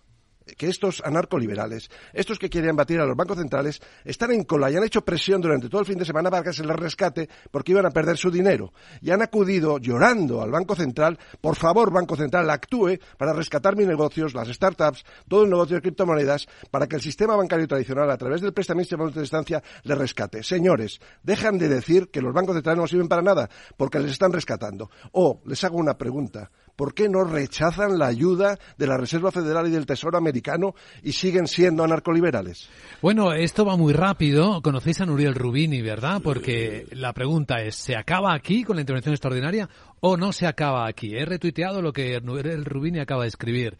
que 0.57 0.69
estos 0.69 1.03
anarcoliberales, 1.05 1.91
estos 2.13 2.39
que 2.39 2.49
quieren 2.49 2.77
batir 2.77 3.01
a 3.01 3.07
los 3.07 3.17
bancos 3.17 3.39
centrales, 3.39 3.81
están 4.05 4.33
en 4.33 4.45
cola 4.45 4.71
y 4.71 4.77
han 4.77 4.85
hecho 4.85 5.05
presión 5.05 5.41
durante 5.41 5.69
todo 5.69 5.81
el 5.81 5.87
fin 5.87 5.99
de 5.99 6.05
semana 6.05 6.31
para 6.31 6.43
que 6.43 6.53
se 6.53 6.65
les 6.65 6.77
rescate 6.77 7.29
porque 7.51 7.73
iban 7.73 7.87
a 7.87 7.91
perder 7.91 8.17
su 8.17 8.31
dinero. 8.31 8.73
Y 9.01 9.11
han 9.11 9.23
acudido 9.23 9.79
llorando 9.79 10.43
al 10.43 10.51
Banco 10.51 10.75
Central, 10.75 11.19
por 11.41 11.57
favor, 11.57 11.93
Banco 11.93 12.17
Central, 12.17 12.49
actúe 12.51 12.99
para 13.17 13.33
rescatar 13.33 13.77
mis 13.77 13.87
negocios, 13.87 14.35
las 14.35 14.49
startups, 14.49 15.05
todo 15.29 15.45
el 15.45 15.51
negocio 15.51 15.77
de 15.77 15.83
criptomonedas, 15.83 16.47
para 16.71 16.87
que 16.87 16.97
el 16.97 17.03
sistema 17.03 17.37
bancario 17.37 17.67
tradicional, 17.67 18.11
a 18.11 18.17
través 18.17 18.41
del 18.41 18.53
prestamista 18.53 18.97
de 18.97 19.21
distancia, 19.21 19.63
les 19.85 19.99
rescate. 19.99 20.43
Señores, 20.43 21.01
dejan 21.23 21.59
de 21.59 21.69
decir 21.69 22.09
que 22.11 22.21
los 22.21 22.33
bancos 22.33 22.55
centrales 22.55 22.81
no 22.81 22.87
sirven 22.87 23.09
para 23.09 23.23
nada, 23.23 23.49
porque 23.77 23.99
les 23.99 24.13
están 24.13 24.33
rescatando. 24.33 24.91
O, 25.13 25.41
les 25.47 25.63
hago 25.65 25.77
una 25.77 25.97
pregunta, 25.97 26.51
¿por 26.83 26.95
qué 26.95 27.09
no 27.09 27.23
rechazan 27.23 27.97
la 27.97 28.09
ayuda 28.09 28.59
de 28.77 28.89
la 28.89 28.97
Reserva 28.97 29.31
Federal 29.31 29.69
y 29.69 29.71
del 29.71 29.87
Tesoro 29.87 30.19
americano 30.19 30.75
y 31.05 31.13
siguen 31.13 31.47
siendo 31.47 31.85
anarcoliberales? 31.85 32.69
Bueno, 33.01 33.33
esto 33.33 33.65
va 33.65 33.77
muy 33.77 33.93
rápido. 33.93 34.61
Conocéis 34.63 35.01
a 35.01 35.07
Nuriel 35.07 35.37
Rubini, 35.37 35.81
¿verdad? 35.81 36.21
Porque 36.21 36.89
la 36.91 37.13
pregunta 37.13 37.63
es, 37.63 37.77
¿se 37.77 37.95
acaba 37.95 38.35
aquí 38.35 38.65
con 38.65 38.75
la 38.75 38.83
intervención 38.83 39.15
extraordinaria 39.15 39.69
o 40.01 40.17
no 40.17 40.33
se 40.33 40.49
acaba 40.49 40.89
aquí? 40.89 41.15
He 41.15 41.25
retuiteado 41.25 41.83
lo 41.83 41.93
que 41.93 42.21
Nuriel 42.21 42.65
Rubini 42.65 42.99
acaba 42.99 43.23
de 43.23 43.29
escribir. 43.29 43.79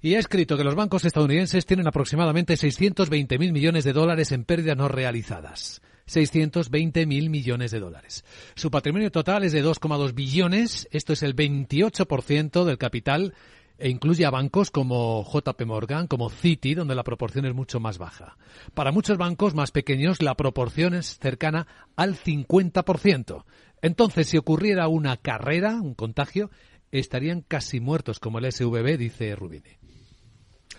Y 0.00 0.14
ha 0.14 0.18
escrito 0.18 0.56
que 0.56 0.64
los 0.64 0.74
bancos 0.74 1.04
estadounidenses 1.04 1.66
tienen 1.66 1.88
aproximadamente 1.88 2.54
620.000 2.54 3.52
millones 3.52 3.84
de 3.84 3.92
dólares 3.92 4.32
en 4.32 4.44
pérdidas 4.44 4.78
no 4.78 4.88
realizadas. 4.88 5.82
620.000 6.14 7.06
millones 7.30 7.70
de 7.70 7.80
dólares. 7.80 8.24
Su 8.54 8.70
patrimonio 8.70 9.10
total 9.10 9.44
es 9.44 9.52
de 9.52 9.64
2,2 9.64 10.14
billones, 10.14 10.88
esto 10.90 11.12
es 11.12 11.22
el 11.22 11.36
28% 11.36 12.64
del 12.64 12.78
capital 12.78 13.34
e 13.80 13.88
incluye 13.88 14.26
a 14.26 14.30
bancos 14.30 14.70
como 14.70 15.24
JP 15.24 15.62
Morgan, 15.64 16.06
como 16.06 16.28
Citi, 16.28 16.74
donde 16.74 16.94
la 16.94 17.02
proporción 17.02 17.46
es 17.46 17.54
mucho 17.54 17.80
más 17.80 17.96
baja. 17.96 18.36
Para 18.74 18.92
muchos 18.92 19.16
bancos 19.16 19.54
más 19.54 19.70
pequeños 19.70 20.22
la 20.22 20.34
proporción 20.34 20.94
es 20.94 21.18
cercana 21.18 21.66
al 21.96 22.14
50%. 22.14 23.44
Entonces, 23.82 24.28
si 24.28 24.36
ocurriera 24.36 24.88
una 24.88 25.16
carrera, 25.16 25.80
un 25.80 25.94
contagio, 25.94 26.50
estarían 26.92 27.40
casi 27.40 27.80
muertos, 27.80 28.20
como 28.20 28.38
el 28.38 28.52
SVB, 28.52 28.98
dice 28.98 29.34
Rubini. 29.34 29.79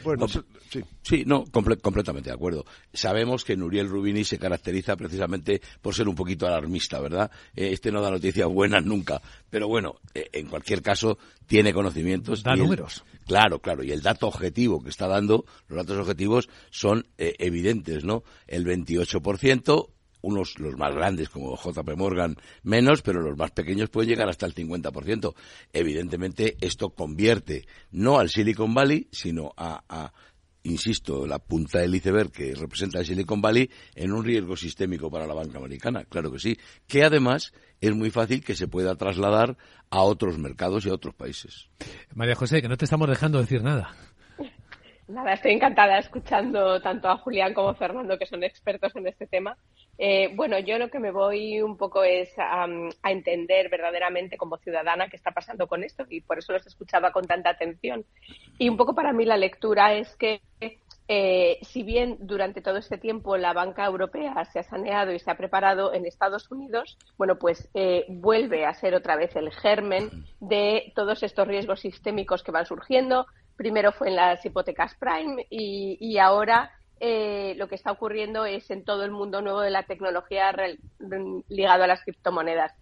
Bueno, 0.03 0.27
sí. 0.27 0.81
Sí, 1.03 1.23
no, 1.25 1.45
comple- 1.45 1.79
completamente 1.81 2.29
de 2.29 2.35
acuerdo. 2.35 2.65
Sabemos 2.93 3.43
que 3.43 3.57
Nuriel 3.57 3.89
Rubini 3.89 4.23
se 4.23 4.37
caracteriza 4.39 4.95
precisamente 4.95 5.61
por 5.81 5.93
ser 5.95 6.07
un 6.07 6.15
poquito 6.15 6.47
alarmista, 6.47 6.99
¿verdad? 6.99 7.29
Eh, 7.55 7.69
Este 7.73 7.91
no 7.91 8.01
da 8.01 8.09
noticias 8.11 8.47
buenas 8.47 8.85
nunca. 8.85 9.21
Pero 9.49 9.67
bueno, 9.67 9.95
eh, 10.13 10.29
en 10.33 10.47
cualquier 10.47 10.81
caso, 10.81 11.17
tiene 11.47 11.73
conocimientos. 11.73 12.43
Da 12.43 12.51
y 12.51 12.53
el- 12.55 12.59
números. 12.63 13.03
Claro, 13.27 13.59
claro. 13.59 13.83
Y 13.83 13.91
el 13.91 14.01
dato 14.01 14.27
objetivo 14.27 14.81
que 14.83 14.89
está 14.89 15.07
dando, 15.07 15.45
los 15.67 15.77
datos 15.77 15.97
objetivos 15.99 16.49
son 16.69 17.05
eh, 17.17 17.35
evidentes, 17.39 18.03
¿no? 18.03 18.23
El 18.47 18.65
28%, 18.65 19.89
unos 20.21 20.59
los 20.59 20.77
más 20.77 20.93
grandes 20.93 21.29
como 21.29 21.55
JP 21.55 21.95
Morgan 21.97 22.35
menos, 22.63 23.01
pero 23.01 23.21
los 23.21 23.37
más 23.37 23.51
pequeños 23.51 23.89
pueden 23.89 24.09
llegar 24.09 24.29
hasta 24.29 24.45
el 24.45 24.55
50%. 24.55 25.33
Evidentemente 25.73 26.57
esto 26.61 26.91
convierte 26.91 27.65
no 27.91 28.19
al 28.19 28.29
Silicon 28.29 28.73
Valley, 28.73 29.07
sino 29.11 29.53
a, 29.57 29.83
a, 29.89 30.13
insisto, 30.63 31.25
la 31.25 31.39
punta 31.39 31.79
del 31.79 31.95
iceberg 31.95 32.31
que 32.31 32.53
representa 32.55 32.99
el 32.99 33.05
Silicon 33.05 33.41
Valley 33.41 33.69
en 33.95 34.11
un 34.11 34.23
riesgo 34.23 34.55
sistémico 34.55 35.09
para 35.09 35.27
la 35.27 35.33
banca 35.33 35.57
americana, 35.57 36.05
claro 36.05 36.31
que 36.31 36.39
sí, 36.39 36.57
que 36.87 37.03
además 37.03 37.53
es 37.79 37.95
muy 37.95 38.11
fácil 38.11 38.43
que 38.43 38.55
se 38.55 38.67
pueda 38.67 38.95
trasladar 38.95 39.57
a 39.89 40.01
otros 40.01 40.37
mercados 40.37 40.85
y 40.85 40.89
a 40.89 40.93
otros 40.93 41.15
países. 41.15 41.69
María 42.13 42.35
José, 42.35 42.61
que 42.61 42.69
no 42.69 42.77
te 42.77 42.85
estamos 42.85 43.09
dejando 43.09 43.39
decir 43.39 43.63
nada. 43.63 43.95
Nada, 45.11 45.33
estoy 45.33 45.51
encantada 45.51 45.99
escuchando 45.99 46.81
tanto 46.81 47.09
a 47.09 47.17
Julián 47.17 47.53
como 47.53 47.69
a 47.69 47.75
Fernando, 47.75 48.17
que 48.17 48.25
son 48.25 48.45
expertos 48.45 48.95
en 48.95 49.07
este 49.07 49.27
tema. 49.27 49.57
Eh, 49.97 50.31
bueno, 50.35 50.57
yo 50.59 50.77
lo 50.77 50.89
que 50.89 50.99
me 50.99 51.11
voy 51.11 51.61
un 51.61 51.75
poco 51.75 52.03
es 52.03 52.29
a, 52.37 52.65
entender 53.03 53.69
verdaderamente 53.69 54.37
como 54.37 54.57
ciudadana 54.57 55.09
qué 55.09 55.17
está 55.17 55.31
pasando 55.31 55.67
con 55.67 55.83
esto 55.83 56.05
y 56.09 56.21
por 56.21 56.39
eso 56.39 56.53
los 56.53 56.65
escuchaba 56.65 57.11
con 57.11 57.25
tanta 57.25 57.49
atención. 57.49 58.05
Y 58.57 58.69
un 58.69 58.77
poco 58.77 58.95
para 58.95 59.11
mí 59.11 59.25
la 59.25 59.35
lectura 59.35 59.93
es 59.93 60.15
que 60.15 60.41
eh, 61.09 61.59
si 61.63 61.83
bien 61.83 62.15
durante 62.21 62.61
todo 62.61 62.77
este 62.77 62.97
tiempo 62.97 63.35
la 63.35 63.51
banca 63.51 63.85
europea 63.85 64.45
se 64.45 64.59
ha 64.59 64.63
saneado 64.63 65.11
y 65.11 65.19
se 65.19 65.29
ha 65.29 65.35
preparado 65.35 65.93
en 65.93 66.05
Estados 66.05 66.49
Unidos, 66.49 66.97
bueno, 67.17 67.37
pues 67.37 67.69
eh, 67.73 68.05
vuelve 68.07 68.65
a 68.65 68.73
ser 68.73 68.95
otra 68.95 69.17
vez 69.17 69.35
el 69.35 69.51
germen 69.51 70.09
de 70.39 70.93
todos 70.95 71.21
estos 71.21 71.45
riesgos 71.45 71.81
sistémicos 71.81 72.43
que 72.43 72.51
van 72.51 72.65
surgiendo. 72.65 73.27
Primero 73.61 73.91
fue 73.91 74.07
en 74.07 74.15
las 74.15 74.43
hipotecas 74.43 74.95
prime 74.95 75.45
y, 75.51 76.17
ahora 76.17 76.71
eh, 76.99 77.53
lo 77.57 77.67
que 77.67 77.75
está 77.75 77.91
ocurriendo 77.91 78.43
es 78.43 78.71
en 78.71 78.83
todo 78.83 79.03
el 79.03 79.11
mundo 79.11 79.39
nuevo 79.43 79.61
de 79.61 79.69
la 79.69 79.83
tecnología 79.83 80.51
ligado 81.47 81.83
a 81.83 81.87
las 81.87 82.01
criptomonedas. 82.03 82.73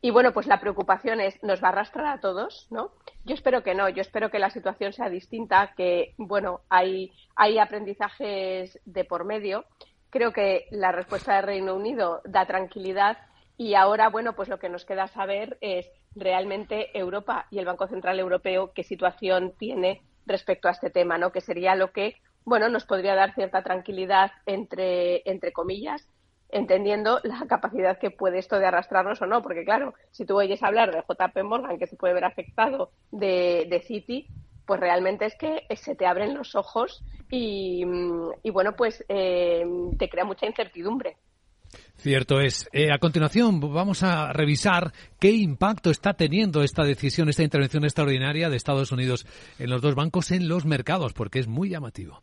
Y 0.00 0.10
bueno, 0.10 0.32
pues 0.32 0.48
la 0.48 0.58
preocupación 0.58 1.20
es, 1.20 1.40
¿nos 1.44 1.62
va 1.62 1.68
a 1.68 1.70
arrastrar 1.70 2.06
a 2.06 2.20
todos? 2.20 2.66
¿no? 2.72 2.90
Yo 3.24 3.36
espero 3.36 3.62
que 3.62 3.76
no, 3.76 3.88
yo 3.88 4.00
espero 4.00 4.32
que 4.32 4.40
la 4.40 4.50
situación 4.50 4.92
sea 4.92 5.08
distinta, 5.08 5.72
que 5.76 6.14
bueno, 6.18 6.62
hay, 6.68 7.12
hay 7.36 7.60
aprendizajes 7.60 8.80
de 8.84 9.04
por 9.04 9.24
medio. 9.24 9.64
Creo 10.10 10.32
que 10.32 10.66
la 10.72 10.90
respuesta 10.90 11.36
del 11.36 11.44
Reino 11.44 11.76
Unido 11.76 12.22
da 12.24 12.44
tranquilidad 12.44 13.18
y 13.56 13.74
ahora, 13.74 14.08
bueno, 14.08 14.32
pues 14.32 14.48
lo 14.48 14.58
que 14.58 14.68
nos 14.68 14.84
queda 14.84 15.06
saber 15.06 15.58
es 15.60 15.86
realmente 16.16 16.90
Europa 16.98 17.46
y 17.52 17.60
el 17.60 17.66
Banco 17.66 17.86
Central 17.86 18.18
Europeo 18.18 18.72
qué 18.74 18.82
situación 18.82 19.52
tiene 19.56 20.02
respecto 20.26 20.68
a 20.68 20.72
este 20.72 20.90
tema, 20.90 21.18
¿no? 21.18 21.32
Que 21.32 21.40
sería 21.40 21.74
lo 21.74 21.92
que, 21.92 22.16
bueno, 22.44 22.68
nos 22.68 22.84
podría 22.84 23.14
dar 23.14 23.34
cierta 23.34 23.62
tranquilidad 23.62 24.32
entre, 24.46 25.22
entre 25.28 25.52
comillas, 25.52 26.08
entendiendo 26.50 27.20
la 27.24 27.46
capacidad 27.48 27.98
que 27.98 28.10
puede 28.10 28.38
esto 28.38 28.58
de 28.58 28.66
arrastrarnos 28.66 29.20
o 29.22 29.26
no, 29.26 29.42
porque 29.42 29.64
claro, 29.64 29.94
si 30.10 30.24
tú 30.24 30.36
oyes 30.36 30.62
hablar 30.62 30.92
de 30.92 31.02
JP 31.02 31.42
Morgan 31.42 31.78
que 31.78 31.86
se 31.86 31.96
puede 31.96 32.14
ver 32.14 32.24
afectado 32.24 32.90
de, 33.10 33.66
de 33.68 33.80
Citi, 33.80 34.28
pues 34.66 34.80
realmente 34.80 35.26
es 35.26 35.36
que 35.36 35.66
se 35.76 35.94
te 35.94 36.06
abren 36.06 36.34
los 36.34 36.54
ojos 36.54 37.04
y, 37.30 37.84
bueno, 38.50 38.76
pues 38.76 39.04
eh, 39.08 39.64
te 39.98 40.08
crea 40.08 40.24
mucha 40.24 40.46
incertidumbre. 40.46 41.16
Cierto 41.96 42.40
es. 42.40 42.68
Eh, 42.72 42.92
a 42.92 42.98
continuación 42.98 43.60
vamos 43.60 44.02
a 44.02 44.32
revisar 44.32 44.92
qué 45.18 45.30
impacto 45.30 45.90
está 45.90 46.14
teniendo 46.14 46.62
esta 46.62 46.84
decisión, 46.84 47.28
esta 47.28 47.42
intervención 47.42 47.84
extraordinaria 47.84 48.50
de 48.50 48.56
Estados 48.56 48.92
Unidos 48.92 49.26
en 49.58 49.70
los 49.70 49.80
dos 49.80 49.94
bancos 49.94 50.30
en 50.30 50.48
los 50.48 50.66
mercados, 50.66 51.12
porque 51.12 51.38
es 51.38 51.46
muy 51.46 51.70
llamativo. 51.70 52.22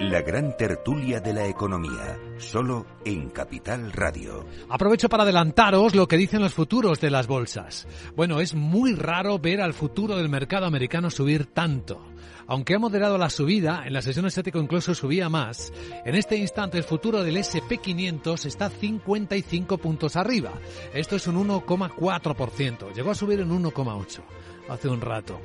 La 0.00 0.22
gran 0.22 0.56
tertulia 0.56 1.20
de 1.20 1.34
la 1.34 1.46
economía, 1.46 2.18
solo 2.38 2.86
en 3.04 3.28
Capital 3.28 3.92
Radio. 3.92 4.46
Aprovecho 4.70 5.10
para 5.10 5.24
adelantaros 5.24 5.94
lo 5.94 6.08
que 6.08 6.16
dicen 6.16 6.40
los 6.40 6.54
futuros 6.54 7.02
de 7.02 7.10
las 7.10 7.26
bolsas. 7.26 7.86
Bueno, 8.16 8.40
es 8.40 8.54
muy 8.54 8.94
raro 8.94 9.38
ver 9.38 9.60
al 9.60 9.74
futuro 9.74 10.16
del 10.16 10.30
mercado 10.30 10.64
americano 10.64 11.10
subir 11.10 11.52
tanto. 11.52 12.02
Aunque 12.46 12.74
ha 12.74 12.78
moderado 12.78 13.18
la 13.18 13.28
subida, 13.28 13.82
en 13.84 13.92
la 13.92 14.00
sesión 14.00 14.24
estética 14.24 14.58
incluso 14.58 14.94
subía 14.94 15.28
más, 15.28 15.70
en 16.06 16.14
este 16.14 16.36
instante 16.36 16.78
el 16.78 16.84
futuro 16.84 17.22
del 17.22 17.36
SP500 17.36 18.46
está 18.46 18.70
55 18.70 19.76
puntos 19.76 20.16
arriba. 20.16 20.52
Esto 20.94 21.16
es 21.16 21.26
un 21.26 21.46
1,4%. 21.46 22.94
Llegó 22.94 23.10
a 23.10 23.14
subir 23.14 23.40
en 23.40 23.50
1,8% 23.50 24.22
hace 24.70 24.88
un 24.88 25.02
rato. 25.02 25.42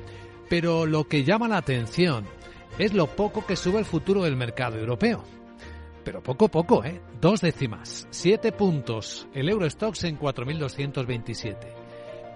Pero 0.47 0.85
lo 0.85 1.09
que 1.09 1.25
llama 1.25 1.49
la 1.49 1.57
atención 1.57 2.25
es 2.77 2.93
lo 2.93 3.07
poco 3.07 3.45
que 3.45 3.55
sube 3.55 3.79
el 3.79 3.85
futuro 3.85 4.23
del 4.23 4.35
mercado 4.35 4.77
europeo. 4.77 5.23
Pero 6.03 6.21
poco 6.21 6.49
poco, 6.49 6.83
¿eh? 6.83 7.01
Dos 7.19 7.41
décimas, 7.41 8.07
siete 8.11 8.51
puntos, 8.51 9.27
el 9.33 9.49
Eurostox 9.49 10.03
en 10.03 10.19
4.227. 10.19 11.55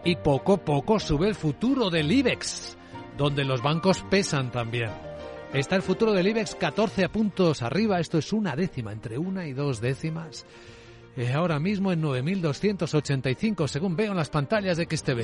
Y 0.05 0.15
poco 0.15 0.57
poco 0.57 0.99
sube 0.99 1.27
el 1.27 1.35
futuro 1.35 1.89
del 1.89 2.11
IBEX, 2.11 2.77
donde 3.17 3.43
los 3.43 3.61
bancos 3.61 4.03
pesan 4.09 4.51
también. 4.51 4.89
Está 5.53 5.75
el 5.75 5.81
futuro 5.81 6.13
del 6.13 6.27
IBEX 6.27 6.55
14 6.55 7.09
puntos 7.09 7.61
arriba, 7.61 7.99
esto 7.99 8.17
es 8.17 8.33
una 8.33 8.55
décima, 8.55 8.91
entre 8.91 9.17
una 9.17 9.45
y 9.45 9.53
dos 9.53 9.81
décimas. 9.81 10.45
Eh, 11.17 11.33
ahora 11.33 11.59
mismo 11.59 11.91
en 11.91 12.01
9.285, 12.01 13.67
según 13.67 13.95
veo 13.95 14.11
en 14.11 14.17
las 14.17 14.29
pantallas 14.29 14.77
de 14.77 14.85
XTV. 14.85 15.23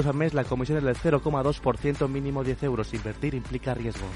al 0.05 0.15
mes, 0.15 0.33
la 0.33 0.43
comisión 0.43 0.77
es 0.77 0.83
del 0.83 0.95
0,2%, 0.95 2.07
mínimo 2.07 2.43
10 2.43 2.63
euros. 2.63 2.93
Invertir 2.93 3.33
implica 3.35 3.73
riesgos. 3.73 4.09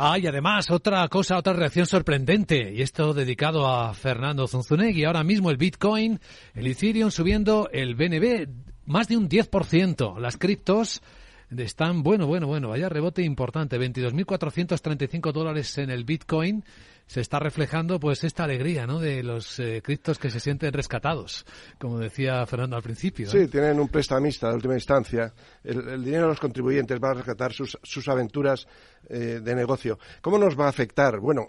Ah, 0.00 0.16
y 0.16 0.28
además, 0.28 0.70
otra 0.70 1.08
cosa, 1.08 1.36
otra 1.36 1.54
reacción 1.54 1.84
sorprendente, 1.84 2.72
y 2.72 2.82
esto 2.82 3.12
dedicado 3.12 3.66
a 3.66 3.92
Fernando 3.94 4.46
Zunzunegui. 4.46 5.04
Ahora 5.04 5.24
mismo 5.24 5.50
el 5.50 5.56
Bitcoin, 5.56 6.20
el 6.54 6.66
Ethereum 6.68 7.10
subiendo 7.10 7.68
el 7.72 7.96
BNB 7.96 8.48
más 8.86 9.08
de 9.08 9.16
un 9.16 9.28
10%. 9.28 10.18
Las 10.20 10.36
criptos 10.36 11.02
están, 11.50 12.04
bueno, 12.04 12.28
bueno, 12.28 12.46
bueno, 12.46 12.68
vaya 12.68 12.88
rebote 12.88 13.22
importante, 13.22 13.76
22.435 13.76 15.32
dólares 15.32 15.76
en 15.78 15.90
el 15.90 16.04
Bitcoin 16.04 16.64
se 17.08 17.22
está 17.22 17.40
reflejando 17.40 17.98
pues 17.98 18.22
esta 18.22 18.44
alegría 18.44 18.86
¿no? 18.86 19.00
de 19.00 19.22
los 19.22 19.58
eh, 19.58 19.80
criptos 19.82 20.18
que 20.18 20.30
se 20.30 20.40
sienten 20.40 20.72
rescatados, 20.72 21.46
como 21.80 21.98
decía 21.98 22.44
Fernando 22.46 22.76
al 22.76 22.82
principio. 22.82 23.26
¿eh? 23.26 23.30
Sí, 23.30 23.48
tienen 23.48 23.80
un 23.80 23.88
prestamista 23.88 24.48
de 24.50 24.54
última 24.54 24.74
instancia. 24.74 25.32
El, 25.64 26.04
dinero 26.04 26.24
de 26.24 26.28
los 26.28 26.40
contribuyentes 26.40 27.00
va 27.02 27.10
a 27.10 27.14
rescatar 27.14 27.52
sus, 27.52 27.78
sus 27.82 28.06
aventuras 28.08 28.66
eh, 29.08 29.40
de 29.42 29.54
negocio. 29.54 29.98
¿Cómo 30.20 30.38
nos 30.38 30.58
va 30.58 30.66
a 30.66 30.68
afectar? 30.68 31.18
Bueno, 31.18 31.48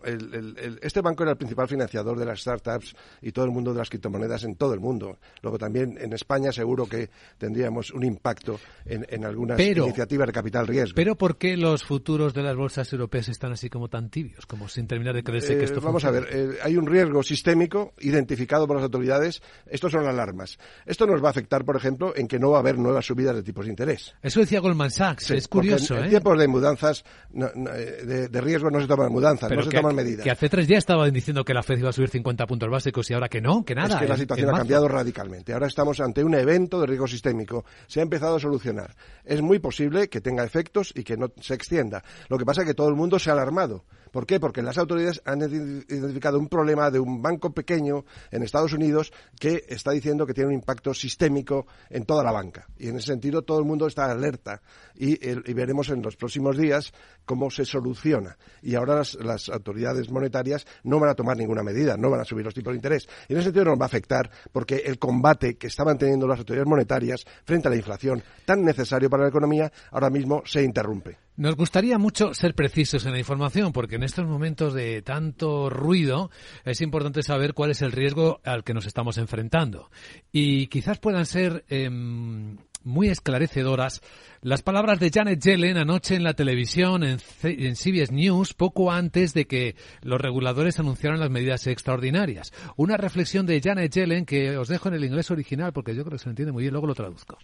este 0.81 1.01
banco 1.01 1.23
era 1.23 1.33
el 1.33 1.37
principal 1.37 1.67
financiador 1.67 2.17
de 2.17 2.25
las 2.25 2.39
startups 2.39 2.95
y 3.21 3.33
todo 3.33 3.43
el 3.43 3.51
mundo 3.51 3.73
de 3.73 3.79
las 3.79 3.89
criptomonedas 3.89 4.45
en 4.45 4.55
todo 4.55 4.73
el 4.73 4.79
mundo. 4.79 5.17
Luego 5.41 5.57
también 5.57 5.97
en 5.99 6.13
España 6.13 6.53
seguro 6.53 6.87
que 6.87 7.09
tendríamos 7.37 7.91
un 7.91 8.05
impacto 8.05 8.59
en, 8.85 9.25
algunas 9.25 9.59
iniciativas 9.59 10.27
de 10.27 10.33
capital 10.33 10.67
riesgo. 10.67 10.95
Pero 10.95 11.15
¿por 11.15 11.37
qué 11.37 11.57
los 11.57 11.83
futuros 11.83 12.33
de 12.33 12.43
las 12.43 12.55
bolsas 12.55 12.91
europeas 12.93 13.27
están 13.27 13.51
así 13.51 13.69
como 13.69 13.89
tan 13.89 14.09
tibios, 14.09 14.45
como 14.45 14.69
sin 14.69 14.87
terminar 14.87 15.15
de 15.15 15.23
creerse 15.49 15.57
que 15.57 15.65
esto 15.65 15.79
eh, 15.79 15.89
Vamos 15.89 16.05
a 16.05 16.11
ver, 16.11 16.27
eh, 16.31 16.57
hay 16.63 16.77
un 16.77 16.85
riesgo 16.85 17.23
sistémico 17.23 17.93
identificado 17.99 18.67
por 18.67 18.75
las 18.75 18.83
autoridades. 18.83 19.41
Estos 19.65 19.91
son 19.91 20.07
alarmas. 20.07 20.57
Esto 20.85 21.07
nos 21.07 21.23
va 21.23 21.27
a 21.27 21.31
afectar, 21.31 21.65
por 21.65 21.75
ejemplo, 21.75 22.13
en 22.15 22.27
que 22.27 22.39
no 22.39 22.51
va 22.51 22.57
a 22.57 22.59
haber 22.59 22.77
nuevas 22.77 23.05
subidas 23.05 23.35
de 23.35 23.43
tipos 23.43 23.65
de 23.65 23.71
interés. 23.71 24.13
Eso 24.21 24.39
decía 24.39 24.59
Goldman 24.59 24.91
Sachs. 24.91 25.31
es 25.31 25.47
curioso. 25.47 25.97
En, 25.97 26.09
tiempos 26.09 26.37
de 26.37 26.47
mudanzas 26.47 27.03
eh, 27.33 28.27
de, 28.29 28.41
riesgo 28.41 28.69
no 28.69 28.79
se 28.79 28.87
toman 28.87 29.11
mudanzas, 29.11 29.51
no 29.51 29.63
se 29.63 29.69
toman 29.69 29.95
medidas. 29.95 30.23
Que 30.23 30.31
hace 30.31 30.49
tres 30.49 30.67
días 30.67 30.79
estaban 30.79 31.11
diciendo 31.11 31.43
que 31.43 31.53
la 31.53 31.63
Fed 31.63 31.79
iba 31.79 31.89
a 31.89 31.93
subir 31.93 32.09
50 32.09 32.45
puntos 32.45 32.69
básicos 32.69 33.09
y 33.09 33.13
ahora 33.13 33.29
que 33.29 33.41
no, 33.41 33.63
que 33.63 33.75
nada. 33.75 33.95
Es 33.95 34.01
que 34.01 34.07
la 34.07 34.17
situación 34.17 34.49
ha 34.49 34.57
cambiado 34.57 34.87
radicalmente. 34.87 35.53
Ahora 35.53 35.67
estamos 35.67 35.99
ante 35.99 36.23
un 36.23 36.35
evento 36.35 36.79
de 36.81 36.87
riesgo 36.87 37.07
sistémico. 37.07 37.65
Se 37.87 37.99
ha 37.99 38.03
empezado 38.03 38.35
a 38.35 38.39
solucionar. 38.39 38.95
Es 39.23 39.41
muy 39.41 39.59
posible 39.59 40.09
que 40.09 40.21
tenga 40.21 40.43
efectos 40.43 40.93
y 40.95 41.03
que 41.03 41.17
no 41.17 41.31
se 41.39 41.53
extienda. 41.53 42.03
Lo 42.27 42.37
que 42.37 42.45
pasa 42.45 42.61
es 42.61 42.67
que 42.67 42.73
todo 42.73 42.89
el 42.89 42.95
mundo 42.95 43.19
se 43.19 43.29
ha 43.29 43.33
alarmado. 43.33 43.85
¿Por 44.11 44.25
qué? 44.25 44.39
Porque 44.39 44.61
las 44.61 44.77
autoridades 44.77 45.21
han 45.25 45.41
identificado 45.41 46.39
un 46.39 46.47
problema 46.47 46.89
de 46.89 46.99
un 46.99 47.21
banco 47.21 47.51
pequeño 47.51 48.05
en 48.31 48.43
Estados 48.43 48.73
Unidos 48.73 49.11
que 49.39 49.65
está 49.67 49.91
diciendo 49.91 50.25
que 50.25 50.33
tiene 50.33 50.49
un 50.49 50.55
impacto 50.55 50.93
sistémico 50.93 51.67
en 51.89 52.05
toda 52.05 52.23
la 52.23 52.31
banca. 52.31 52.67
Y 52.77 52.89
en 52.89 52.97
ese 52.97 53.07
sentido 53.07 53.43
todo 53.43 53.59
el 53.59 53.65
mundo 53.65 53.87
está 53.87 54.11
alerta 54.11 54.61
y, 54.95 55.17
veremos 55.53 55.89
en 55.89 56.01
los 56.01 56.15
próximos 56.15 56.57
días 56.57 56.93
cómo 57.25 57.49
se 57.49 57.65
soluciona. 57.65 58.37
Y 58.61 58.75
ahora 58.75 59.03
las, 59.19 59.49
autoridades 59.49 60.09
monetarias 60.09 60.65
no 60.83 60.99
van 60.99 61.09
a 61.09 61.15
tomar 61.15 61.37
ninguna 61.37 61.63
medida, 61.63 61.97
no 61.97 62.09
van 62.09 62.21
a 62.21 62.25
subir 62.25 62.45
los 62.45 62.53
tipos 62.53 62.73
de 62.73 62.77
interés. 62.77 63.07
Y 63.27 63.33
en 63.33 63.39
ese 63.39 63.45
sentido 63.45 63.65
nos 63.65 63.79
va 63.79 63.85
a 63.85 63.87
afectar 63.87 64.29
porque 64.51 64.83
el 64.85 64.99
combate 64.99 65.57
que 65.57 65.67
estaban 65.67 65.97
teniendo 65.97 66.27
las 66.27 66.39
autoridades 66.39 66.69
monetarias 66.69 67.25
frente 67.43 67.67
a 67.67 67.71
la 67.71 67.77
inflación 67.77 68.23
tan 68.45 68.63
necesario 68.63 69.09
para 69.09 69.23
la 69.23 69.29
economía 69.29 69.71
ahora 69.91 70.09
mismo 70.09 70.41
se 70.45 70.63
interrumpe. 70.63 71.28
Nos 71.39 71.55
gustaría 71.55 71.97
mucho 71.97 72.33
ser 72.33 72.53
precisos 72.53 73.05
en 73.05 73.13
la 73.13 73.19
información, 73.19 73.71
porque 73.71 73.95
en 73.95 74.03
estos 74.03 74.27
momentos 74.27 74.73
de 74.73 75.01
tanto 75.01 75.69
ruido 75.69 76.29
es 76.65 76.81
importante 76.81 77.23
saber 77.23 77.53
cuál 77.53 77.71
es 77.71 77.81
el 77.81 77.93
riesgo 77.93 78.41
al 78.43 78.65
que 78.65 78.73
nos 78.73 78.85
estamos 78.85 79.17
enfrentando. 79.17 79.89
Y 80.33 80.67
quizás 80.67 80.99
puedan 80.99 81.25
ser 81.25 81.63
em, 81.69 82.57
muy 82.83 83.07
esclarecedoras 83.07 84.01
las 84.41 84.63
palabras 84.63 84.99
de 84.99 85.11
Janet 85.11 85.41
Yellen 85.41 85.77
anoche 85.77 86.15
en 86.15 86.25
la 86.25 86.33
televisión 86.33 87.05
en, 87.05 87.19
en, 87.43 87.75
CBS 87.77 88.13
News 88.13 88.53
poco 88.53 88.91
antes 88.91 89.33
de 89.33 89.47
que 89.47 89.77
los 90.01 90.19
reguladores 90.19 90.77
anunciaran 90.77 91.21
las 91.21 91.29
medidas 91.29 91.67
extraordinarias. 91.67 92.51
Una 92.75 92.97
reflexión 92.97 93.45
de 93.45 93.61
Janet 93.61 93.93
Yellen 93.93 94.25
que 94.25 94.57
os 94.57 94.67
dejo 94.67 94.89
en 94.89 94.95
el 94.95 95.05
inglés 95.05 95.31
original 95.31 95.71
porque 95.71 95.95
yo 95.95 96.03
creo 96.03 96.17
que 96.17 96.23
se 96.23 96.29
entiende 96.29 96.51
muy 96.51 96.63
bien, 96.63 96.73
luego 96.73 96.87
lo 96.87 96.95
traduzco. 96.95 97.37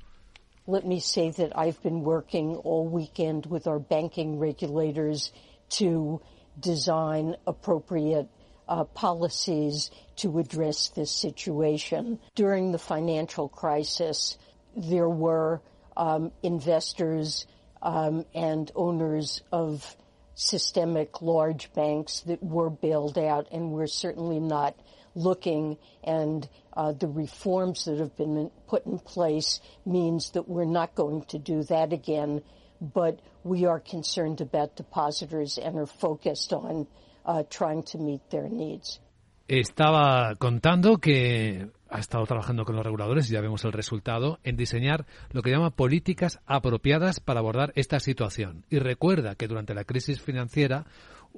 Let 0.68 0.86
me 0.86 0.99
say 0.99 1.30
that 1.32 1.57
I've 1.57 1.82
been 1.84 2.01
working 2.03 2.55
all 2.57 2.88
weekend 2.88 3.45
with 3.45 3.68
our 3.68 3.80
banking 3.80 4.39
regulators 4.39 5.32
to 5.70 6.22
design 6.59 7.36
appropriate 7.45 8.28
uh, 8.68 8.86
policies 8.86 9.91
to 10.18 10.39
address 10.39 10.89
this 10.89 11.11
situation. 11.11 12.20
During 12.34 12.72
the 12.72 12.80
financial 12.80 13.47
crisis, 13.47 14.38
there 14.76 15.09
were 15.09 15.61
um, 15.95 16.32
investors 16.41 17.45
um, 17.82 18.26
and 18.34 18.72
owners 18.76 19.41
of 19.51 19.95
systemic 20.34 21.22
large 21.22 21.72
banks 21.74 22.22
that 22.22 22.43
were 22.43 22.70
bailed 22.70 23.18
out, 23.18 23.47
and 23.51 23.72
we're 23.72 23.88
certainly 23.88 24.39
not 24.39 24.76
looking 25.16 25.78
and 26.03 26.47
uh, 26.74 26.91
the 26.91 27.07
reforms 27.07 27.86
that 27.86 27.99
have 27.99 28.16
been 28.18 28.51
put 28.68 28.86
in 28.86 28.99
place 28.99 29.61
means 29.86 30.32
that 30.32 30.47
we're 30.47 30.66
not 30.66 30.93
going 30.95 31.24
to 31.30 31.39
do 31.39 31.63
that 31.63 31.93
again, 31.93 32.41
but 32.82 33.20
we 33.43 33.66
are 33.66 33.80
concerned 33.80 34.41
about 34.41 34.76
depositors 34.76 35.57
and 35.57 35.78
are 35.78 35.88
focused 35.88 36.53
on 36.53 36.88
uh, 37.26 37.43
trying 37.49 37.84
to 37.84 37.97
meet 37.97 38.22
their 38.30 38.49
needs. 38.49 38.99
Estaba 39.47 40.34
contando 40.39 40.97
que 40.97 41.70
ha 41.88 41.99
estado 41.99 42.26
trabajando 42.26 42.66
con 42.66 42.76
los 42.76 42.84
reguladores, 42.84 43.30
y 43.30 43.34
ya 43.34 43.41
vemos 43.41 43.63
el 43.63 43.74
resultado, 43.74 44.39
en 44.43 44.57
diseñar 44.57 45.05
lo 45.32 45.43
que 45.43 45.51
llama 45.51 45.70
políticas 45.70 46.39
apropiadas 46.47 47.20
para 47.20 47.41
abordar 47.41 47.72
esta 47.76 47.99
situación. 47.99 48.66
Y 48.70 48.80
recuerda 48.80 49.36
que 49.36 49.47
durante 49.47 49.76
la 49.76 49.84
crisis 49.84 50.20
financiera 50.20 50.88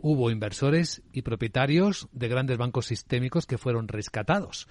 hubo 0.02 0.32
inversores 0.32 1.02
y 1.12 1.22
propietarios 1.22 2.08
de 2.12 2.28
grandes 2.28 2.58
bancos 2.58 2.88
sistémicos 2.88 3.46
que 3.46 3.58
fueron 3.58 3.88
rescatados. 3.88 4.68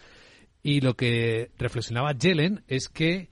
Y 0.62 0.80
lo 0.80 0.94
que 0.94 1.50
reflexionaba 1.58 2.12
Yellen 2.12 2.64
es 2.66 2.88
que 2.88 3.30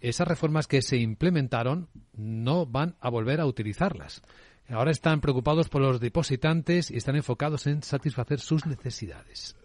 esas 0.00 0.28
reformas 0.28 0.66
que 0.66 0.82
se 0.82 0.96
implementaron 0.96 1.88
no 2.14 2.66
van 2.66 2.96
a 3.00 3.08
volver 3.10 3.40
a 3.40 3.46
utilizarlas. 3.46 4.22
Ahora 4.68 4.90
están 4.90 5.20
preocupados 5.20 5.68
por 5.68 5.82
los 5.82 6.00
depositantes 6.00 6.90
y 6.90 6.96
están 6.96 7.16
enfocados 7.16 7.66
en 7.66 7.82
satisfacer 7.82 8.40
sus 8.40 8.66
necesidades. 8.66 9.56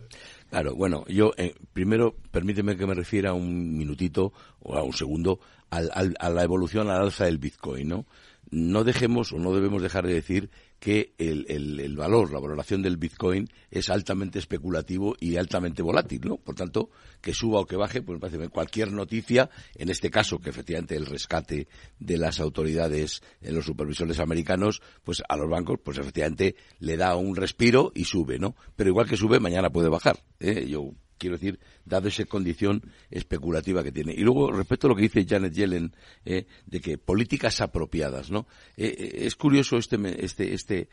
Claro, 0.50 0.76
bueno, 0.76 1.06
yo 1.08 1.34
eh, 1.38 1.56
primero 1.74 2.16
permíteme 2.32 2.78
que 2.78 2.88
me 2.88 2.94
refiera 2.94 3.34
un 3.34 3.78
minutito 3.78 4.34
o 4.60 4.76
a 4.76 4.84
un 4.84 4.94
segundo 4.94 5.40
a 5.70 6.30
la 6.30 6.44
evolución 6.44 6.90
al 6.90 7.02
alza 7.02 7.26
del 7.26 7.38
Bitcoin, 7.38 7.90
¿no? 7.90 8.06
No 8.50 8.86
dejemos 8.86 9.34
o 9.34 9.40
no 9.40 9.54
debemos 9.54 9.82
dejar 9.82 10.08
de 10.08 10.14
decir 10.14 10.50
que 10.80 11.14
el, 11.18 11.46
el, 11.50 11.96
valor, 11.98 12.32
la 12.32 12.40
valoración 12.40 12.82
del 12.82 12.98
Bitcoin 12.98 13.50
es 13.72 13.90
altamente 13.90 14.40
especulativo 14.40 15.16
y 15.20 15.38
altamente 15.38 15.82
volátil, 15.82 16.22
¿no? 16.24 16.38
Por 16.38 16.56
tanto, 16.56 16.90
que 17.22 17.34
suba 17.34 17.60
o 17.60 17.66
que 17.66 17.76
baje, 17.76 18.02
pues 18.02 18.20
parece 18.20 18.50
cualquier 18.50 18.92
noticia, 18.92 19.50
en 19.76 19.90
este 19.90 20.12
caso 20.12 20.40
que 20.40 20.50
efectivamente 20.50 20.96
el 20.96 21.06
rescate 21.06 21.68
de 22.00 22.18
las 22.18 22.40
autoridades 22.40 23.22
en 23.42 23.56
los 23.56 23.66
supervisores 23.66 24.20
americanos, 24.20 24.82
pues 25.04 25.24
a 25.28 25.36
los 25.36 25.50
bancos, 25.50 25.80
pues 25.84 25.98
efectivamente 25.98 26.56
le 26.80 26.98
da 26.98 27.16
un 27.16 27.36
respiro 27.36 27.92
y 27.96 28.06
sube, 28.06 28.38
¿no? 28.38 28.56
Pero 28.76 28.90
igual 28.92 29.10
que 29.10 29.18
sube, 29.18 29.40
mañana 29.40 29.72
puede 29.72 29.90
bajar. 29.90 30.24
¿eh? 30.40 30.68
Yo 30.68 30.92
quiero 31.18 31.38
decir, 31.38 31.60
dado 31.86 32.08
esa 32.08 32.26
condición 32.26 32.82
especulativa 33.10 33.84
que 33.84 33.92
tiene. 33.92 34.14
Y 34.14 34.22
luego, 34.22 34.52
respecto 34.52 34.88
a 34.88 34.90
lo 34.90 34.96
que 34.96 35.04
dice 35.04 35.26
Janet 35.28 35.54
Yellen, 35.54 35.96
eh, 36.26 36.46
de 36.66 36.80
que 36.80 36.98
políticas 36.98 37.62
apropiadas, 37.62 38.32
¿no? 38.32 38.48
Eh, 38.76 38.96
eh, 38.98 39.26
es 39.26 39.36
curioso 39.36 39.78
este, 39.78 39.98
este, 40.24 40.54
este, 40.54 40.90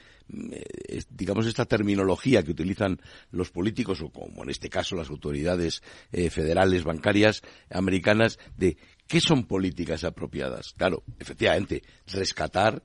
digamos, 1.10 1.46
esta 1.46 1.64
terminología 1.66 2.42
que 2.42 2.52
utilizan 2.52 3.00
los 3.30 3.50
políticos, 3.50 4.00
o 4.02 4.10
como 4.10 4.42
en 4.42 4.50
este 4.50 4.68
caso 4.68 4.96
las 4.96 5.10
autoridades 5.10 5.82
federales 6.30 6.84
bancarias 6.84 7.42
americanas, 7.70 8.38
de 8.56 8.76
¿Qué 9.06 9.20
son 9.20 9.44
políticas 9.44 10.02
apropiadas? 10.02 10.72
Claro, 10.78 11.02
efectivamente, 11.18 11.82
rescatar 12.06 12.82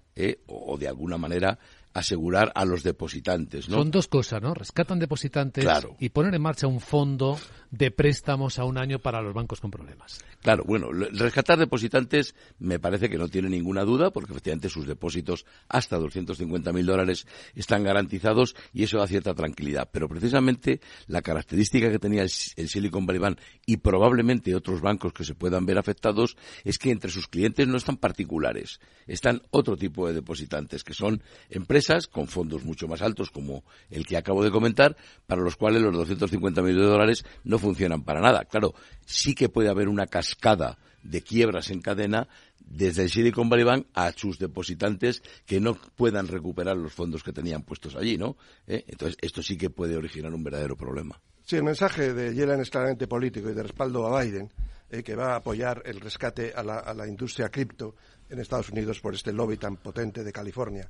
o, 0.48 0.78
de 0.78 0.90
alguna 0.90 1.18
manera 1.18 1.60
asegurar 2.00 2.52
a 2.56 2.66
los 2.66 2.84
depositantes. 2.84 3.70
¿no? 3.70 3.78
Son 3.78 3.92
dos 3.92 4.08
cosas, 4.08 4.42
¿no? 4.42 4.54
Rescatan 4.54 5.00
depositantes 5.00 5.66
y 6.00 6.10
poner 6.10 6.34
en 6.36 6.42
marcha 6.42 6.68
un 6.68 6.80
fondo 6.80 7.38
de 7.72 7.92
préstamos 7.92 8.58
a 8.60 8.66
un 8.66 8.78
año 8.78 9.00
para 9.00 9.22
los 9.22 9.34
bancos 9.34 9.60
con 9.60 9.72
problemas. 9.72 10.20
Claro, 10.42 10.64
bueno, 10.66 10.92
rescatar 10.92 11.60
depositantes 11.60 12.34
me 12.60 12.80
parece 12.80 13.10
que 13.10 13.18
no 13.18 13.28
tiene 13.28 13.50
ninguna 13.50 13.84
duda, 13.84 14.10
porque 14.12 14.32
efectivamente 14.32 14.70
sus 14.70 14.88
depósitos 14.88 15.46
hasta 15.68 16.00
250.000 16.00 16.86
dólares 16.86 17.28
están 17.56 17.84
garantizados 17.84 18.56
y 18.74 18.84
eso 18.84 18.98
da 18.98 19.08
cierta 19.08 19.34
tranquilidad. 19.34 19.90
Pero 19.92 20.08
precisamente 20.08 20.82
la 21.08 21.22
característica 21.22 21.92
que 21.92 22.00
tenía 22.00 22.24
el, 22.24 22.30
Silicon 22.30 23.06
Valley 23.06 23.20
Bank 23.20 23.40
y 23.66 23.78
probablemente 23.78 24.56
otros 24.56 24.82
bancos 24.82 25.14
que 25.14 25.24
se 25.24 25.36
puedan 25.36 25.66
ver 25.66 25.78
afectados 25.78 26.38
es 26.64 26.78
que 26.80 26.92
entre 26.92 27.12
sus 27.12 27.28
clientes 27.28 27.68
no 27.68 27.78
están 27.78 27.98
particulares, 27.98 28.80
están 29.08 29.42
otro 29.52 29.78
tipo 29.78 30.08
de 30.08 30.14
depositantes, 30.14 30.84
que 30.84 30.94
son 30.94 31.22
empresas 31.50 32.08
con 32.08 32.28
fondos 32.28 32.64
mucho 32.64 32.88
más 32.88 33.02
altos, 33.02 33.30
como 33.30 33.64
el 33.90 34.06
que 34.06 34.18
acabo 34.18 34.44
de 34.44 34.52
comentar, 34.52 34.96
para 35.28 35.42
los 35.42 35.56
cuales 35.56 35.82
los 35.82 35.96
250.000 36.10 36.74
dólares 36.76 37.26
no 37.44 37.59
funcionan 37.60 38.04
para 38.04 38.22
nada. 38.22 38.46
Claro, 38.46 38.74
sí 39.06 39.36
que 39.36 39.50
puede 39.50 39.70
haber 39.70 39.88
una 39.88 40.08
cascada 40.08 40.78
de 41.04 41.22
quiebras 41.22 41.70
en 41.70 41.82
cadena 41.82 42.28
desde 42.60 43.04
el 43.04 43.10
Silicon 43.10 43.50
Valley 43.50 43.66
Bank 43.66 43.88
a 43.94 44.12
sus 44.12 44.38
depositantes 44.38 45.24
que 45.46 45.60
no 45.60 45.76
puedan 45.96 46.28
recuperar 46.28 46.78
los 46.78 46.94
fondos 46.94 47.24
que 47.24 47.34
tenían 47.34 47.64
puestos 47.64 47.96
allí, 47.96 48.18
¿no? 48.18 48.38
¿Eh? 48.68 48.84
Entonces, 48.88 49.18
esto 49.22 49.42
sí 49.42 49.58
que 49.58 49.70
puede 49.70 49.98
originar 49.98 50.34
un 50.34 50.44
verdadero 50.44 50.76
problema. 50.76 51.20
Sí, 51.44 51.56
el 51.56 51.64
mensaje 51.64 52.14
de 52.14 52.34
Yellen 52.34 52.62
es 52.62 52.70
claramente 52.70 53.08
político 53.08 53.50
y 53.50 53.54
de 53.54 53.64
respaldo 53.64 54.06
a 54.06 54.22
Biden, 54.22 54.52
eh, 54.92 55.02
que 55.02 55.16
va 55.16 55.34
a 55.34 55.38
apoyar 55.38 55.82
el 55.86 56.00
rescate 56.00 56.54
a 56.56 56.64
la, 56.64 56.80
a 56.80 56.94
la 56.94 57.08
industria 57.08 57.50
cripto 57.50 57.96
en 58.30 58.40
Estados 58.40 58.70
Unidos 58.70 59.00
por 59.00 59.16
este 59.16 59.34
lobby 59.34 59.58
tan 59.58 59.78
potente 59.78 60.24
de 60.24 60.32
California 60.32 60.90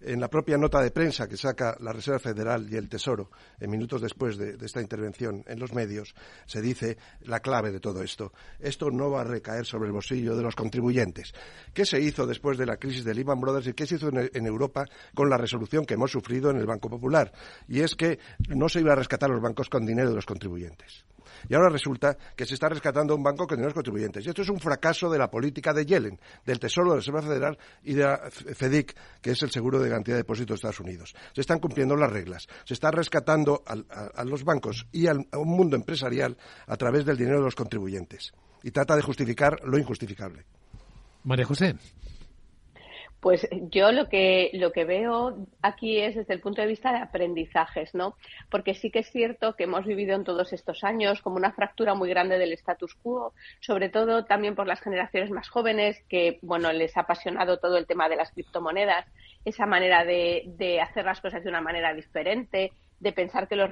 en 0.00 0.20
la 0.20 0.28
propia 0.28 0.56
nota 0.56 0.80
de 0.80 0.90
prensa 0.90 1.28
que 1.28 1.36
saca 1.36 1.76
la 1.80 1.92
Reserva 1.92 2.18
Federal 2.18 2.66
y 2.70 2.76
el 2.76 2.88
Tesoro, 2.88 3.30
en 3.58 3.70
minutos 3.70 4.00
después 4.00 4.36
de, 4.36 4.56
esta 4.64 4.80
intervención 4.80 5.44
en 5.46 5.58
los 5.58 5.72
medios, 5.72 6.14
se 6.46 6.60
dice 6.60 6.98
la 7.22 7.40
clave 7.40 7.72
de 7.72 7.80
todo 7.80 8.02
esto. 8.02 8.32
Esto 8.60 8.90
no 8.90 9.10
va 9.10 9.22
a 9.22 9.24
recaer 9.24 9.66
sobre 9.66 9.88
el 9.88 9.92
bolsillo 9.92 10.36
de 10.36 10.42
los 10.42 10.54
contribuyentes. 10.54 11.32
¿Qué 11.72 11.84
se 11.84 12.00
hizo 12.00 12.26
después 12.26 12.58
de 12.58 12.66
la 12.66 12.76
crisis 12.76 13.04
de 13.04 13.14
Lehman 13.14 13.40
Brothers 13.40 13.66
y 13.66 13.74
qué 13.74 13.86
se 13.86 13.96
hizo 13.96 14.08
en, 14.08 14.46
Europa 14.46 14.86
con 15.14 15.28
la 15.28 15.36
resolución 15.36 15.84
que 15.84 15.94
hemos 15.94 16.10
sufrido 16.10 16.50
en 16.50 16.58
el 16.58 16.66
Banco 16.66 16.88
Popular? 16.88 17.32
Y 17.66 17.80
es 17.80 17.94
que 17.94 18.18
no 18.48 18.68
se 18.68 18.80
iba 18.80 18.92
a 18.92 18.96
rescatar 18.96 19.30
los 19.30 19.42
bancos 19.42 19.68
con 19.68 19.84
dinero 19.84 20.10
de 20.10 20.16
los 20.16 20.26
contribuyentes. 20.26 21.04
Y 21.48 21.54
ahora 21.54 21.68
resulta 21.68 22.16
que 22.36 22.46
se 22.46 22.54
está 22.54 22.68
rescatando 22.68 23.14
un 23.14 23.22
banco 23.22 23.46
con 23.46 23.56
dinero 23.56 23.68
de 23.68 23.70
los 23.70 23.74
contribuyentes. 23.74 24.24
Y 24.24 24.28
esto 24.28 24.42
es 24.42 24.48
un 24.48 24.60
fracaso 24.60 25.10
de 25.10 25.18
la 25.18 25.30
política 25.30 25.72
de 25.72 25.84
Yellen, 25.84 26.18
del 26.44 26.58
Tesoro, 26.58 26.90
de 26.90 26.96
la 26.96 27.00
Reserva 27.00 27.22
Federal 27.22 27.58
y 27.84 27.94
de 27.94 28.04
la 28.04 28.30
FEDIC, 28.30 28.94
que 29.20 29.30
es 29.30 29.42
el 29.42 29.50
seguro 29.50 29.78
de 29.78 29.88
garantía 29.88 30.14
de 30.14 30.22
depósitos 30.22 30.48
de 30.48 30.54
Estados 30.56 30.80
Unidos. 30.80 31.14
Se 31.34 31.40
están 31.40 31.58
cumpliendo 31.58 31.96
las 31.96 32.12
reglas. 32.12 32.46
Se 32.64 32.74
está 32.74 32.90
rescatando 32.90 33.62
a, 33.66 34.24
los 34.24 34.44
bancos 34.44 34.86
y 34.92 35.06
a 35.06 35.12
un 35.12 35.48
mundo 35.48 35.76
empresarial 35.76 36.36
a 36.66 36.76
través 36.76 37.04
del 37.04 37.16
dinero 37.16 37.38
de 37.38 37.44
los 37.44 37.54
contribuyentes. 37.54 38.32
Y 38.62 38.70
trata 38.70 38.96
de 38.96 39.02
justificar 39.02 39.60
lo 39.64 39.78
injustificable. 39.78 40.44
María 41.24 41.44
José. 41.44 41.76
Pues 43.20 43.48
yo 43.70 43.90
lo 43.90 44.08
que, 44.08 44.50
lo 44.54 44.70
que 44.70 44.84
veo 44.84 45.46
aquí 45.60 45.98
es 45.98 46.14
desde 46.14 46.34
el 46.34 46.40
punto 46.40 46.62
de 46.62 46.68
vista 46.68 46.92
de 46.92 46.98
aprendizajes, 46.98 47.92
¿no? 47.94 48.14
Porque 48.48 48.74
sí 48.74 48.90
que 48.90 49.00
es 49.00 49.10
cierto 49.10 49.56
que 49.56 49.64
hemos 49.64 49.84
vivido 49.84 50.14
en 50.14 50.22
todos 50.22 50.52
estos 50.52 50.84
años 50.84 51.20
como 51.20 51.36
una 51.36 51.52
fractura 51.52 51.94
muy 51.94 52.08
grande 52.08 52.38
del 52.38 52.52
status 52.52 52.94
quo, 52.94 53.34
sobre 53.60 53.88
todo 53.88 54.24
también 54.24 54.54
por 54.54 54.68
las 54.68 54.80
generaciones 54.80 55.30
más 55.30 55.48
jóvenes 55.48 56.00
que, 56.08 56.38
bueno, 56.42 56.72
les 56.72 56.96
ha 56.96 57.00
apasionado 57.00 57.58
todo 57.58 57.76
el 57.76 57.86
tema 57.86 58.08
de 58.08 58.16
las 58.16 58.30
criptomonedas, 58.30 59.06
esa 59.44 59.66
manera 59.66 60.04
de, 60.04 60.44
de 60.46 60.80
hacer 60.80 61.04
las 61.04 61.20
cosas 61.20 61.42
de 61.42 61.50
una 61.50 61.60
manera 61.60 61.92
diferente, 61.94 62.72
de 63.00 63.12
pensar 63.12 63.48
que 63.48 63.56
los, 63.56 63.70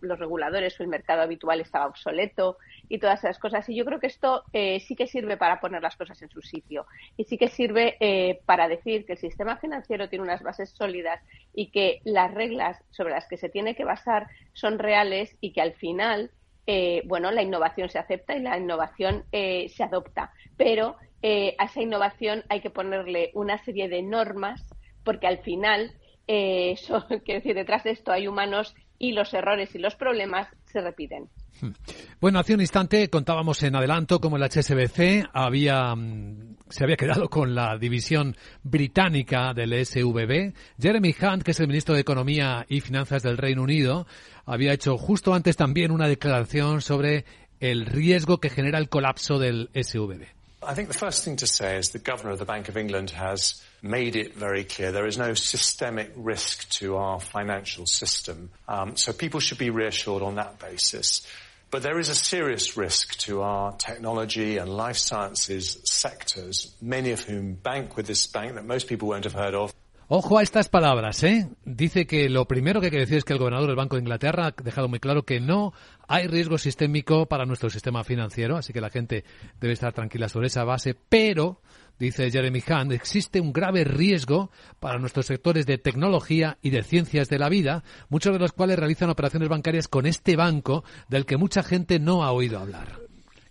los, 0.00 0.18
reguladores 0.18 0.78
o 0.78 0.82
el 0.82 0.88
mercado 0.88 1.22
habitual 1.22 1.60
estaba 1.60 1.86
obsoleto 1.86 2.56
y 2.88 2.98
todas 2.98 3.22
esas 3.24 3.38
cosas. 3.38 3.68
Y 3.68 3.74
yo 3.74 3.84
creo 3.84 4.00
que 4.00 4.06
esto 4.06 4.44
eh, 4.52 4.80
sí 4.80 4.96
que 4.96 5.06
sirve 5.06 5.36
para 5.36 5.60
poner 5.60 5.82
las 5.82 5.96
cosas 5.96 6.20
en 6.22 6.30
su 6.30 6.42
sitio 6.42 6.86
y 7.16 7.24
sí 7.24 7.38
que 7.38 7.48
sirve 7.48 7.96
eh, 8.00 8.40
para 8.46 8.68
decir 8.68 9.04
que 9.04 9.12
el 9.12 9.18
sistema 9.18 9.56
financiero 9.56 10.08
tiene 10.08 10.24
unas 10.24 10.42
bases 10.42 10.70
sólidas 10.70 11.20
y 11.54 11.70
que 11.70 12.00
las 12.04 12.32
reglas 12.32 12.82
sobre 12.90 13.12
las 13.12 13.28
que 13.28 13.36
se 13.36 13.48
tiene 13.48 13.74
que 13.74 13.84
basar 13.84 14.28
son 14.52 14.78
reales 14.78 15.36
y 15.40 15.52
que 15.52 15.60
al 15.60 15.74
final, 15.74 16.30
eh, 16.66 17.02
bueno, 17.06 17.30
la 17.30 17.42
innovación 17.42 17.88
se 17.88 17.98
acepta 17.98 18.36
y 18.36 18.40
la 18.40 18.58
innovación 18.58 19.24
se 19.32 19.82
adopta, 19.82 20.32
pero 20.56 20.96
eh, 21.22 21.54
a 21.58 21.66
esa 21.66 21.80
innovación 21.80 22.42
hay 22.48 22.60
que 22.60 22.70
ponerle 22.70 23.30
una 23.34 23.62
serie 23.64 23.88
de 23.88 24.02
normas 24.02 24.60
porque 25.04 25.28
al 25.28 25.38
final, 25.38 25.92
eh, 26.26 26.74
quiero 27.24 27.40
decir, 27.40 27.54
detrás 27.54 27.84
de 27.84 27.92
esto 27.92 28.12
hay 28.12 28.28
humanos 28.28 28.74
y 28.98 29.12
los 29.12 29.34
errores 29.34 29.74
y 29.74 29.78
los 29.78 29.96
problemas 29.96 30.48
se 30.64 30.80
repiten. 30.80 31.28
Hmm. 31.60 31.72
Bueno, 32.20 32.38
hace 32.38 32.54
un 32.54 32.60
instante 32.60 33.08
contábamos 33.10 33.62
en 33.62 33.74
adelanto 33.74 34.20
cómo 34.20 34.36
el 34.36 34.44
HSBC 34.44 35.28
había, 35.32 35.94
mm, 35.94 36.56
se 36.68 36.84
había 36.84 36.96
quedado 36.96 37.28
con 37.28 37.54
la 37.54 37.76
división 37.78 38.36
británica 38.62 39.52
del 39.54 39.72
SVB. 39.84 40.54
Jeremy 40.80 41.14
Hunt, 41.20 41.42
que 41.42 41.50
es 41.50 41.60
el 41.60 41.66
ministro 41.66 41.94
de 41.94 42.00
Economía 42.00 42.64
y 42.68 42.80
Finanzas 42.80 43.22
del 43.22 43.38
Reino 43.38 43.62
Unido, 43.62 44.06
había 44.46 44.72
hecho 44.72 44.96
justo 44.96 45.34
antes 45.34 45.56
también 45.56 45.90
una 45.90 46.08
declaración 46.08 46.80
sobre 46.80 47.24
el 47.60 47.86
riesgo 47.86 48.38
que 48.38 48.50
genera 48.50 48.78
el 48.78 48.88
colapso 48.88 49.38
del 49.38 49.70
SVB. 49.74 50.22
I 50.64 50.74
think 50.74 50.88
the 50.88 50.98
first 50.98 51.24
thing 51.24 51.36
to 51.36 51.46
say 51.46 51.78
is 51.78 51.90
the 51.90 51.98
Governor 51.98 52.32
of 52.32 52.38
the 52.38 52.44
Bank 52.44 52.68
of 52.68 52.76
England 52.76 53.10
has 53.16 53.62
made 53.82 54.16
it 54.16 54.34
very 54.34 54.64
clear 54.64 54.92
there 54.92 55.06
is 55.06 55.18
no 55.18 55.34
systemic 55.34 56.12
risk 56.16 56.68
to 56.70 56.96
our 56.96 57.20
financial 57.20 57.86
system. 57.86 58.50
Um, 58.68 58.96
so 58.96 59.12
people 59.12 59.40
should 59.40 59.58
be 59.58 59.70
reassured 59.70 60.22
on 60.22 60.36
that 60.36 60.58
basis. 60.58 61.26
But 61.70 61.82
there 61.82 61.98
is 61.98 62.10
a 62.10 62.14
serious 62.14 62.76
risk 62.76 63.16
to 63.20 63.40
our 63.40 63.72
technology 63.78 64.58
and 64.58 64.68
life 64.68 64.98
sciences 64.98 65.78
sectors, 65.84 66.76
many 66.82 67.12
of 67.12 67.22
whom 67.22 67.54
bank 67.54 67.96
with 67.96 68.06
this 68.06 68.26
bank 68.26 68.54
that 68.54 68.66
most 68.66 68.88
people 68.88 69.08
won't 69.08 69.24
have 69.24 69.34
heard 69.34 69.54
of. 69.54 69.72
Ojo 70.14 70.36
a 70.36 70.42
estas 70.42 70.68
palabras, 70.68 71.22
¿eh? 71.24 71.48
Dice 71.64 72.06
que 72.06 72.28
lo 72.28 72.44
primero 72.46 72.80
que 72.80 72.88
hay 72.88 72.90
que 72.90 72.98
decir 72.98 73.16
es 73.16 73.24
que 73.24 73.32
el 73.32 73.38
gobernador 73.38 73.68
del 73.68 73.76
Banco 73.76 73.96
de 73.96 74.02
Inglaterra 74.02 74.48
ha 74.48 74.62
dejado 74.62 74.86
muy 74.86 75.00
claro 75.00 75.22
que 75.22 75.40
no 75.40 75.72
hay 76.06 76.26
riesgo 76.26 76.58
sistémico 76.58 77.24
para 77.24 77.46
nuestro 77.46 77.70
sistema 77.70 78.04
financiero, 78.04 78.58
así 78.58 78.74
que 78.74 78.82
la 78.82 78.90
gente 78.90 79.24
debe 79.58 79.72
estar 79.72 79.94
tranquila 79.94 80.28
sobre 80.28 80.48
esa 80.48 80.64
base, 80.64 80.94
pero, 81.08 81.62
dice 82.02 82.30
Jeremy 82.30 82.62
Hunt, 82.68 82.92
existe 82.92 83.40
un 83.40 83.52
grave 83.52 83.84
riesgo 83.84 84.50
para 84.80 84.98
nuestros 84.98 85.26
sectores 85.26 85.66
de 85.66 85.78
tecnología 85.78 86.58
y 86.60 86.70
de 86.70 86.82
ciencias 86.82 87.28
de 87.28 87.38
la 87.38 87.48
vida, 87.48 87.84
muchos 88.08 88.32
de 88.32 88.40
los 88.40 88.52
cuales 88.52 88.78
realizan 88.78 89.08
operaciones 89.08 89.48
bancarias 89.48 89.88
con 89.88 90.06
este 90.06 90.36
banco 90.36 90.84
del 91.08 91.26
que 91.26 91.36
mucha 91.36 91.62
gente 91.62 91.98
no 91.98 92.24
ha 92.24 92.32
oído 92.32 92.58
hablar. 92.58 93.00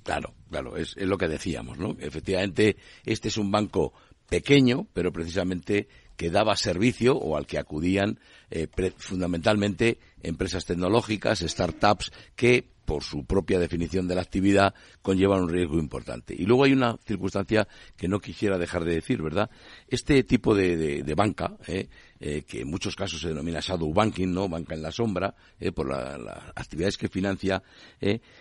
Claro, 0.03 0.33
claro, 0.49 0.77
es, 0.77 0.97
lo 0.97 1.17
que 1.17 1.27
decíamos, 1.27 1.77
¿no? 1.77 1.95
Efectivamente, 1.99 2.75
este 3.05 3.29
es 3.29 3.37
un 3.37 3.51
banco 3.51 3.93
pequeño, 4.27 4.87
pero 4.93 5.11
precisamente 5.11 5.87
que 6.17 6.29
daba 6.29 6.55
servicio 6.55 7.15
o 7.15 7.37
al 7.37 7.47
que 7.47 7.57
acudían 7.57 8.19
eh, 8.49 8.67
fundamentalmente 8.97 9.97
empresas 10.23 10.65
tecnológicas, 10.65 11.39
startups, 11.39 12.11
que 12.35 12.70
por 12.91 13.03
su 13.03 13.23
propia 13.23 13.57
definición 13.57 14.05
de 14.05 14.15
la 14.15 14.21
actividad 14.21 14.73
conllevan 15.01 15.43
un 15.43 15.49
riesgo 15.49 15.79
importante. 15.79 16.35
Y 16.37 16.45
luego 16.45 16.65
hay 16.65 16.73
una 16.73 16.97
circunstancia 17.05 17.65
que 17.95 18.09
no 18.09 18.19
quisiera 18.19 18.57
dejar 18.57 18.83
de 18.83 18.95
decir, 18.95 19.21
¿verdad? 19.21 19.49
Este 19.87 20.23
tipo 20.23 20.53
de, 20.53 21.13
banca, 21.15 21.55
eh, 21.67 21.87
eh, 22.19 22.43
que 22.43 22.59
en 22.59 22.69
muchos 22.69 22.97
casos 22.97 23.21
se 23.21 23.29
denomina 23.29 23.61
shadow 23.61 23.93
banking, 23.93 24.33
¿no? 24.33 24.49
Banca 24.49 24.75
en 24.75 24.81
la 24.81 24.91
sombra, 24.91 25.33
por 25.73 25.87
las 25.87 26.19
actividades 26.53 26.97
que 26.97 27.07
financia, 27.07 27.63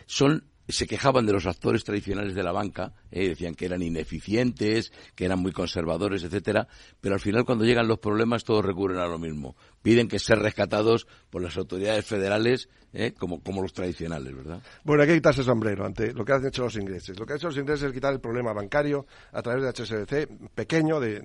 son 0.06 0.49
se 0.72 0.86
quejaban 0.86 1.26
de 1.26 1.32
los 1.32 1.46
actores 1.46 1.84
tradicionales 1.84 2.34
de 2.34 2.42
la 2.42 2.52
banca, 2.52 2.92
eh, 3.10 3.28
decían 3.28 3.54
que 3.54 3.66
eran 3.66 3.82
ineficientes, 3.82 4.92
que 5.14 5.24
eran 5.24 5.38
muy 5.38 5.52
conservadores, 5.52 6.22
etcétera, 6.22 6.68
pero 7.00 7.14
al 7.14 7.20
final 7.20 7.44
cuando 7.44 7.64
llegan 7.64 7.88
los 7.88 7.98
problemas 7.98 8.44
todos 8.44 8.64
recurren 8.64 8.98
a 8.98 9.06
lo 9.06 9.18
mismo. 9.18 9.56
Piden 9.82 10.08
que 10.08 10.18
ser 10.18 10.38
rescatados 10.38 11.06
por 11.30 11.42
las 11.42 11.56
autoridades 11.56 12.04
federales 12.04 12.68
eh, 12.92 13.12
como, 13.12 13.42
como 13.42 13.62
los 13.62 13.72
tradicionales, 13.72 14.34
¿verdad? 14.34 14.60
Bueno, 14.84 15.02
hay 15.02 15.08
que 15.08 15.14
quitarse 15.14 15.40
el 15.40 15.46
sombrero 15.46 15.86
ante 15.86 16.12
lo 16.12 16.24
que 16.24 16.32
han 16.32 16.44
hecho 16.44 16.62
los 16.62 16.76
ingleses. 16.76 17.18
Lo 17.18 17.24
que 17.24 17.32
han 17.32 17.38
hecho 17.38 17.48
los 17.48 17.56
ingleses 17.56 17.88
es 17.88 17.92
quitar 17.92 18.12
el 18.12 18.20
problema 18.20 18.52
bancario 18.52 19.06
a 19.32 19.42
través 19.42 19.62
de 19.62 19.68
HSBC, 19.70 20.50
pequeño, 20.54 20.98
de 21.00 21.20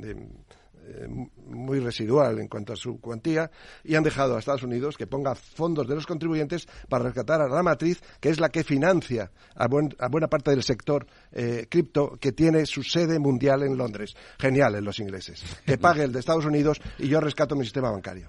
eh, 0.87 1.07
muy 1.47 1.79
residual 1.79 2.39
en 2.39 2.47
cuanto 2.47 2.73
a 2.73 2.75
su 2.75 2.99
cuantía 2.99 3.49
y 3.83 3.95
han 3.95 4.03
dejado 4.03 4.35
a 4.35 4.39
Estados 4.39 4.61
Unidos 4.63 4.97
que 4.97 5.07
ponga 5.07 5.33
fondos 5.33 5.87
de 5.87 5.95
los 5.95 6.05
contribuyentes 6.05 6.67
para 6.87 7.05
rescatar 7.05 7.41
a 7.41 7.47
la 7.47 7.63
matriz, 7.63 8.01
que 8.19 8.29
es 8.29 8.39
la 8.39 8.49
que 8.49 8.63
financia 8.63 9.31
a, 9.55 9.67
buena 9.67 10.27
parte 10.27 10.51
del 10.51 10.63
sector 10.63 11.07
eh, 11.31 11.65
cripto 11.69 12.17
que 12.19 12.33
tiene 12.33 12.65
su 12.65 12.83
sede 12.83 13.17
mundial 13.17 13.63
en 13.63 13.77
Londres. 13.77 14.15
Genial 14.37 14.75
en 14.75 14.83
los 14.83 14.99
ingleses. 14.99 15.43
Que 15.65 15.77
pague 15.77 16.03
el 16.03 16.11
de 16.11 16.19
Estados 16.19 16.45
Unidos 16.45 16.79
y 16.99 17.07
yo 17.07 17.19
rescato 17.19 17.55
mi 17.55 17.63
sistema 17.63 17.89
bancario. 17.89 18.27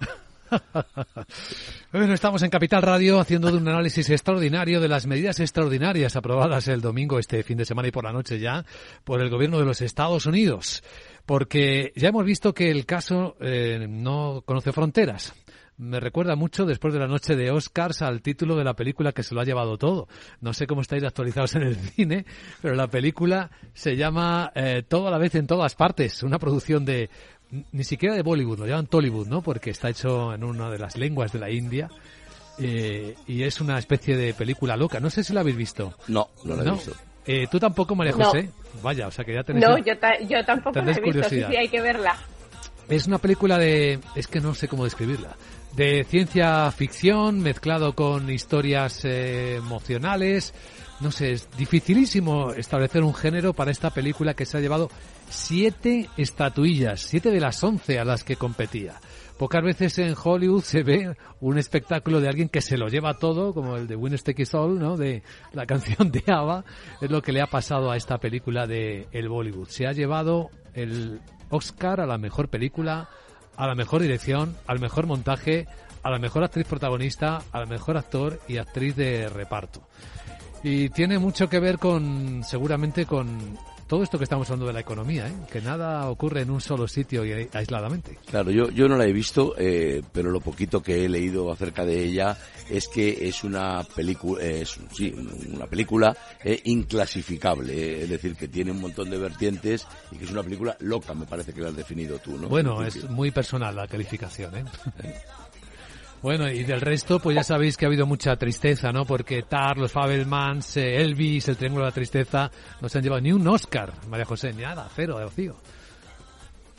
bueno, 1.93 2.15
estamos 2.15 2.43
en 2.43 2.51
Capital 2.51 2.83
Radio 2.83 3.21
haciendo 3.21 3.49
un 3.49 3.69
análisis 3.69 4.09
extraordinario 4.11 4.81
de 4.81 4.89
las 4.89 5.07
medidas 5.07 5.41
extraordinarias 5.41 6.17
aprobadas 6.17 6.69
el 6.69 6.81
domingo, 6.81 7.19
este 7.19 7.43
fin 7.43 7.59
de 7.59 7.65
semana 7.65 7.89
y 7.89 7.91
por 7.91 8.05
la 8.05 8.13
noche 8.13 8.39
ya, 8.39 8.65
por 9.05 9.21
el 9.21 9.31
gobierno 9.31 9.59
de 9.59 9.65
los 9.65 9.81
Estados 9.81 10.27
Unidos. 10.27 10.83
Porque 11.27 11.93
ya 11.97 12.09
hemos 12.09 12.25
visto 12.25 12.55
que 12.55 12.71
el 12.71 12.87
caso 12.87 13.37
eh, 13.41 13.87
no 13.89 14.43
conoce 14.47 14.73
fronteras. 14.73 15.35
Me 15.79 16.01
recuerda 16.01 16.37
mucho, 16.37 16.65
después 16.65 16.95
de 16.95 17.01
la 17.01 17.07
noche 17.07 17.37
de 17.37 17.51
Oscars, 17.51 18.01
al 18.01 18.23
título 18.23 18.57
de 18.57 18.65
la 18.65 18.75
película 18.75 19.13
que 19.13 19.23
se 19.23 19.35
lo 19.35 19.43
ha 19.43 19.45
llevado 19.45 19.77
todo. 19.77 20.09
No 20.41 20.55
sé 20.55 20.67
cómo 20.67 20.81
estáis 20.81 21.05
actualizados 21.05 21.55
en 21.57 21.63
el 21.65 21.77
cine, 21.95 22.25
pero 22.63 22.75
la 22.75 22.89
película 22.89 23.51
se 23.75 23.97
llama 23.97 24.53
eh, 24.55 24.85
Todo 24.89 25.09
a 25.09 25.11
la 25.11 25.19
vez 25.19 25.35
en 25.35 25.47
todas 25.47 25.75
partes. 25.75 26.23
Una 26.23 26.39
producción 26.39 26.87
de 26.87 27.11
ni 27.73 27.85
siquiera 27.85 28.15
de 28.15 28.23
Bollywood, 28.23 28.61
lo 28.61 28.67
llaman 28.67 28.87
Tollywood, 28.87 29.29
¿no? 29.29 29.43
Porque 29.43 29.71
está 29.71 29.89
hecho 29.91 30.33
en 30.33 30.45
una 30.45 30.71
de 30.71 30.79
las 30.79 30.97
lenguas 30.97 31.33
de 31.33 31.39
la 31.39 31.51
India. 31.51 31.89
Eh, 32.59 33.15
y 33.27 33.43
es 33.43 33.61
una 33.61 33.79
especie 33.79 34.17
de 34.17 34.33
película 34.33 34.77
loca. 34.77 34.99
No 35.01 35.11
sé 35.11 35.23
si 35.23 35.33
la 35.33 35.41
habéis 35.41 35.57
visto. 35.57 35.95
No, 36.09 36.31
no 36.45 36.57
la 36.57 36.65
he 36.65 36.73
visto. 36.73 36.93
Eh, 37.27 37.47
¿Tú 37.51 37.59
tampoco, 37.59 37.95
María 37.95 38.13
José? 38.13 38.51
Vaya, 38.83 39.09
o 39.09 39.11
sea 39.11 39.25
que 39.25 39.35
ya 39.35 39.43
tenéis... 39.43 39.67
No, 39.67 39.79
yo, 39.85 39.95
yo 40.29 40.45
tampoco 40.45 40.81
la 40.81 40.93
he 40.93 41.01
visto, 41.01 41.29
sí, 41.29 41.43
sí, 41.47 41.57
hay 41.57 41.69
que 41.69 41.81
verla. 41.81 42.17
Es 42.89 43.07
una 43.07 43.19
película 43.19 43.59
de... 43.59 43.99
es 44.15 44.29
que 44.29 44.41
no 44.41 44.55
sé 44.55 44.69
cómo 44.69 44.85
describirla. 44.85 45.37
De 45.73 46.05
ciencia 46.05 46.71
ficción 46.71 47.41
mezclado 47.41 47.95
con 47.95 48.31
historias 48.31 49.05
eh, 49.05 49.57
emocionales. 49.57 50.55
No 51.01 51.11
sé, 51.11 51.33
es 51.33 51.49
dificilísimo 51.59 52.53
establecer 52.53 53.03
un 53.03 53.15
género 53.15 53.53
para 53.53 53.71
esta 53.71 53.91
película 53.91 54.35
que 54.35 54.47
se 54.47 54.57
ha 54.57 54.61
llevado 54.61 54.89
siete 55.29 56.09
estatuillas, 56.17 57.01
siete 57.01 57.31
de 57.31 57.41
las 57.41 57.63
once 57.63 57.99
a 57.99 58.05
las 58.05 58.25
que 58.25 58.37
competía. 58.37 58.95
Pocas 59.39 59.63
veces 59.63 59.99
en 59.99 60.15
Hollywood 60.23 60.63
se 60.63 60.83
ve 60.83 61.15
un 61.41 61.59
espectáculo 61.59 62.21
de 62.21 62.29
alguien 62.29 62.49
que 62.49 62.63
se 62.63 62.79
lo 62.79 62.89
lleva 62.89 63.15
todo, 63.15 63.53
como 63.53 63.77
el 63.77 63.87
de 63.87 63.95
Winner 63.95 64.21
Take 64.21 64.45
All, 64.53 64.79
¿no? 64.79 64.97
De 64.97 65.23
la 65.53 65.67
canción 65.67 66.11
de 66.11 66.25
ABBA. 66.27 66.65
Es 67.03 67.11
lo 67.11 67.21
que 67.21 67.33
le 67.33 67.43
ha 67.43 67.47
pasado 67.47 67.91
a 67.91 67.97
esta 67.97 68.19
película 68.19 68.67
de 68.67 69.09
el 69.13 69.29
Bollywood. 69.29 69.69
Se 69.69 69.87
ha 69.87 69.93
llevado 69.93 70.51
el 70.73 71.21
Oscar 71.51 72.01
a 72.01 72.07
la 72.07 72.17
mejor 72.17 72.49
película, 72.49 73.11
a 73.57 73.67
la 73.67 73.75
mejor 73.75 74.01
dirección, 74.01 74.57
al 74.67 74.81
mejor 74.81 75.07
montaje, 75.07 75.67
a 76.03 76.11
la 76.11 76.19
mejor 76.19 76.45
actriz 76.45 76.67
protagonista, 76.67 77.43
al 77.53 77.67
mejor 77.67 77.99
actor 77.99 78.41
y 78.49 78.57
actriz 78.57 78.97
de 78.97 79.29
reparto. 79.29 79.83
Y 80.63 80.89
tiene 80.91 81.19
mucho 81.19 81.49
que 81.49 81.61
ver 81.61 81.79
con, 81.79 82.43
seguramente, 82.43 83.05
con 83.05 83.59
todo 83.87 84.03
esto 84.03 84.19
que 84.19 84.25
estamos 84.25 84.49
hablando 84.51 84.67
de 84.67 84.73
la 84.73 84.81
economía, 84.81 85.29
¿eh? 85.29 85.33
que 85.51 85.61
nada 85.61 86.09
ocurre 86.09 86.43
en 86.43 86.51
un 86.51 86.61
solo 86.61 86.89
sitio 86.89 87.25
y 87.25 87.49
aisladamente. 87.53 88.19
Claro, 88.27 88.51
yo, 88.51 88.71
yo 88.71 88.89
no 88.89 88.97
la 88.97 89.07
he 89.07 89.13
visto, 89.13 89.55
eh, 89.59 90.03
pero 90.13 90.31
lo 90.31 90.41
poquito 90.41 90.83
que 90.83 91.05
he 91.05 91.09
leído 91.09 91.51
acerca 91.53 91.85
de 91.85 92.05
ella 92.05 92.37
es 92.69 92.89
que 92.89 93.29
es 93.29 93.45
una 93.45 93.85
película, 93.95 94.43
es, 94.43 94.79
sí, 94.93 95.15
una 95.55 95.67
película 95.67 96.17
eh, 96.43 96.61
inclasificable, 96.65 97.73
eh, 97.73 98.03
es 98.03 98.11
decir, 98.11 98.35
que 98.35 98.49
tiene 98.49 98.73
un 98.73 98.81
montón 98.81 99.09
de 99.11 99.19
vertientes 99.19 99.87
y 100.11 100.17
que 100.17 100.25
es 100.25 100.31
una 100.31 100.43
película 100.43 100.77
loca, 100.81 101.15
me 101.15 101.27
parece 101.27 101.53
que 101.53 101.61
la 101.61 101.69
has 101.69 101.77
definido 101.77 102.19
tú, 102.19 102.39
¿no? 102.39 102.49
Bueno, 102.49 102.83
es 102.83 103.09
muy 103.09 103.31
personal 103.31 103.77
la 103.77 103.87
calificación, 103.87 104.57
¿eh? 104.57 104.65
Bueno, 106.27 106.51
y 106.51 106.65
del 106.65 106.81
resto, 106.81 107.21
pues 107.21 107.37
ya 107.37 107.45
sabéis 107.45 107.77
que 107.77 107.85
ha 107.85 107.89
habido 107.89 108.05
mucha 108.05 108.35
tristeza, 108.35 108.91
¿no? 108.91 109.05
Porque 109.05 109.45
Tar, 109.45 109.79
los 109.79 109.93
Fabelmans, 109.93 110.77
eh, 110.77 110.97
Elvis, 110.97 111.47
el 111.47 111.57
Triángulo 111.57 111.85
de 111.85 111.91
la 111.91 111.95
Tristeza, 111.95 112.51
no 112.81 112.89
se 112.89 112.99
han 112.99 113.05
llevado 113.05 113.21
ni 113.21 113.31
un 113.31 113.47
Oscar, 113.47 113.93
María 114.09 114.25
José, 114.25 114.53
ni 114.53 114.63
nada, 114.63 114.89
cero 114.93 115.21
de 115.21 115.25
Ocío. 115.27 115.55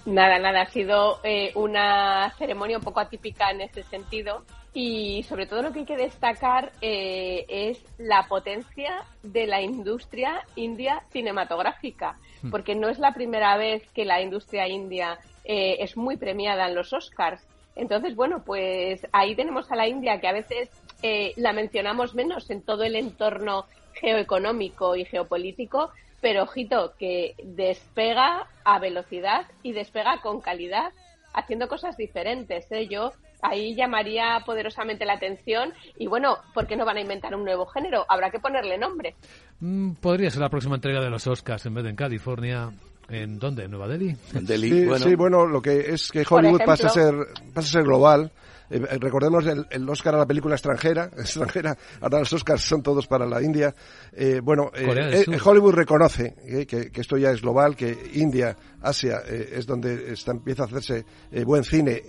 Nada, 0.05 0.37
nada, 0.37 0.63
ha 0.63 0.65
sido 0.65 1.21
eh, 1.23 1.53
una 1.55 2.29
ceremonia 2.37 2.77
un 2.77 2.83
poco 2.83 2.99
atípica 2.99 3.49
en 3.51 3.61
ese 3.61 3.83
sentido 3.83 4.43
y 4.73 5.23
sobre 5.23 5.45
todo 5.45 5.61
lo 5.61 5.71
que 5.71 5.79
hay 5.79 5.85
que 5.85 5.95
destacar 5.95 6.73
eh, 6.81 7.45
es 7.47 7.81
la 7.97 8.27
potencia 8.27 9.05
de 9.23 9.47
la 9.47 9.61
industria 9.61 10.41
india 10.57 11.03
cinematográfica, 11.13 12.17
hmm. 12.41 12.49
porque 12.51 12.75
no 12.75 12.89
es 12.89 12.99
la 12.99 13.13
primera 13.13 13.55
vez 13.55 13.87
que 13.93 14.03
la 14.03 14.21
industria 14.21 14.67
india 14.67 15.17
es 15.45 15.95
muy 15.95 16.17
premiada 16.17 16.67
en 16.67 16.75
los 16.75 16.91
Oscars. 16.91 17.47
Entonces, 17.77 18.15
bueno, 18.15 18.43
pues 18.43 19.05
ahí 19.11 19.35
tenemos 19.35 19.71
a 19.71 19.75
la 19.75 19.87
India 19.87 20.19
que 20.19 20.27
a 20.27 20.33
veces 20.33 20.69
eh, 21.03 21.33
la 21.37 21.53
mencionamos 21.53 22.15
menos 22.15 22.49
en 22.49 22.61
todo 22.61 22.83
el 22.83 22.95
entorno 22.95 23.65
geoeconómico 23.93 24.95
y 24.95 25.05
geopolítico, 25.05 25.91
pero 26.19 26.43
ojito, 26.43 26.93
que 26.97 27.35
despega 27.43 28.47
a 28.63 28.79
velocidad 28.79 29.45
y 29.63 29.73
despega 29.73 30.19
con 30.21 30.41
calidad 30.41 30.91
haciendo 31.33 31.67
cosas 31.67 31.95
diferentes. 31.97 32.65
¿eh? 32.71 32.87
Yo 32.87 33.13
ahí 33.41 33.75
llamaría 33.75 34.41
poderosamente 34.45 35.05
la 35.05 35.13
atención 35.13 35.73
y 35.97 36.07
bueno, 36.07 36.37
¿por 36.53 36.65
qué 36.65 36.75
no 36.75 36.85
van 36.85 36.97
a 36.97 37.01
inventar 37.01 37.35
un 37.35 37.45
nuevo 37.45 37.67
género? 37.67 38.05
Habrá 38.09 38.31
que 38.31 38.39
ponerle 38.39 38.77
nombre. 38.77 39.15
Mm, 39.59 39.93
podría 39.93 40.31
ser 40.31 40.41
la 40.41 40.49
próxima 40.49 40.75
entrega 40.75 41.01
de 41.01 41.11
los 41.11 41.27
Oscars 41.27 41.65
en 41.67 41.75
vez 41.75 41.83
de 41.83 41.91
en 41.91 41.95
California. 41.95 42.71
¿En 43.09 43.39
dónde? 43.39 43.63
¿En 43.63 43.71
Nueva 43.71 43.87
Delhi? 43.87 44.15
sí, 44.45 44.85
bueno. 44.85 45.05
sí, 45.05 45.15
bueno, 45.15 45.45
lo 45.45 45.61
que 45.61 45.93
es 45.93 46.11
que 46.11 46.25
Hollywood 46.29 46.61
pasa 46.65 46.87
a 46.87 46.89
ser 46.89 47.13
pasa 47.53 47.67
a 47.67 47.71
ser 47.71 47.83
global 47.83 48.31
eh, 48.69 48.79
recordemos 48.99 49.45
el, 49.45 49.65
el, 49.69 49.89
Oscar 49.89 50.15
a 50.15 50.19
la 50.19 50.25
película 50.25 50.55
extranjera, 50.55 51.05
extranjera, 51.17 51.77
ahora 52.01 52.19
los 52.19 52.33
Oscars 52.33 52.61
son 52.61 52.83
todos 52.83 53.07
para 53.07 53.25
la 53.25 53.41
India. 53.41 53.73
Eh, 54.13 54.41
bueno, 54.43 54.71
eh, 54.73 55.25
Hollywood 55.43 55.73
reconoce 55.73 56.35
que, 56.67 56.91
que, 56.91 57.01
esto 57.01 57.17
ya 57.17 57.31
es 57.31 57.41
global, 57.41 57.75
que 57.75 58.11
India, 58.13 58.55
Asia 58.81 59.21
es 59.27 59.65
donde 59.65 60.13
está, 60.13 60.31
empieza 60.31 60.63
a 60.63 60.65
hacerse 60.65 61.05
buen 61.45 61.63
cine 61.63 62.01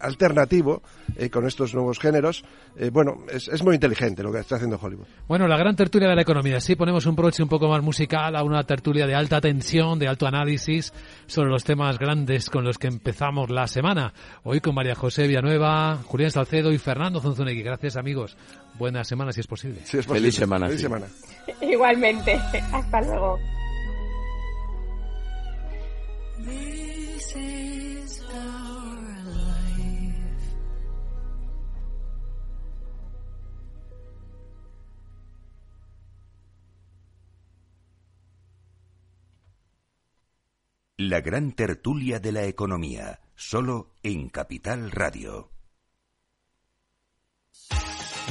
alternativo 0.00 0.82
con 1.30 1.46
estos 1.46 1.74
nuevos 1.74 1.98
géneros. 1.98 2.44
bueno, 2.92 3.24
es, 3.30 3.48
es, 3.48 3.62
muy 3.62 3.74
inteligente 3.74 4.22
lo 4.22 4.32
que 4.32 4.40
está 4.40 4.56
haciendo 4.56 4.78
Hollywood. 4.80 5.06
Bueno, 5.26 5.46
la 5.46 5.56
gran 5.56 5.76
tertulia 5.76 6.08
de 6.08 6.16
la 6.16 6.22
economía. 6.22 6.60
Sí, 6.60 6.76
ponemos 6.76 7.06
un 7.06 7.16
broche 7.16 7.42
un 7.42 7.48
poco 7.48 7.68
más 7.68 7.82
musical 7.82 8.36
a 8.36 8.42
una 8.42 8.64
tertulia 8.64 9.06
de 9.06 9.14
alta 9.14 9.40
tensión, 9.40 9.98
de 9.98 10.08
alto 10.08 10.26
análisis 10.26 10.92
sobre 11.26 11.50
los 11.50 11.64
temas 11.64 11.98
grandes 11.98 12.50
con 12.50 12.64
los 12.64 12.78
que 12.78 12.88
empezamos 12.88 13.50
la 13.50 13.66
semana. 13.66 14.12
Hoy 14.44 14.60
con 14.60 14.74
María 14.74 14.94
José 14.94 15.26
Villanueva, 15.26 15.91
Julián 15.96 16.30
Salcedo 16.30 16.72
y 16.72 16.78
Fernando 16.78 17.20
Zunzunegui. 17.20 17.62
Gracias, 17.62 17.96
amigos. 17.96 18.36
Buena 18.78 19.04
semana, 19.04 19.32
si 19.32 19.40
es 19.40 19.46
posible. 19.46 19.80
Feliz 19.80 20.34
semana. 20.34 20.66
Feliz 20.66 20.80
semana. 20.80 21.06
Igualmente. 21.60 22.32
Hasta 22.72 23.00
luego. 23.02 23.38
La 41.08 41.20
gran 41.20 41.50
tertulia 41.52 42.20
de 42.20 42.30
la 42.30 42.44
economía, 42.44 43.18
solo 43.34 43.94
en 44.04 44.28
Capital 44.28 44.92
Radio. 44.92 45.50